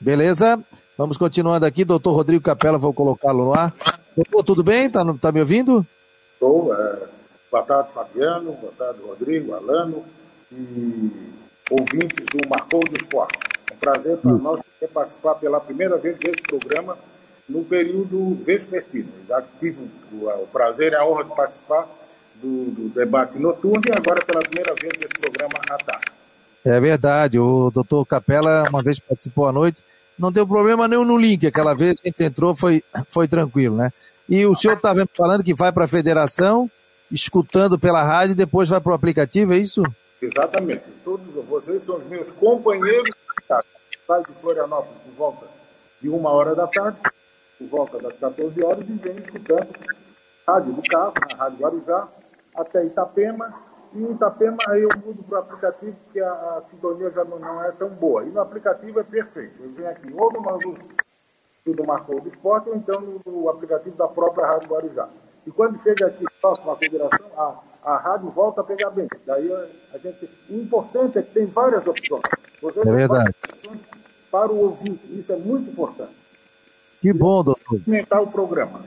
Beleza? 0.00 0.58
Vamos 0.98 1.16
continuando 1.16 1.64
aqui. 1.64 1.84
Doutor 1.84 2.12
Rodrigo 2.12 2.42
Capela, 2.42 2.78
vou 2.78 2.92
colocá-lo 2.92 3.44
no 3.44 3.54
ar. 3.54 3.72
Doutor, 4.16 4.42
tudo 4.42 4.62
bem? 4.62 4.90
Tá, 4.90 5.04
tá 5.20 5.30
me 5.30 5.40
ouvindo? 5.40 5.86
Estou. 6.34 6.74
É... 6.74 7.06
Boa 7.50 7.62
tarde, 7.62 7.92
Fabiano. 7.92 8.52
Boa 8.52 8.72
tarde, 8.76 9.00
Rodrigo, 9.06 9.54
Alano 9.54 10.04
e 10.50 11.10
ouvintes 11.70 12.24
do 12.26 12.48
Marcou 12.48 12.80
do 12.80 12.96
Esporte. 12.96 13.38
É 13.70 13.74
um 13.74 13.78
prazer 13.78 14.16
para 14.18 14.32
hum. 14.32 14.38
nós 14.38 14.60
participar 14.92 15.34
pela 15.36 15.60
primeira 15.60 15.96
vez 15.96 16.16
desse 16.18 16.42
programa 16.42 16.96
no 17.48 17.64
período 17.64 18.34
vespertino. 18.44 19.08
Já 19.28 19.42
tive 19.60 19.88
o, 20.12 20.46
prazer 20.52 20.92
e 20.92 20.96
a 20.96 21.04
honra 21.04 21.24
de 21.24 21.34
participar 21.34 21.88
do, 22.34 22.70
do, 22.70 22.88
debate 22.88 23.38
noturno 23.38 23.82
e 23.86 23.92
agora 23.92 24.24
pela 24.24 24.42
primeira 24.42 24.74
vez 24.74 24.92
desse 24.94 25.14
programa 25.14 25.54
à 25.70 25.78
tarde. 25.78 26.06
É 26.64 26.80
verdade, 26.80 27.38
o 27.38 27.70
doutor 27.70 28.04
Capela 28.04 28.64
uma 28.68 28.82
vez 28.82 28.98
participou 28.98 29.46
à 29.46 29.52
noite, 29.52 29.82
não 30.18 30.32
deu 30.32 30.46
problema 30.46 30.88
nenhum 30.88 31.04
no 31.04 31.16
link, 31.16 31.46
aquela 31.46 31.74
vez 31.74 32.00
que 32.00 32.08
a 32.08 32.10
gente 32.10 32.24
entrou 32.24 32.56
foi, 32.56 32.82
foi 33.08 33.28
tranquilo, 33.28 33.76
né? 33.76 33.92
E 34.28 34.44
o 34.44 34.54
senhor 34.56 34.74
estava 34.74 35.06
falando 35.16 35.44
que 35.44 35.54
vai 35.54 35.70
para 35.70 35.84
a 35.84 35.88
federação, 35.88 36.68
escutando 37.10 37.78
pela 37.78 38.02
rádio 38.02 38.32
e 38.32 38.36
depois 38.36 38.68
vai 38.68 38.80
para 38.80 38.90
o 38.90 38.94
aplicativo, 38.94 39.54
é 39.54 39.58
isso? 39.58 39.82
Exatamente. 40.20 40.82
Todos 41.04 41.26
vocês 41.48 41.84
são 41.84 41.98
os 41.98 42.06
meus 42.08 42.28
companheiros. 42.32 43.14
Sai 44.06 44.22
de 44.22 44.32
Florianópolis 44.40 44.98
por 45.04 45.12
volta 45.16 45.46
de 46.02 46.08
uma 46.08 46.30
hora 46.30 46.54
da 46.54 46.66
tarde 46.66 46.98
por 47.58 47.68
volta 47.68 47.98
das 47.98 48.18
14 48.18 48.64
horas 48.64 48.88
e 48.88 48.92
vem 48.92 49.16
escutando 49.16 49.68
rádio 50.46 50.72
do 50.74 50.82
carro, 50.82 51.12
na 51.30 51.36
Rádio 51.36 51.58
Guarujá, 51.58 52.08
até 52.54 52.84
Itapema. 52.84 53.52
E 53.92 54.02
em 54.02 54.12
Itapema 54.12 54.58
aí 54.68 54.82
eu 54.82 54.88
mudo 55.04 55.22
para 55.24 55.38
o 55.38 55.42
aplicativo, 55.42 55.96
porque 56.04 56.20
a, 56.20 56.30
a 56.30 56.62
sintonia 56.70 57.10
já 57.10 57.24
não, 57.24 57.38
não, 57.38 57.64
é 57.64 57.72
tão 57.72 57.88
boa. 57.88 58.24
E 58.24 58.30
no 58.30 58.40
aplicativo 58.40 59.00
é 59.00 59.02
perfeito. 59.02 59.62
Eu 59.62 59.70
venho 59.70 59.90
aqui 59.90 60.12
ou 60.14 60.32
no 60.32 60.58
luz 60.58 60.80
do 61.66 61.84
Marcou 61.84 62.20
do 62.20 62.28
Esporte, 62.28 62.68
ou 62.68 62.76
então 62.76 63.00
no, 63.00 63.20
no, 63.26 63.48
aplicativo 63.48 63.96
da 63.96 64.06
própria 64.06 64.46
Rádio 64.46 64.68
Guarujá. 64.68 65.08
E 65.44 65.50
quando 65.50 65.82
chega 65.82 66.06
aqui 66.06 66.24
próximo 66.40 66.70
à 66.70 66.76
federação, 66.76 67.26
a, 67.36 67.60
a 67.82 67.96
rádio 67.96 68.30
volta 68.30 68.60
a 68.60 68.64
pegar 68.64 68.90
bem. 68.90 69.08
Daí 69.26 69.52
a, 69.92 69.98
gente. 69.98 70.30
O 70.48 70.54
importante 70.54 71.18
é 71.18 71.22
que 71.22 71.32
tem 71.32 71.46
várias 71.46 71.86
opções. 71.86 72.22
Você 72.62 72.80
é 72.80 72.84
verdade. 72.84 73.34
Para 74.30 74.52
o 74.52 74.58
ouvinte, 74.58 75.18
isso 75.18 75.32
é 75.32 75.36
muito 75.36 75.70
importante. 75.70 76.14
Que 77.00 77.12
bom, 77.12 77.44
doutor. 77.44 77.80
Aumentar 77.86 78.20
o 78.20 78.26
programa. 78.26 78.84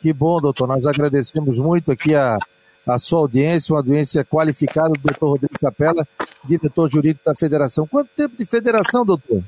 Que 0.00 0.12
bom, 0.12 0.40
doutor. 0.40 0.66
Nós 0.68 0.86
agradecemos 0.86 1.58
muito 1.58 1.90
aqui 1.90 2.14
a, 2.14 2.38
a 2.86 2.98
sua 2.98 3.20
audiência, 3.20 3.72
uma 3.72 3.80
audiência 3.80 4.24
qualificada 4.24 4.90
do 4.90 5.00
doutor 5.00 5.30
Rodrigo 5.30 5.58
Capela, 5.60 6.06
diretor 6.44 6.90
jurídico 6.90 7.24
da 7.24 7.34
federação. 7.34 7.86
Quanto 7.86 8.08
tempo 8.14 8.36
de 8.36 8.46
federação, 8.46 9.04
doutor? 9.04 9.42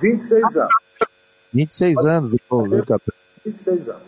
26 0.00 0.56
anos. 0.56 0.74
26 1.52 1.98
anos, 1.98 2.30
doutor 2.30 2.62
Rodrigo 2.62 2.86
Capela. 2.86 3.18
26 3.44 3.88
anos. 3.88 4.02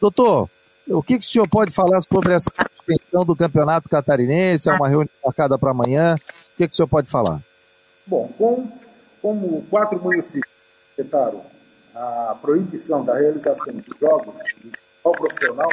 Doutor, 0.00 0.50
o 0.88 1.02
que, 1.02 1.18
que 1.18 1.24
o 1.24 1.28
senhor 1.28 1.48
pode 1.48 1.70
falar 1.70 2.00
sobre 2.00 2.32
essa 2.32 2.50
suspensão 2.74 3.24
do 3.24 3.36
campeonato 3.36 3.88
catarinense? 3.88 4.68
É 4.68 4.72
uma 4.72 4.88
reunião 4.88 5.10
marcada 5.24 5.58
para 5.58 5.70
amanhã. 5.70 6.16
O 6.16 6.56
que, 6.56 6.66
que 6.66 6.72
o 6.72 6.76
senhor 6.76 6.88
pode 6.88 7.08
falar? 7.08 7.40
Bom, 8.06 8.32
com, 8.38 8.72
como 9.20 9.62
quatro 9.70 10.00
municípios 10.02 10.52
afetaram 10.92 11.42
a 11.98 12.38
proibição 12.40 13.04
da 13.04 13.14
realização 13.14 13.74
de 13.74 13.90
jogos 14.00 14.34
de 14.44 14.54
futebol 14.54 15.12
profissional, 15.12 15.68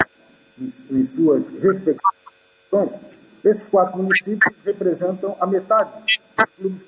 em, 0.59 0.73
em 0.91 1.07
suas 1.15 1.43
respectivas 1.61 2.15
esses 3.43 3.63
quatro 3.69 3.97
municípios 4.01 4.55
representam 4.65 5.37
a 5.39 5.45
metade 5.45 5.91
dos 6.35 6.45
clubes 6.57 6.81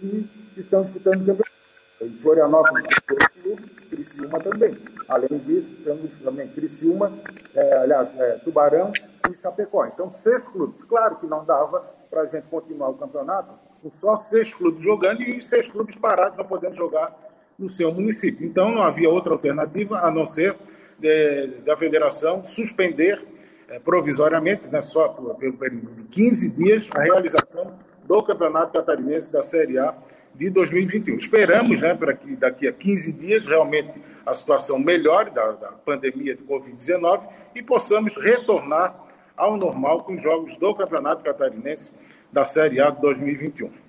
que 0.56 0.62
estão 0.62 0.84
disputando 0.84 1.22
o 1.22 1.26
campeonato. 1.26 1.58
Em 2.02 2.10
Florianópolis, 2.18 2.88
dois 3.08 3.28
clubes, 3.28 3.66
Criciúma 3.90 4.40
também. 4.40 4.78
Além 5.08 5.38
disso, 5.46 5.68
temos 5.84 6.12
também 6.24 6.48
Criciúma, 6.48 7.12
é, 7.56 7.74
aliás, 7.78 8.10
é, 8.20 8.32
Tubarão 8.44 8.92
e 9.30 9.38
Chapecó. 9.38 9.86
Então, 9.86 10.12
seis 10.12 10.44
clubes. 10.48 10.84
Claro 10.86 11.18
que 11.18 11.28
não 11.28 11.46
dava 11.46 11.80
para 12.10 12.22
a 12.22 12.26
gente 12.26 12.48
continuar 12.48 12.90
o 12.90 12.96
campeonato 12.96 13.52
com 13.82 13.92
só 13.92 14.18
seis 14.18 14.54
clubes 14.54 14.84
jogando 14.84 15.22
e 15.22 15.42
seis 15.42 15.70
clubes 15.70 15.96
parados 15.96 16.38
não 16.38 16.46
podendo 16.46 16.76
jogar 16.76 17.16
no 17.58 17.70
seu 17.70 17.92
município. 17.92 18.46
Então, 18.46 18.72
não 18.72 18.84
havia 18.84 19.10
outra 19.10 19.34
alternativa 19.34 20.00
a 20.00 20.12
não 20.12 20.28
ser 20.28 20.56
de, 21.00 21.48
da 21.66 21.76
federação 21.76 22.46
suspender 22.46 23.22
é, 23.68 23.80
provisoriamente, 23.80 24.68
né, 24.68 24.82
só 24.82 25.10
por, 25.10 25.36
pelo 25.36 25.54
período 25.54 25.92
de 25.96 26.04
15 26.04 26.56
dias, 26.56 26.88
a 26.92 27.02
realização 27.02 27.78
do 28.06 28.24
Campeonato 28.24 28.74
Catarinense 28.74 29.32
da 29.32 29.44
Série 29.44 29.78
A 29.78 29.96
de 30.34 30.50
2021. 30.50 31.18
Esperamos 31.18 31.82
né, 31.82 31.94
para 31.94 32.14
que 32.14 32.36
daqui 32.36 32.68
a 32.68 32.72
15 32.72 33.14
dias 33.14 33.46
realmente 33.46 34.02
a 34.26 34.34
situação 34.34 34.78
melhore 34.78 35.32
da, 35.32 35.52
da 35.54 35.68
pandemia 35.72 36.36
de 36.36 36.44
Covid-19 36.44 37.28
e 37.56 37.64
possamos 37.64 38.16
retornar 38.16 38.96
ao 39.36 39.58
normal 39.58 40.04
com 40.04 40.16
os 40.16 40.22
jogos 40.22 40.56
do 40.58 40.74
Campeonato 40.76 41.24
Catarinense 41.24 41.94
da 42.32 42.46
Série 42.46 42.80
A 42.80 42.90
de 42.90 43.02
2021. 43.02 43.87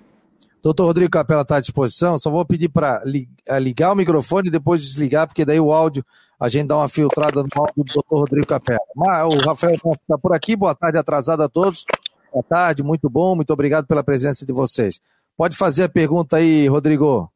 Doutor 0.61 0.85
Rodrigo 0.85 1.11
Capela 1.11 1.43
está 1.43 1.57
à 1.57 1.61
disposição, 1.61 2.19
só 2.19 2.29
vou 2.29 2.45
pedir 2.45 2.69
para 2.69 3.01
eh, 3.47 3.59
ligar 3.59 3.93
o 3.93 3.95
microfone 3.95 4.49
e 4.49 4.51
depois 4.51 4.81
desligar, 4.81 5.25
porque 5.25 5.45
daí 5.45 5.59
o 5.59 5.71
áudio 5.71 6.05
a 6.39 6.49
gente 6.49 6.67
dá 6.67 6.77
uma 6.77 6.89
filtrada 6.89 7.41
no 7.41 7.49
áudio 7.55 7.83
do 7.83 7.93
doutor 7.93 8.19
Rodrigo 8.19 8.47
Capela. 8.47 8.79
Mas 8.95 9.25
o 9.25 9.39
Rafael 9.39 9.73
está 9.73 10.17
por 10.17 10.33
aqui, 10.33 10.55
boa 10.55 10.75
tarde 10.75 10.97
atrasada 10.97 11.45
a 11.45 11.49
todos. 11.49 11.85
Boa 12.31 12.43
tarde, 12.43 12.83
muito 12.83 13.09
bom, 13.09 13.35
muito 13.35 13.51
obrigado 13.51 13.87
pela 13.87 14.03
presença 14.03 14.45
de 14.45 14.53
vocês. 14.53 14.99
Pode 15.37 15.55
fazer 15.55 15.83
a 15.83 15.89
pergunta 15.89 16.37
aí, 16.37 16.67
Rodrigo. 16.67 17.31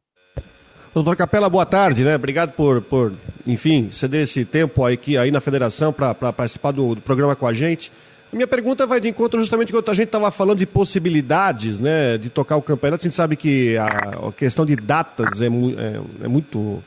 Doutor 0.93 1.15
Capela, 1.15 1.49
boa 1.49 1.65
tarde, 1.65 2.03
né? 2.03 2.15
Obrigado 2.15 2.51
por, 2.51 2.81
por 2.81 3.13
enfim, 3.47 3.89
ceder 3.89 4.23
esse 4.23 4.45
tempo 4.45 4.85
aqui 4.85 5.17
aí 5.17 5.31
na 5.31 5.41
federação 5.41 5.91
para 5.91 6.13
participar 6.13 6.71
do, 6.71 6.95
do, 6.95 7.01
programa 7.01 7.35
com 7.35 7.47
a 7.47 7.53
gente. 7.53 7.91
Minha 8.33 8.47
pergunta 8.47 8.85
vai 8.85 8.99
de 8.99 9.09
encontro 9.09 9.39
justamente 9.39 9.71
quando 9.71 9.89
a 9.89 9.93
gente 9.93 10.07
estava 10.07 10.29
falando 10.31 10.59
de 10.59 10.65
possibilidades, 10.65 11.79
né, 11.79 12.17
de 12.17 12.29
tocar 12.29 12.57
o 12.57 12.61
campeonato. 12.61 13.03
A 13.03 13.07
gente 13.07 13.15
sabe 13.15 13.35
que 13.35 13.77
a, 13.77 14.31
questão 14.35 14.65
de 14.65 14.75
datas 14.75 15.41
é, 15.41 15.45
é, 15.45 16.25
é 16.25 16.27
muito 16.27 16.83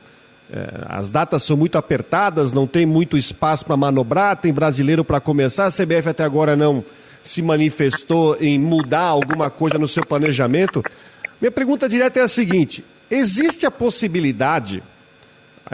é, 0.51 0.85
as 0.87 1.11
datas 1.11 1.43
são 1.43 1.57
muito 1.57 1.77
apertadas, 1.77 2.51
não 2.51 2.65
tem 2.65 2.85
muito 2.85 3.17
espaço 3.17 3.65
para 3.65 3.75
manobrar, 3.75 4.37
tem 4.37 4.53
brasileiro 4.53 5.03
para 5.03 5.19
começar. 5.19 5.65
A 5.65 5.71
CBF 5.71 6.09
até 6.09 6.23
agora 6.23 6.55
não 6.55 6.83
se 7.23 7.41
manifestou 7.41 8.37
em 8.39 8.57
mudar 8.57 9.01
alguma 9.01 9.49
coisa 9.49 9.77
no 9.77 9.87
seu 9.87 10.05
planejamento. 10.05 10.81
Minha 11.41 11.51
pergunta 11.51 11.89
direta 11.89 12.19
é 12.19 12.23
a 12.23 12.27
seguinte: 12.27 12.83
existe 13.11 13.65
a 13.65 13.71
possibilidade, 13.71 14.81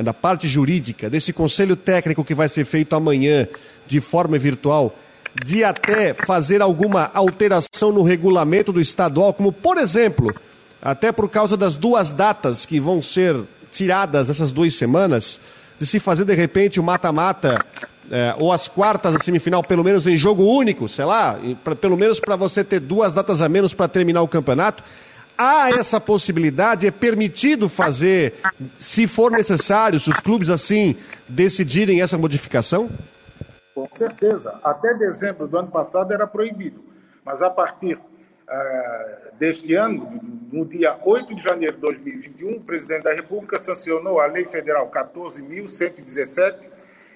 da 0.01 0.13
parte 0.13 0.47
jurídica, 0.47 1.09
desse 1.09 1.31
conselho 1.31 1.75
técnico 1.75 2.23
que 2.23 2.33
vai 2.33 2.49
ser 2.49 2.65
feito 2.65 2.95
amanhã 2.95 3.47
de 3.85 3.99
forma 3.99 4.37
virtual, 4.39 4.97
de 5.41 5.63
até 5.63 6.13
fazer 6.13 6.61
alguma 6.61 7.09
alteração 7.13 7.91
no 7.91 8.03
regulamento 8.03 8.71
do 8.71 8.81
estadual, 8.81 9.33
como 9.33 9.51
por 9.51 9.77
exemplo, 9.77 10.33
até 10.81 11.11
por 11.11 11.29
causa 11.29 11.57
das 11.57 11.75
duas 11.75 12.11
datas 12.11 12.65
que 12.65 12.79
vão 12.79 13.01
ser 13.01 13.39
tiradas 13.71 14.29
essas 14.29 14.51
duas 14.51 14.75
semanas, 14.75 15.39
de 15.79 15.85
se 15.85 15.99
fazer 15.99 16.25
de 16.25 16.35
repente 16.35 16.79
o 16.79 16.83
mata-mata 16.83 17.65
é, 18.11 18.35
ou 18.37 18.51
as 18.51 18.67
quartas 18.67 19.13
da 19.13 19.19
semifinal, 19.19 19.63
pelo 19.63 19.83
menos 19.83 20.05
em 20.05 20.15
jogo 20.15 20.43
único, 20.43 20.87
sei 20.87 21.05
lá, 21.05 21.39
pra, 21.63 21.75
pelo 21.75 21.97
menos 21.97 22.19
para 22.19 22.35
você 22.35 22.63
ter 22.63 22.79
duas 22.79 23.13
datas 23.13 23.41
a 23.41 23.49
menos 23.49 23.73
para 23.73 23.87
terminar 23.87 24.21
o 24.21 24.27
campeonato. 24.27 24.83
Há 25.35 25.69
essa 25.69 25.99
possibilidade, 25.99 26.85
é 26.85 26.91
permitido 26.91 27.67
fazer, 27.67 28.35
se 28.77 29.07
for 29.07 29.31
necessário, 29.31 29.99
se 29.99 30.09
os 30.09 30.19
clubes 30.19 30.49
assim 30.49 30.95
decidirem 31.27 32.01
essa 32.01 32.19
modificação? 32.19 32.87
Com 33.73 33.87
certeza. 33.97 34.59
Até 34.63 34.93
dezembro 34.93 35.47
do 35.47 35.57
ano 35.57 35.71
passado 35.71 36.13
era 36.13 36.27
proibido. 36.27 36.83
Mas 37.25 37.41
a 37.41 37.49
partir 37.49 37.95
uh, 37.95 39.37
deste 39.37 39.73
ano, 39.73 40.19
no 40.51 40.65
dia 40.65 40.99
8 41.03 41.33
de 41.35 41.41
janeiro 41.41 41.75
de 41.75 41.81
2021, 41.81 42.57
o 42.57 42.61
presidente 42.61 43.03
da 43.03 43.13
República 43.13 43.57
sancionou 43.57 44.19
a 44.19 44.27
Lei 44.27 44.45
Federal 44.45 44.91
14.117, 44.91 46.55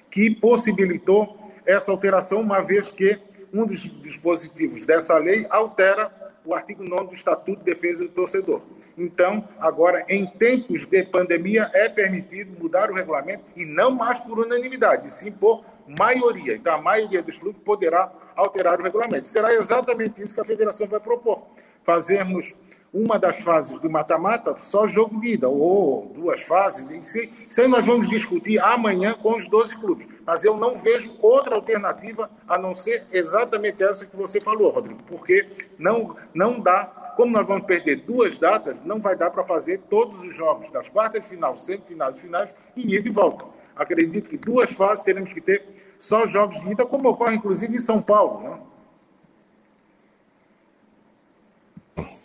que 0.10 0.34
possibilitou 0.34 1.38
essa 1.66 1.91
alteração, 1.91 2.39
uma 2.41 2.62
vez 2.62 2.89
que 2.89 3.20
um 3.53 3.66
dos 3.66 3.82
dispositivos 4.01 4.86
dessa 4.86 5.18
lei 5.18 5.45
altera 5.49 6.12
o 6.43 6.55
artigo 6.55 6.84
9 6.84 7.10
do 7.10 7.14
Estatuto 7.14 7.60
de 7.60 7.66
Defesa 7.66 8.05
do 8.05 8.10
Torcedor. 8.10 8.62
Então, 8.97 9.47
agora, 9.60 10.05
em 10.10 10.26
tempos 10.26 10.86
de 10.86 11.03
pandemia, 11.03 11.70
é 11.74 11.88
permitido 11.88 12.58
mudar 12.60 12.89
o 12.89 12.95
regulamento 12.95 13.43
e 13.55 13.64
não 13.66 13.91
mais 13.91 14.20
por 14.22 14.39
unanimidade, 14.39 15.12
sim 15.12 15.32
por 15.32 15.64
maioria. 15.88 16.56
Então, 16.56 16.76
a 16.76 16.82
maioria 16.82 17.22
dos 17.22 17.38
clubes 17.38 17.62
poderá 17.64 18.12
alterar 18.36 18.80
o 18.80 18.84
regulamento. 18.84 19.28
Será 19.28 19.54
exatamente 19.54 20.22
isso 20.22 20.34
que 20.34 20.42
a 20.42 20.46
federação 20.46 20.88
vai 20.88 21.00
propor. 21.00 21.48
Fazermos 21.84 22.54
uma 22.94 23.20
das 23.20 23.40
fases 23.40 23.80
do 23.80 23.90
mata-mata 23.90 24.56
só 24.58 24.88
jogo 24.88 25.20
de 25.20 25.34
ida, 25.34 25.48
ou 25.48 26.12
duas 26.16 26.42
fases. 26.42 26.90
Isso 26.90 27.62
aí 27.62 27.68
nós 27.68 27.86
vamos 27.86 28.10
discutir 28.10 28.60
amanhã 28.60 29.14
com 29.14 29.36
os 29.36 29.48
12 29.48 29.76
clubes. 29.78 30.08
Mas 30.26 30.44
eu 30.44 30.58
não 30.58 30.78
vejo 30.78 31.16
outra 31.22 31.56
alternativa 31.56 32.30
a 32.48 32.58
não 32.58 32.76
ser 32.76 33.06
exatamente 33.12 33.84
essa 33.84 34.06
que 34.06 34.16
você 34.16 34.42
falou, 34.42 34.72
Rodrigo, 34.72 35.00
porque 35.08 35.48
não, 35.78 36.16
não 36.34 36.60
dá, 36.60 37.14
como 37.16 37.32
nós 37.32 37.46
vamos 37.46 37.66
perder 37.66 37.98
duas 37.98 38.38
datas, 38.38 38.76
não 38.84 39.00
vai 39.00 39.16
dar 39.16 39.30
para 39.30 39.44
fazer 39.44 39.82
todos 39.90 40.24
os 40.24 40.36
jogos 40.36 40.70
das 40.72 40.90
quartas 40.90 41.22
de 41.22 41.30
final, 41.30 41.56
semifinais 41.56 42.18
e 42.18 42.22
finais 42.22 42.50
em 42.76 42.94
ida 42.94 43.08
e 43.08 43.12
volta. 43.12 43.46
Acredito 43.78 44.30
que 44.30 44.38
duas 44.38 44.72
fases 44.72 45.04
teremos 45.04 45.32
que 45.32 45.42
ter 45.42 45.64
só 46.00 46.26
jogos 46.28 46.60
de 46.62 46.72
ida, 46.72 46.86
como 46.86 47.10
ocorre 47.10 47.36
inclusive 47.36 47.76
em 47.76 47.80
São 47.80 48.02
Paulo. 48.02 48.42
Né? 48.42 48.58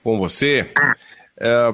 com 0.02 0.18
você. 0.18 0.68
É, 1.38 1.70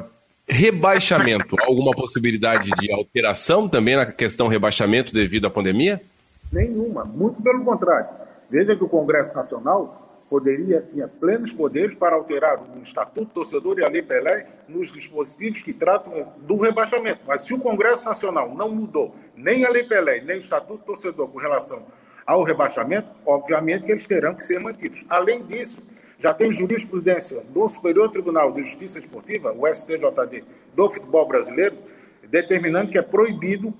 rebaixamento, 0.46 1.56
alguma 1.62 1.90
possibilidade 1.92 2.70
de 2.78 2.92
alteração 2.92 3.68
também 3.68 3.96
na 3.96 4.06
questão 4.06 4.48
rebaixamento 4.48 5.12
devido 5.12 5.46
à 5.46 5.50
pandemia? 5.50 6.00
Nenhuma, 6.52 7.04
muito 7.04 7.42
pelo 7.42 7.64
contrário. 7.64 8.08
Veja 8.50 8.74
que 8.74 8.84
o 8.84 8.88
Congresso 8.88 9.34
Nacional 9.34 10.07
poderia, 10.28 10.86
tinha 10.92 11.08
plenos 11.08 11.52
poderes 11.52 11.94
para 11.94 12.14
alterar 12.14 12.60
o 12.60 12.82
Estatuto 12.82 13.32
Torcedor 13.32 13.78
e 13.78 13.84
a 13.84 13.88
Lei 13.88 14.02
Pelé 14.02 14.46
nos 14.68 14.92
dispositivos 14.92 15.62
que 15.62 15.72
tratam 15.72 16.32
do 16.38 16.56
rebaixamento. 16.56 17.20
Mas 17.26 17.42
se 17.42 17.54
o 17.54 17.58
Congresso 17.58 18.04
Nacional 18.04 18.54
não 18.54 18.68
mudou 18.68 19.14
nem 19.34 19.64
a 19.64 19.70
Lei 19.70 19.84
Pelé, 19.84 20.20
nem 20.20 20.36
o 20.36 20.40
Estatuto 20.40 20.84
Torcedor 20.84 21.28
com 21.28 21.38
relação 21.38 21.86
ao 22.26 22.42
rebaixamento, 22.42 23.08
obviamente 23.24 23.86
que 23.86 23.92
eles 23.92 24.06
terão 24.06 24.34
que 24.34 24.44
ser 24.44 24.60
mantidos. 24.60 25.02
Além 25.08 25.42
disso, 25.44 25.82
já 26.18 26.34
tem 26.34 26.52
jurisprudência 26.52 27.40
do 27.48 27.66
Superior 27.68 28.10
Tribunal 28.10 28.52
de 28.52 28.64
Justiça 28.64 28.98
Esportiva, 28.98 29.54
o 29.56 29.66
STJD, 29.66 30.44
do 30.74 30.90
futebol 30.90 31.26
brasileiro, 31.26 31.76
determinando 32.28 32.90
que 32.90 32.98
é 32.98 33.02
proibido 33.02 33.68
uh, 33.68 33.74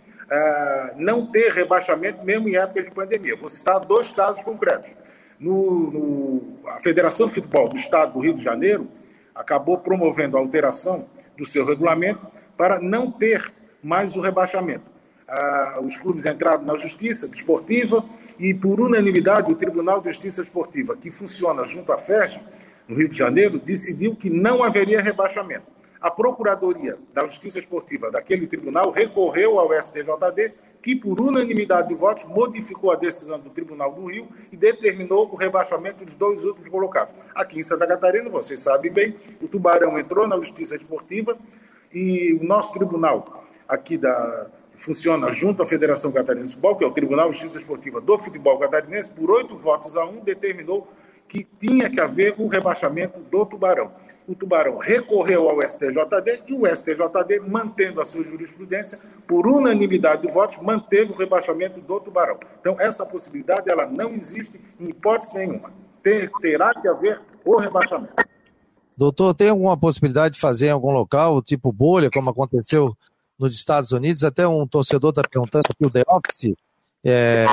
não 0.96 1.26
ter 1.26 1.52
rebaixamento 1.52 2.24
mesmo 2.24 2.48
em 2.48 2.56
época 2.56 2.82
de 2.82 2.90
pandemia. 2.90 3.36
Vou 3.36 3.50
citar 3.50 3.80
dois 3.80 4.10
casos 4.12 4.40
concretos. 4.42 4.90
No, 5.38 5.90
no, 5.90 6.42
a 6.66 6.80
Federação 6.80 7.28
de 7.28 7.34
Futebol 7.34 7.68
do 7.68 7.76
Estado 7.76 8.14
do 8.14 8.20
Rio 8.20 8.34
de 8.34 8.42
Janeiro 8.42 8.88
acabou 9.34 9.78
promovendo 9.78 10.36
a 10.36 10.40
alteração 10.40 11.06
do 11.36 11.46
seu 11.46 11.64
regulamento 11.64 12.26
para 12.56 12.80
não 12.80 13.10
ter 13.10 13.52
mais 13.82 14.16
o 14.16 14.20
rebaixamento. 14.20 14.84
Uh, 15.28 15.84
os 15.84 15.96
clubes 15.96 16.26
entraram 16.26 16.62
na 16.62 16.76
justiça 16.76 17.26
esportiva 17.26 18.04
e, 18.38 18.52
por 18.54 18.80
unanimidade, 18.80 19.52
o 19.52 19.54
Tribunal 19.54 20.00
de 20.00 20.08
Justiça 20.08 20.42
Esportiva, 20.42 20.96
que 20.96 21.10
funciona 21.10 21.64
junto 21.64 21.92
à 21.92 21.98
FERJ, 21.98 22.40
no 22.88 22.96
Rio 22.96 23.08
de 23.08 23.18
Janeiro, 23.18 23.58
decidiu 23.58 24.16
que 24.16 24.30
não 24.30 24.62
haveria 24.62 25.00
rebaixamento. 25.02 25.66
A 26.00 26.10
Procuradoria 26.10 26.96
da 27.12 27.26
Justiça 27.26 27.58
Esportiva 27.58 28.10
daquele 28.10 28.46
tribunal 28.46 28.90
recorreu 28.90 29.58
ao 29.58 29.72
STJD, 29.72 30.54
que, 30.88 30.96
por 30.96 31.20
unanimidade 31.20 31.88
de 31.88 31.94
votos, 31.94 32.24
modificou 32.24 32.90
a 32.90 32.96
decisão 32.96 33.38
do 33.38 33.50
Tribunal 33.50 33.92
do 33.92 34.06
Rio 34.06 34.26
e 34.50 34.56
determinou 34.56 35.28
o 35.30 35.36
rebaixamento 35.36 36.02
dos 36.02 36.14
dois 36.14 36.42
últimos 36.42 36.70
colocados. 36.70 37.14
Aqui 37.34 37.58
em 37.58 37.62
Santa 37.62 37.86
Catarina, 37.86 38.30
vocês 38.30 38.60
sabem 38.60 38.90
bem, 38.90 39.14
o 39.42 39.46
Tubarão 39.46 39.98
entrou 39.98 40.26
na 40.26 40.38
Justiça 40.38 40.76
Esportiva 40.76 41.36
e 41.92 42.38
o 42.40 42.42
nosso 42.42 42.72
tribunal 42.72 43.44
aqui 43.68 43.98
da, 43.98 44.46
funciona 44.76 45.30
junto 45.30 45.62
à 45.62 45.66
Federação 45.66 46.10
Catarinense 46.10 46.52
de 46.52 46.54
Futebol, 46.54 46.76
que 46.76 46.84
é 46.84 46.86
o 46.86 46.92
Tribunal 46.92 47.28
de 47.28 47.34
Justiça 47.34 47.58
Esportiva 47.58 48.00
do 48.00 48.16
Futebol 48.16 48.58
Catarinense, 48.58 49.10
por 49.10 49.30
oito 49.30 49.58
votos 49.58 49.94
a 49.94 50.06
um, 50.06 50.20
determinou 50.20 50.90
que 51.28 51.46
tinha 51.60 51.90
que 51.90 52.00
haver 52.00 52.34
o 52.38 52.48
rebaixamento 52.48 53.20
do 53.20 53.44
Tubarão. 53.44 53.92
O 54.28 54.34
Tubarão 54.34 54.76
recorreu 54.76 55.48
ao 55.48 55.62
STJD 55.62 56.42
e 56.48 56.52
o 56.52 56.66
STJD, 56.66 57.40
mantendo 57.40 57.98
a 57.98 58.04
sua 58.04 58.22
jurisprudência, 58.22 58.98
por 59.26 59.46
unanimidade 59.46 60.20
de 60.20 60.30
votos, 60.30 60.58
manteve 60.60 61.12
o 61.12 61.16
rebaixamento 61.16 61.80
do 61.80 61.98
Tubarão. 61.98 62.38
Então, 62.60 62.76
essa 62.78 63.06
possibilidade 63.06 63.70
ela 63.70 63.86
não 63.86 64.10
existe 64.10 64.60
em 64.78 64.90
hipótese 64.90 65.34
nenhuma. 65.34 65.72
Ter, 66.02 66.30
terá 66.42 66.74
que 66.74 66.86
haver 66.86 67.22
o 67.42 67.56
rebaixamento. 67.56 68.22
Doutor, 68.94 69.32
tem 69.32 69.48
alguma 69.48 69.78
possibilidade 69.78 70.34
de 70.34 70.40
fazer 70.40 70.66
em 70.66 70.72
algum 70.72 70.90
local, 70.90 71.40
tipo 71.40 71.72
bolha, 71.72 72.10
como 72.10 72.28
aconteceu 72.28 72.94
nos 73.38 73.54
Estados 73.54 73.92
Unidos? 73.92 74.24
Até 74.24 74.46
um 74.46 74.66
torcedor 74.66 75.08
está 75.08 75.22
perguntando 75.22 75.64
aqui, 75.70 75.86
o 75.86 75.90
The 75.90 76.04
Office, 76.06 76.54
é, 77.02 77.46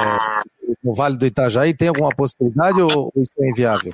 no 0.84 0.94
Vale 0.94 1.18
do 1.18 1.26
Itajaí, 1.26 1.74
tem 1.74 1.88
alguma 1.88 2.10
possibilidade 2.10 2.82
ou, 2.82 3.14
isso 3.16 3.32
é 3.40 3.50
inviável? 3.50 3.94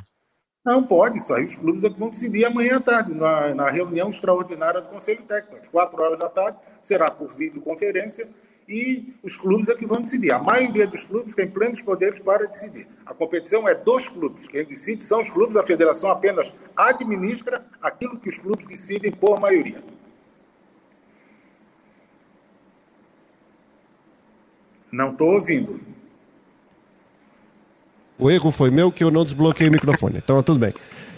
Não, 0.63 0.83
pode, 0.83 1.19
aí 1.33 1.45
os 1.45 1.55
clubes 1.55 1.83
é 1.83 1.89
vão 1.89 2.09
decidir 2.09 2.45
amanhã 2.45 2.77
à 2.77 2.79
tarde, 2.79 3.13
na, 3.15 3.53
na 3.55 3.69
reunião 3.71 4.11
extraordinária 4.11 4.79
do 4.79 4.89
Conselho 4.89 5.23
Técnico, 5.23 5.57
às 5.59 5.67
4 5.67 6.01
horas 6.01 6.19
da 6.19 6.29
tarde, 6.29 6.59
será 6.83 7.09
por 7.09 7.33
videoconferência, 7.33 8.29
e 8.69 9.15
os 9.23 9.35
clubes 9.35 9.69
é 9.69 9.75
que 9.75 9.87
vão 9.87 10.01
decidir. 10.01 10.31
A 10.31 10.37
maioria 10.37 10.85
dos 10.85 11.03
clubes 11.03 11.35
tem 11.35 11.49
plenos 11.49 11.81
poderes 11.81 12.19
para 12.19 12.47
decidir. 12.47 12.87
A 13.05 13.13
competição 13.13 13.67
é 13.67 13.73
dos 13.73 14.07
clubes. 14.07 14.47
Quem 14.47 14.63
decide 14.63 15.03
são 15.03 15.21
os 15.21 15.29
clubes, 15.31 15.57
a 15.57 15.63
federação 15.63 16.11
apenas 16.11 16.51
administra 16.75 17.65
aquilo 17.81 18.19
que 18.19 18.29
os 18.29 18.37
clubes 18.37 18.67
decidem 18.67 19.11
por 19.11 19.39
maioria. 19.39 19.83
Não 24.91 25.11
estou 25.11 25.33
ouvindo. 25.33 25.79
O 28.21 28.29
erro 28.29 28.51
foi 28.51 28.69
meu 28.69 28.91
que 28.91 29.03
eu 29.03 29.09
não 29.09 29.25
desbloqueei 29.25 29.67
o 29.67 29.71
microfone. 29.71 30.19
Então, 30.23 30.43
tudo 30.43 30.59
bem. 30.59 30.71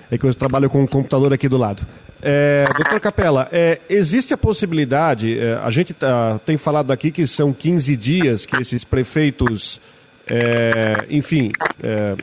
É 0.10 0.18
que 0.18 0.26
eu 0.26 0.34
trabalho 0.34 0.70
com 0.70 0.82
um 0.82 0.88
computador 0.88 1.34
aqui 1.34 1.49
do 1.49 1.58
lado. 1.58 1.86
É, 2.22 2.64
doutor 2.78 3.01
Capela, 3.01 3.49
é, 3.51 3.82
existe 3.89 4.34
a 4.34 4.38
possibilidade, 4.38 5.38
é, 5.38 5.56
a 5.56 5.70
gente 5.70 5.93
tá, 5.93 6.39
tem 6.45 6.56
falado 6.56 6.91
aqui 6.91 7.12
que 7.12 7.28
são 7.28 7.51
15 7.51 7.97
dias 7.97 8.45
que 8.45 8.56
esses 8.56 8.86
prefeitos, 8.86 9.82
é, 10.26 11.06
enfim, 11.10 11.51
é, 11.84 12.16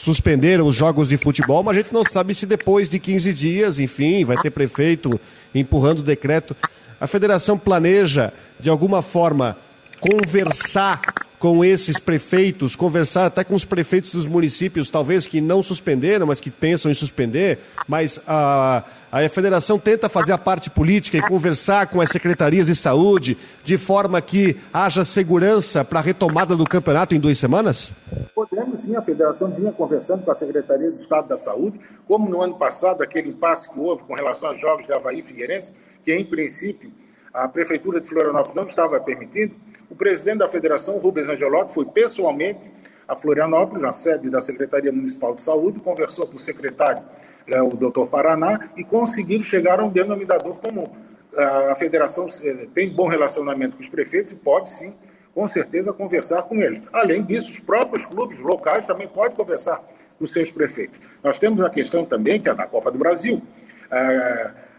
suspenderam 0.00 0.68
os 0.68 0.76
jogos 0.76 1.08
de 1.08 1.16
futebol, 1.16 1.64
mas 1.64 1.76
a 1.76 1.80
gente 1.80 1.92
não 1.92 2.04
sabe 2.04 2.32
se 2.36 2.46
depois 2.46 2.88
de 2.88 3.00
15 3.00 3.32
dias, 3.34 3.80
enfim, 3.80 4.24
vai 4.24 4.36
ter 4.36 4.50
prefeito 4.50 5.20
empurrando 5.52 5.98
o 5.98 6.04
decreto. 6.04 6.54
A 7.00 7.08
federação 7.08 7.58
planeja, 7.58 8.32
de 8.60 8.70
alguma 8.70 9.02
forma, 9.02 9.56
conversar 9.98 11.00
com 11.38 11.64
esses 11.64 11.98
prefeitos, 11.98 12.74
conversar 12.74 13.26
até 13.26 13.44
com 13.44 13.54
os 13.54 13.64
prefeitos 13.64 14.12
dos 14.12 14.26
municípios, 14.26 14.90
talvez 14.90 15.26
que 15.26 15.40
não 15.40 15.62
suspenderam, 15.62 16.26
mas 16.26 16.40
que 16.40 16.50
pensam 16.50 16.90
em 16.90 16.94
suspender, 16.94 17.58
mas 17.86 18.20
a, 18.26 18.82
a 19.12 19.28
federação 19.28 19.78
tenta 19.78 20.08
fazer 20.08 20.32
a 20.32 20.38
parte 20.38 20.68
política 20.68 21.16
e 21.16 21.22
conversar 21.22 21.86
com 21.86 22.00
as 22.00 22.10
secretarias 22.10 22.66
de 22.66 22.74
saúde, 22.74 23.38
de 23.64 23.78
forma 23.78 24.20
que 24.20 24.56
haja 24.72 25.04
segurança 25.04 25.84
para 25.84 26.00
a 26.00 26.02
retomada 26.02 26.56
do 26.56 26.64
campeonato 26.64 27.14
em 27.14 27.20
duas 27.20 27.38
semanas? 27.38 27.92
Podemos 28.34 28.80
sim, 28.80 28.96
a 28.96 29.02
federação 29.02 29.50
vinha 29.50 29.70
conversando 29.70 30.24
com 30.24 30.30
a 30.30 30.34
Secretaria 30.34 30.90
do 30.90 31.00
Estado 31.00 31.28
da 31.28 31.36
Saúde, 31.36 31.78
como 32.06 32.28
no 32.28 32.42
ano 32.42 32.54
passado, 32.54 33.02
aquele 33.02 33.28
impasse 33.28 33.70
que 33.70 33.78
houve 33.78 34.02
com 34.04 34.14
relação 34.14 34.50
aos 34.50 34.60
jogos 34.60 34.86
de 34.86 34.92
Havaí 34.92 35.20
e 35.20 35.22
Figueirense, 35.22 35.74
que 36.04 36.12
em 36.12 36.24
princípio 36.24 36.90
a 37.32 37.46
Prefeitura 37.46 38.00
de 38.00 38.08
Florianópolis 38.08 38.56
não 38.56 38.66
estava 38.66 38.98
permitindo, 38.98 39.54
o 39.90 39.94
presidente 39.94 40.38
da 40.38 40.48
federação, 40.48 40.98
Rubens 40.98 41.28
Angelotti, 41.28 41.72
foi 41.72 41.84
pessoalmente 41.86 42.60
a 43.06 43.16
Florianópolis, 43.16 43.82
na 43.82 43.92
sede 43.92 44.28
da 44.28 44.40
Secretaria 44.40 44.92
Municipal 44.92 45.34
de 45.34 45.40
Saúde, 45.40 45.80
conversou 45.80 46.26
com 46.26 46.36
o 46.36 46.38
secretário, 46.38 47.02
é, 47.46 47.62
o 47.62 47.70
doutor 47.70 48.06
Paraná, 48.08 48.68
e 48.76 48.84
conseguiram 48.84 49.42
chegar 49.42 49.80
a 49.80 49.84
um 49.84 49.88
denominador 49.88 50.56
comum. 50.56 50.86
A 51.70 51.74
federação 51.76 52.26
eh, 52.42 52.66
tem 52.74 52.90
bom 52.90 53.06
relacionamento 53.06 53.76
com 53.76 53.82
os 53.82 53.88
prefeitos 53.88 54.32
e 54.32 54.34
pode 54.34 54.70
sim, 54.70 54.94
com 55.34 55.46
certeza, 55.46 55.92
conversar 55.92 56.42
com 56.42 56.56
eles. 56.60 56.82
Além 56.92 57.22
disso, 57.22 57.52
os 57.52 57.60
próprios 57.60 58.04
clubes 58.04 58.40
locais 58.40 58.86
também 58.86 59.06
podem 59.06 59.36
conversar 59.36 59.80
com 60.18 60.26
seus 60.26 60.50
prefeitos. 60.50 60.98
Nós 61.22 61.38
temos 61.38 61.62
a 61.62 61.70
questão 61.70 62.04
também, 62.04 62.40
que 62.40 62.48
é 62.48 62.54
da 62.54 62.66
Copa 62.66 62.90
do 62.90 62.98
Brasil. 62.98 63.40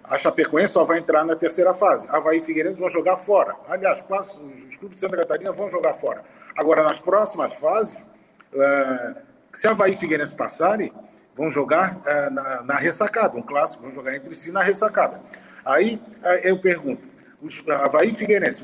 A 0.03 0.18
Chapecoense 0.18 0.74
só 0.74 0.84
vai 0.84 0.97
entrar 0.97 1.24
na 1.24 1.36
terceira 1.36 1.74
fase. 1.74 2.05
Havaí 2.10 2.39
e 2.39 2.41
Figueirense 2.41 2.78
vão 2.78 2.89
jogar 2.89 3.16
fora. 3.16 3.55
Aliás, 3.70 4.01
quase 4.01 4.36
clubes 4.80 4.95
de 4.95 5.01
Santa 5.01 5.17
Catarina 5.17 5.51
vão 5.51 5.69
jogar 5.69 5.93
fora. 5.93 6.23
Agora, 6.55 6.84
nas 6.84 6.99
próximas 6.99 7.53
fases, 7.53 7.93
uh, 7.93 9.15
se 9.53 9.67
Havaí 9.67 9.93
e 9.93 9.97
Figueirense 9.97 10.36
passarem, 10.36 10.91
vão 11.36 11.51
jogar 11.51 11.97
uh, 11.97 12.34
na, 12.34 12.63
na, 12.63 12.75
ressacada, 12.75 13.38
um 13.38 13.41
clássico, 13.41 13.84
vão 13.84 13.93
jogar 13.93 14.15
entre 14.15 14.34
si 14.34 14.51
na 14.51 14.61
ressacada. 14.61 15.21
Aí 15.65 16.01
uh, 16.23 16.27
eu 16.43 16.59
pergunto, 16.59 17.03
os 17.41 17.63
Havaí 17.69 18.11
e 18.11 18.15
Figueirense 18.15 18.63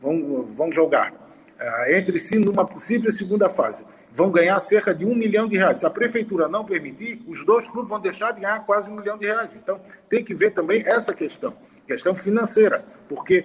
vão, 0.00 0.42
vão 0.42 0.70
jogar 0.70 1.12
entre 1.88 2.18
si 2.18 2.38
numa 2.38 2.66
possível 2.66 3.10
segunda 3.10 3.48
fase 3.48 3.86
vão 4.14 4.30
ganhar 4.30 4.56
cerca 4.60 4.94
de 4.94 5.04
um 5.04 5.12
milhão 5.12 5.48
de 5.48 5.56
reais. 5.56 5.78
Se 5.78 5.86
a 5.86 5.90
prefeitura 5.90 6.46
não 6.46 6.64
permitir, 6.64 7.20
os 7.26 7.44
dois 7.44 7.66
clubes 7.66 7.90
vão 7.90 7.98
deixar 7.98 8.30
de 8.30 8.42
ganhar 8.42 8.60
quase 8.60 8.88
um 8.88 8.94
milhão 8.94 9.18
de 9.18 9.26
reais. 9.26 9.56
Então, 9.56 9.80
tem 10.08 10.24
que 10.24 10.32
ver 10.32 10.52
também 10.52 10.84
essa 10.86 11.12
questão, 11.12 11.52
questão 11.84 12.14
financeira, 12.14 12.84
porque 13.08 13.44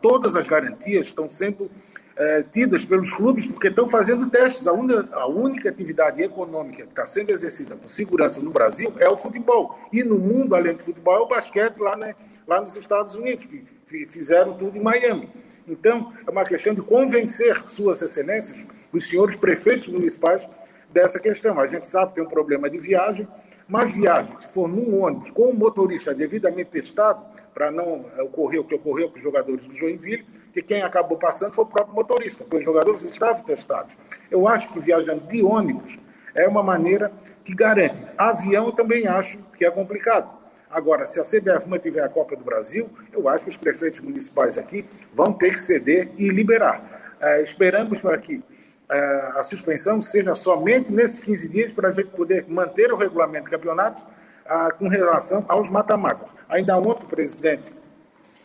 todas 0.00 0.36
as 0.36 0.46
garantias 0.46 1.06
estão 1.06 1.30
sendo 1.30 1.70
é, 2.16 2.42
tidas 2.42 2.84
pelos 2.84 3.12
clubes 3.12 3.46
porque 3.46 3.68
estão 3.68 3.88
fazendo 3.88 4.28
testes. 4.28 4.66
A, 4.66 4.72
a 4.72 5.26
única 5.26 5.68
atividade 5.68 6.22
econômica 6.22 6.82
que 6.84 6.90
está 6.90 7.06
sendo 7.06 7.30
exercida 7.30 7.76
com 7.76 7.88
segurança 7.88 8.40
no 8.40 8.50
Brasil 8.50 8.92
é 8.98 9.08
o 9.08 9.16
futebol. 9.16 9.78
E 9.92 10.02
no 10.02 10.18
mundo, 10.18 10.54
além 10.54 10.74
do 10.74 10.82
futebol, 10.82 11.16
é 11.16 11.20
o 11.20 11.26
basquete 11.26 11.78
lá, 11.78 11.96
né, 11.96 12.14
lá 12.46 12.60
nos 12.60 12.76
Estados 12.76 13.14
Unidos, 13.14 13.46
que 13.46 14.06
fizeram 14.06 14.54
tudo 14.54 14.76
em 14.76 14.82
Miami. 14.82 15.28
Então, 15.66 16.12
é 16.26 16.30
uma 16.30 16.44
questão 16.44 16.74
de 16.74 16.82
convencer 16.82 17.62
suas 17.66 18.00
excelências 18.02 18.56
os 18.92 19.08
senhores 19.08 19.34
prefeitos 19.36 19.88
municipais 19.88 20.46
dessa 20.90 21.18
questão. 21.18 21.58
A 21.58 21.66
gente 21.66 21.86
sabe 21.86 22.10
que 22.10 22.14
tem 22.16 22.24
um 22.24 22.28
problema 22.28 22.70
de 22.70 22.78
viagem, 22.78 23.26
mas 23.66 23.94
viagem, 23.94 24.36
se 24.36 24.46
for 24.48 24.68
num 24.68 25.02
ônibus 25.02 25.30
com 25.30 25.48
o 25.48 25.54
motorista 25.54 26.14
devidamente 26.14 26.70
testado, 26.70 27.24
para 27.54 27.70
não 27.70 28.04
ocorrer 28.18 28.60
o 28.60 28.64
que 28.64 28.74
ocorreu 28.74 29.08
com 29.08 29.16
os 29.16 29.22
jogadores 29.22 29.64
do 29.66 29.74
Joinville, 29.74 30.26
que 30.52 30.60
quem 30.60 30.82
acabou 30.82 31.16
passando 31.16 31.54
foi 31.54 31.64
o 31.64 31.68
próprio 31.68 31.94
motorista, 31.94 32.42
porque 32.42 32.58
os 32.58 32.64
jogadores 32.64 33.04
estavam 33.04 33.42
testados. 33.44 33.94
Eu 34.30 34.48
acho 34.48 34.68
que 34.72 34.80
viajando 34.80 35.26
de 35.28 35.42
ônibus 35.42 35.96
é 36.34 36.48
uma 36.48 36.62
maneira 36.62 37.12
que 37.44 37.54
garante. 37.54 38.02
Avião 38.18 38.72
também 38.72 39.06
acho 39.06 39.38
que 39.56 39.64
é 39.64 39.70
complicado. 39.70 40.44
Agora, 40.68 41.06
se 41.06 41.20
a 41.20 41.22
CBF 41.22 41.68
mantiver 41.68 42.02
a 42.02 42.08
Copa 42.08 42.34
do 42.34 42.42
Brasil, 42.42 42.90
eu 43.12 43.28
acho 43.28 43.44
que 43.44 43.50
os 43.50 43.56
prefeitos 43.56 44.00
municipais 44.00 44.58
aqui 44.58 44.84
vão 45.12 45.32
ter 45.32 45.52
que 45.52 45.60
ceder 45.60 46.10
e 46.16 46.28
liberar. 46.28 47.14
É, 47.20 47.42
esperamos 47.42 48.00
para 48.00 48.18
que 48.18 48.42
é, 48.90 49.32
a 49.36 49.42
suspensão 49.44 50.02
seja 50.02 50.34
somente 50.34 50.92
nesses 50.92 51.20
15 51.20 51.48
dias 51.48 51.72
para 51.72 51.90
a 51.90 51.92
gente 51.92 52.10
poder 52.10 52.46
manter 52.48 52.92
o 52.92 52.96
regulamento 52.96 53.44
do 53.44 53.50
campeonato 53.50 54.02
ah, 54.46 54.70
com 54.72 54.88
relação 54.88 55.44
aos 55.48 55.68
mata-matas. 55.70 56.28
Ainda 56.48 56.76
ontem 56.76 57.04
o 57.04 57.08
presidente 57.08 57.72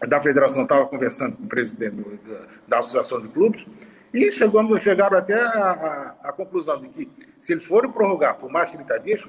da 0.07 0.19
federação 0.19 0.63
estava 0.63 0.85
conversando 0.85 1.35
com 1.35 1.43
o 1.43 1.47
presidente 1.47 1.95
do, 1.95 2.19
da 2.67 2.79
Associação 2.79 3.21
de 3.21 3.27
Clubes 3.27 3.65
e 4.13 4.31
chegamos, 4.31 4.83
chegaram 4.83 5.17
até 5.17 5.35
a, 5.35 6.15
a, 6.23 6.29
a, 6.29 6.31
conclusão 6.31 6.81
de 6.81 6.89
que 6.89 7.09
se 7.37 7.53
eles 7.53 7.65
forem 7.65 7.91
prorrogar 7.91 8.37
por 8.37 8.49
mais 8.49 8.71
30 8.71 8.99
dias, 8.99 9.23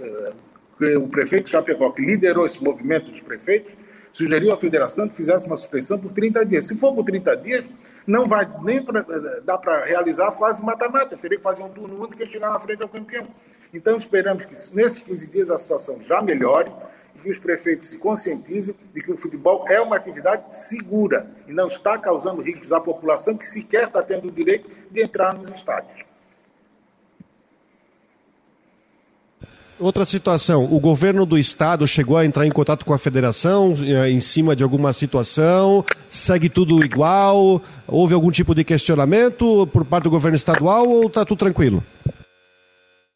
eh, 0.81 0.97
o 0.97 1.07
prefeito 1.09 1.51
Chapecó, 1.51 1.91
que 1.91 2.01
liderou 2.01 2.47
esse 2.47 2.63
movimento 2.63 3.11
dos 3.11 3.21
prefeitos, 3.21 3.73
sugeriu 4.13 4.53
à 4.53 4.57
federação 4.57 5.09
que 5.09 5.15
fizesse 5.15 5.47
uma 5.47 5.57
suspensão 5.57 5.99
por 5.99 6.13
30 6.13 6.47
dias. 6.47 6.67
Se 6.67 6.77
for 6.77 6.95
por 6.95 7.05
30 7.05 7.37
dias, 7.37 7.65
não 8.11 8.27
vai 8.27 8.51
nem 8.63 8.83
pra, 8.83 9.05
dar 9.45 9.59
para 9.59 9.85
realizar 9.85 10.29
a 10.29 10.33
fase 10.33 10.63
mata-mata. 10.63 11.17
Teria 11.17 11.39
que 11.39 11.45
fazer 11.45 11.63
um 11.63 11.69
turno 11.69 12.03
único 12.03 12.21
e 12.21 12.27
chegar 12.27 12.51
na 12.51 12.59
frente 12.59 12.83
ao 12.83 12.89
campeão. 12.89 13.29
Então, 13.73 13.97
esperamos 13.97 14.45
que 14.45 14.75
nesses 14.75 14.99
15 14.99 15.31
dias 15.31 15.51
a 15.51 15.57
situação 15.57 16.03
já 16.03 16.21
melhore 16.21 16.73
e 17.15 17.21
que 17.21 17.31
os 17.31 17.39
prefeitos 17.39 17.89
se 17.89 17.99
conscientizem 17.99 18.75
de 18.93 19.01
que 19.01 19.13
o 19.13 19.17
futebol 19.17 19.65
é 19.69 19.81
uma 19.81 19.95
atividade 19.95 20.57
segura 20.57 21.31
e 21.47 21.53
não 21.53 21.69
está 21.69 21.97
causando 21.99 22.43
riscos 22.43 22.73
à 22.73 22.81
população 22.81 23.37
que 23.37 23.47
sequer 23.47 23.85
está 23.85 24.03
tendo 24.03 24.27
o 24.27 24.33
direito 24.33 24.69
de 24.91 25.03
entrar 25.03 25.33
nos 25.33 25.49
estádios. 25.49 26.10
Outra 29.81 30.05
situação, 30.05 30.65
o 30.71 30.79
governo 30.79 31.25
do 31.25 31.39
estado 31.39 31.89
chegou 31.89 32.19
a 32.19 32.27
entrar 32.27 32.47
em 32.47 32.51
contato 32.51 32.85
com 32.85 32.93
a 32.93 32.99
federação 32.99 33.73
eh, 33.81 34.11
em 34.11 34.21
cima 34.21 34.55
de 34.55 34.63
alguma 34.63 34.93
situação, 34.93 35.83
segue 36.11 36.51
tudo 36.51 36.85
igual, 36.85 37.63
houve 37.89 38.13
algum 38.13 38.31
tipo 38.31 38.55
de 38.55 38.63
questionamento 38.63 39.67
por 39.69 39.87
parte 39.87 40.05
do 40.05 40.11
governo 40.11 40.37
estadual 40.37 40.87
ou 40.87 41.07
está 41.07 41.25
tudo 41.25 41.39
tranquilo? 41.39 41.83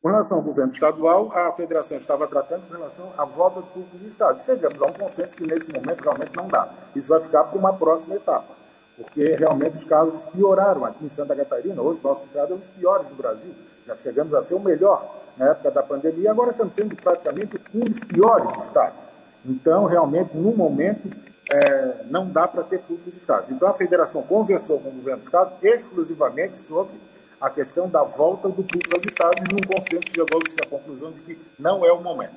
Com 0.01 0.09
relação 0.09 0.39
ao 0.39 0.43
governo 0.43 0.73
estadual, 0.73 1.31
a 1.35 1.53
federação 1.53 1.99
estava 1.99 2.27
tratando 2.27 2.63
com 2.67 2.75
relação 2.75 3.13
à 3.19 3.27
volta 3.27 3.61
do 3.61 3.67
público 3.67 3.99
do 3.99 4.09
estado. 4.09 4.41
Chegamos 4.47 4.81
a 4.81 4.87
um 4.87 4.93
consenso 4.95 5.37
que 5.37 5.47
nesse 5.47 5.71
momento 5.71 6.03
realmente 6.03 6.35
não 6.35 6.49
dá. 6.49 6.71
Isso 6.97 7.09
vai 7.09 7.21
ficar 7.21 7.45
para 7.45 7.59
uma 7.59 7.75
próxima 7.75 8.15
etapa, 8.15 8.55
porque 8.97 9.37
realmente 9.39 9.77
os 9.77 9.85
casos 9.85 10.15
pioraram 10.33 10.87
aqui 10.87 11.05
em 11.05 11.11
Santa 11.11 11.37
Catarina. 11.37 11.83
Hoje, 11.83 12.01
nosso 12.03 12.25
estado 12.25 12.55
é 12.55 12.57
um 12.57 12.59
dos 12.59 12.69
piores 12.69 13.07
do 13.09 13.15
Brasil. 13.15 13.53
Já 13.87 13.95
chegamos 14.03 14.33
a 14.33 14.43
ser 14.45 14.55
o 14.55 14.61
melhor 14.61 15.24
na 15.37 15.51
época 15.51 15.71
da 15.71 15.83
pandemia, 15.83 16.31
agora 16.31 16.51
estamos 16.51 16.75
sendo 16.75 16.95
praticamente 16.97 17.61
um 17.75 17.81
dos 17.81 18.01
piores 18.01 18.51
estados. 18.67 18.99
Então, 19.45 19.87
realmente, 19.87 20.37
no 20.37 20.55
momento, 20.57 21.09
é, 21.51 22.05
não 22.11 22.29
dá 22.29 22.49
para 22.49 22.63
ter 22.63 22.81
público 22.81 23.11
nos 23.11 23.17
estados. 23.17 23.51
Então, 23.51 23.69
a 23.69 23.75
federação 23.75 24.23
conversou 24.23 24.81
com 24.81 24.89
o 24.89 24.93
governo 24.93 25.21
do 25.21 25.27
estado 25.27 25.53
exclusivamente 25.63 26.57
sobre 26.67 26.95
a 27.41 27.51
questão 27.51 27.89
da 27.89 28.03
volta 28.03 28.49
do 28.49 28.63
público 28.63 28.97
aos 28.97 29.05
estados 29.05 29.39
e, 29.39 29.53
num 29.53 29.61
consenso, 29.61 30.09
chegou-se 30.15 30.57
à 30.63 30.67
conclusão 30.67 31.13
de 31.13 31.21
que 31.21 31.39
não 31.59 31.85
é 31.85 31.93
o 31.93 32.01
momento. 32.01 32.33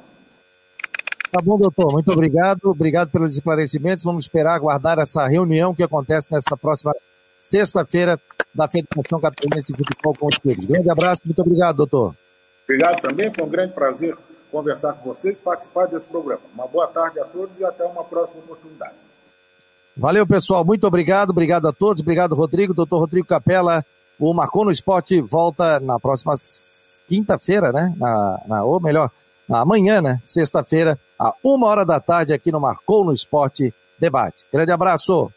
Tá 1.31 1.41
bom, 1.41 1.57
doutor. 1.57 1.91
Muito 1.91 2.11
obrigado. 2.11 2.65
Obrigado 2.65 3.09
pelos 3.09 3.35
esclarecimentos. 3.35 4.03
Vamos 4.03 4.25
esperar 4.25 4.55
aguardar 4.55 4.97
essa 4.99 5.25
reunião 5.27 5.73
que 5.73 5.83
acontece 5.83 6.33
nesta 6.33 6.57
próxima 6.57 6.93
sexta-feira 7.39 8.19
da 8.53 8.67
Federação 8.67 9.19
Catarinense 9.19 9.71
de 9.71 9.77
Futebol 9.77 10.15
com 10.17 10.27
os. 10.27 10.65
Grande 10.65 10.89
abraço. 10.89 11.21
Muito 11.25 11.41
obrigado, 11.41 11.77
doutor. 11.77 12.15
Obrigado 12.67 13.01
também. 13.01 13.33
Foi 13.33 13.45
um 13.45 13.49
grande 13.49 13.73
prazer 13.73 14.17
conversar 14.51 14.93
com 14.93 15.13
vocês 15.13 15.37
e 15.37 15.39
participar 15.39 15.87
desse 15.87 16.05
programa. 16.05 16.41
Uma 16.53 16.67
boa 16.67 16.87
tarde 16.87 17.19
a 17.19 17.25
todos 17.25 17.57
e 17.59 17.63
até 17.63 17.85
uma 17.85 18.03
próxima 18.03 18.39
oportunidade. 18.39 18.93
Valeu, 19.95 20.27
pessoal. 20.27 20.65
Muito 20.65 20.85
obrigado. 20.85 21.29
Obrigado 21.29 21.67
a 21.67 21.73
todos. 21.73 22.01
Obrigado, 22.01 22.35
Rodrigo. 22.35 22.73
Doutor 22.73 22.99
Rodrigo 22.99 23.27
Capela. 23.27 23.85
O 24.19 24.33
Marcou 24.33 24.65
no 24.65 24.71
Esporte 24.71 25.21
volta 25.21 25.79
na 25.79 25.99
próxima 25.99 26.33
quinta-feira, 27.07 27.71
né? 27.71 27.93
Na, 27.97 28.41
na, 28.47 28.63
ou 28.63 28.81
melhor, 28.81 29.09
amanhã, 29.49 30.01
né? 30.01 30.19
Sexta-feira, 30.23 30.99
a 31.17 31.33
uma 31.43 31.67
hora 31.67 31.85
da 31.85 31.99
tarde, 31.99 32.33
aqui 32.33 32.51
no 32.51 32.59
Marcou 32.59 33.05
no 33.05 33.13
Esporte 33.13 33.73
Debate. 33.99 34.43
Grande 34.51 34.71
abraço! 34.71 35.31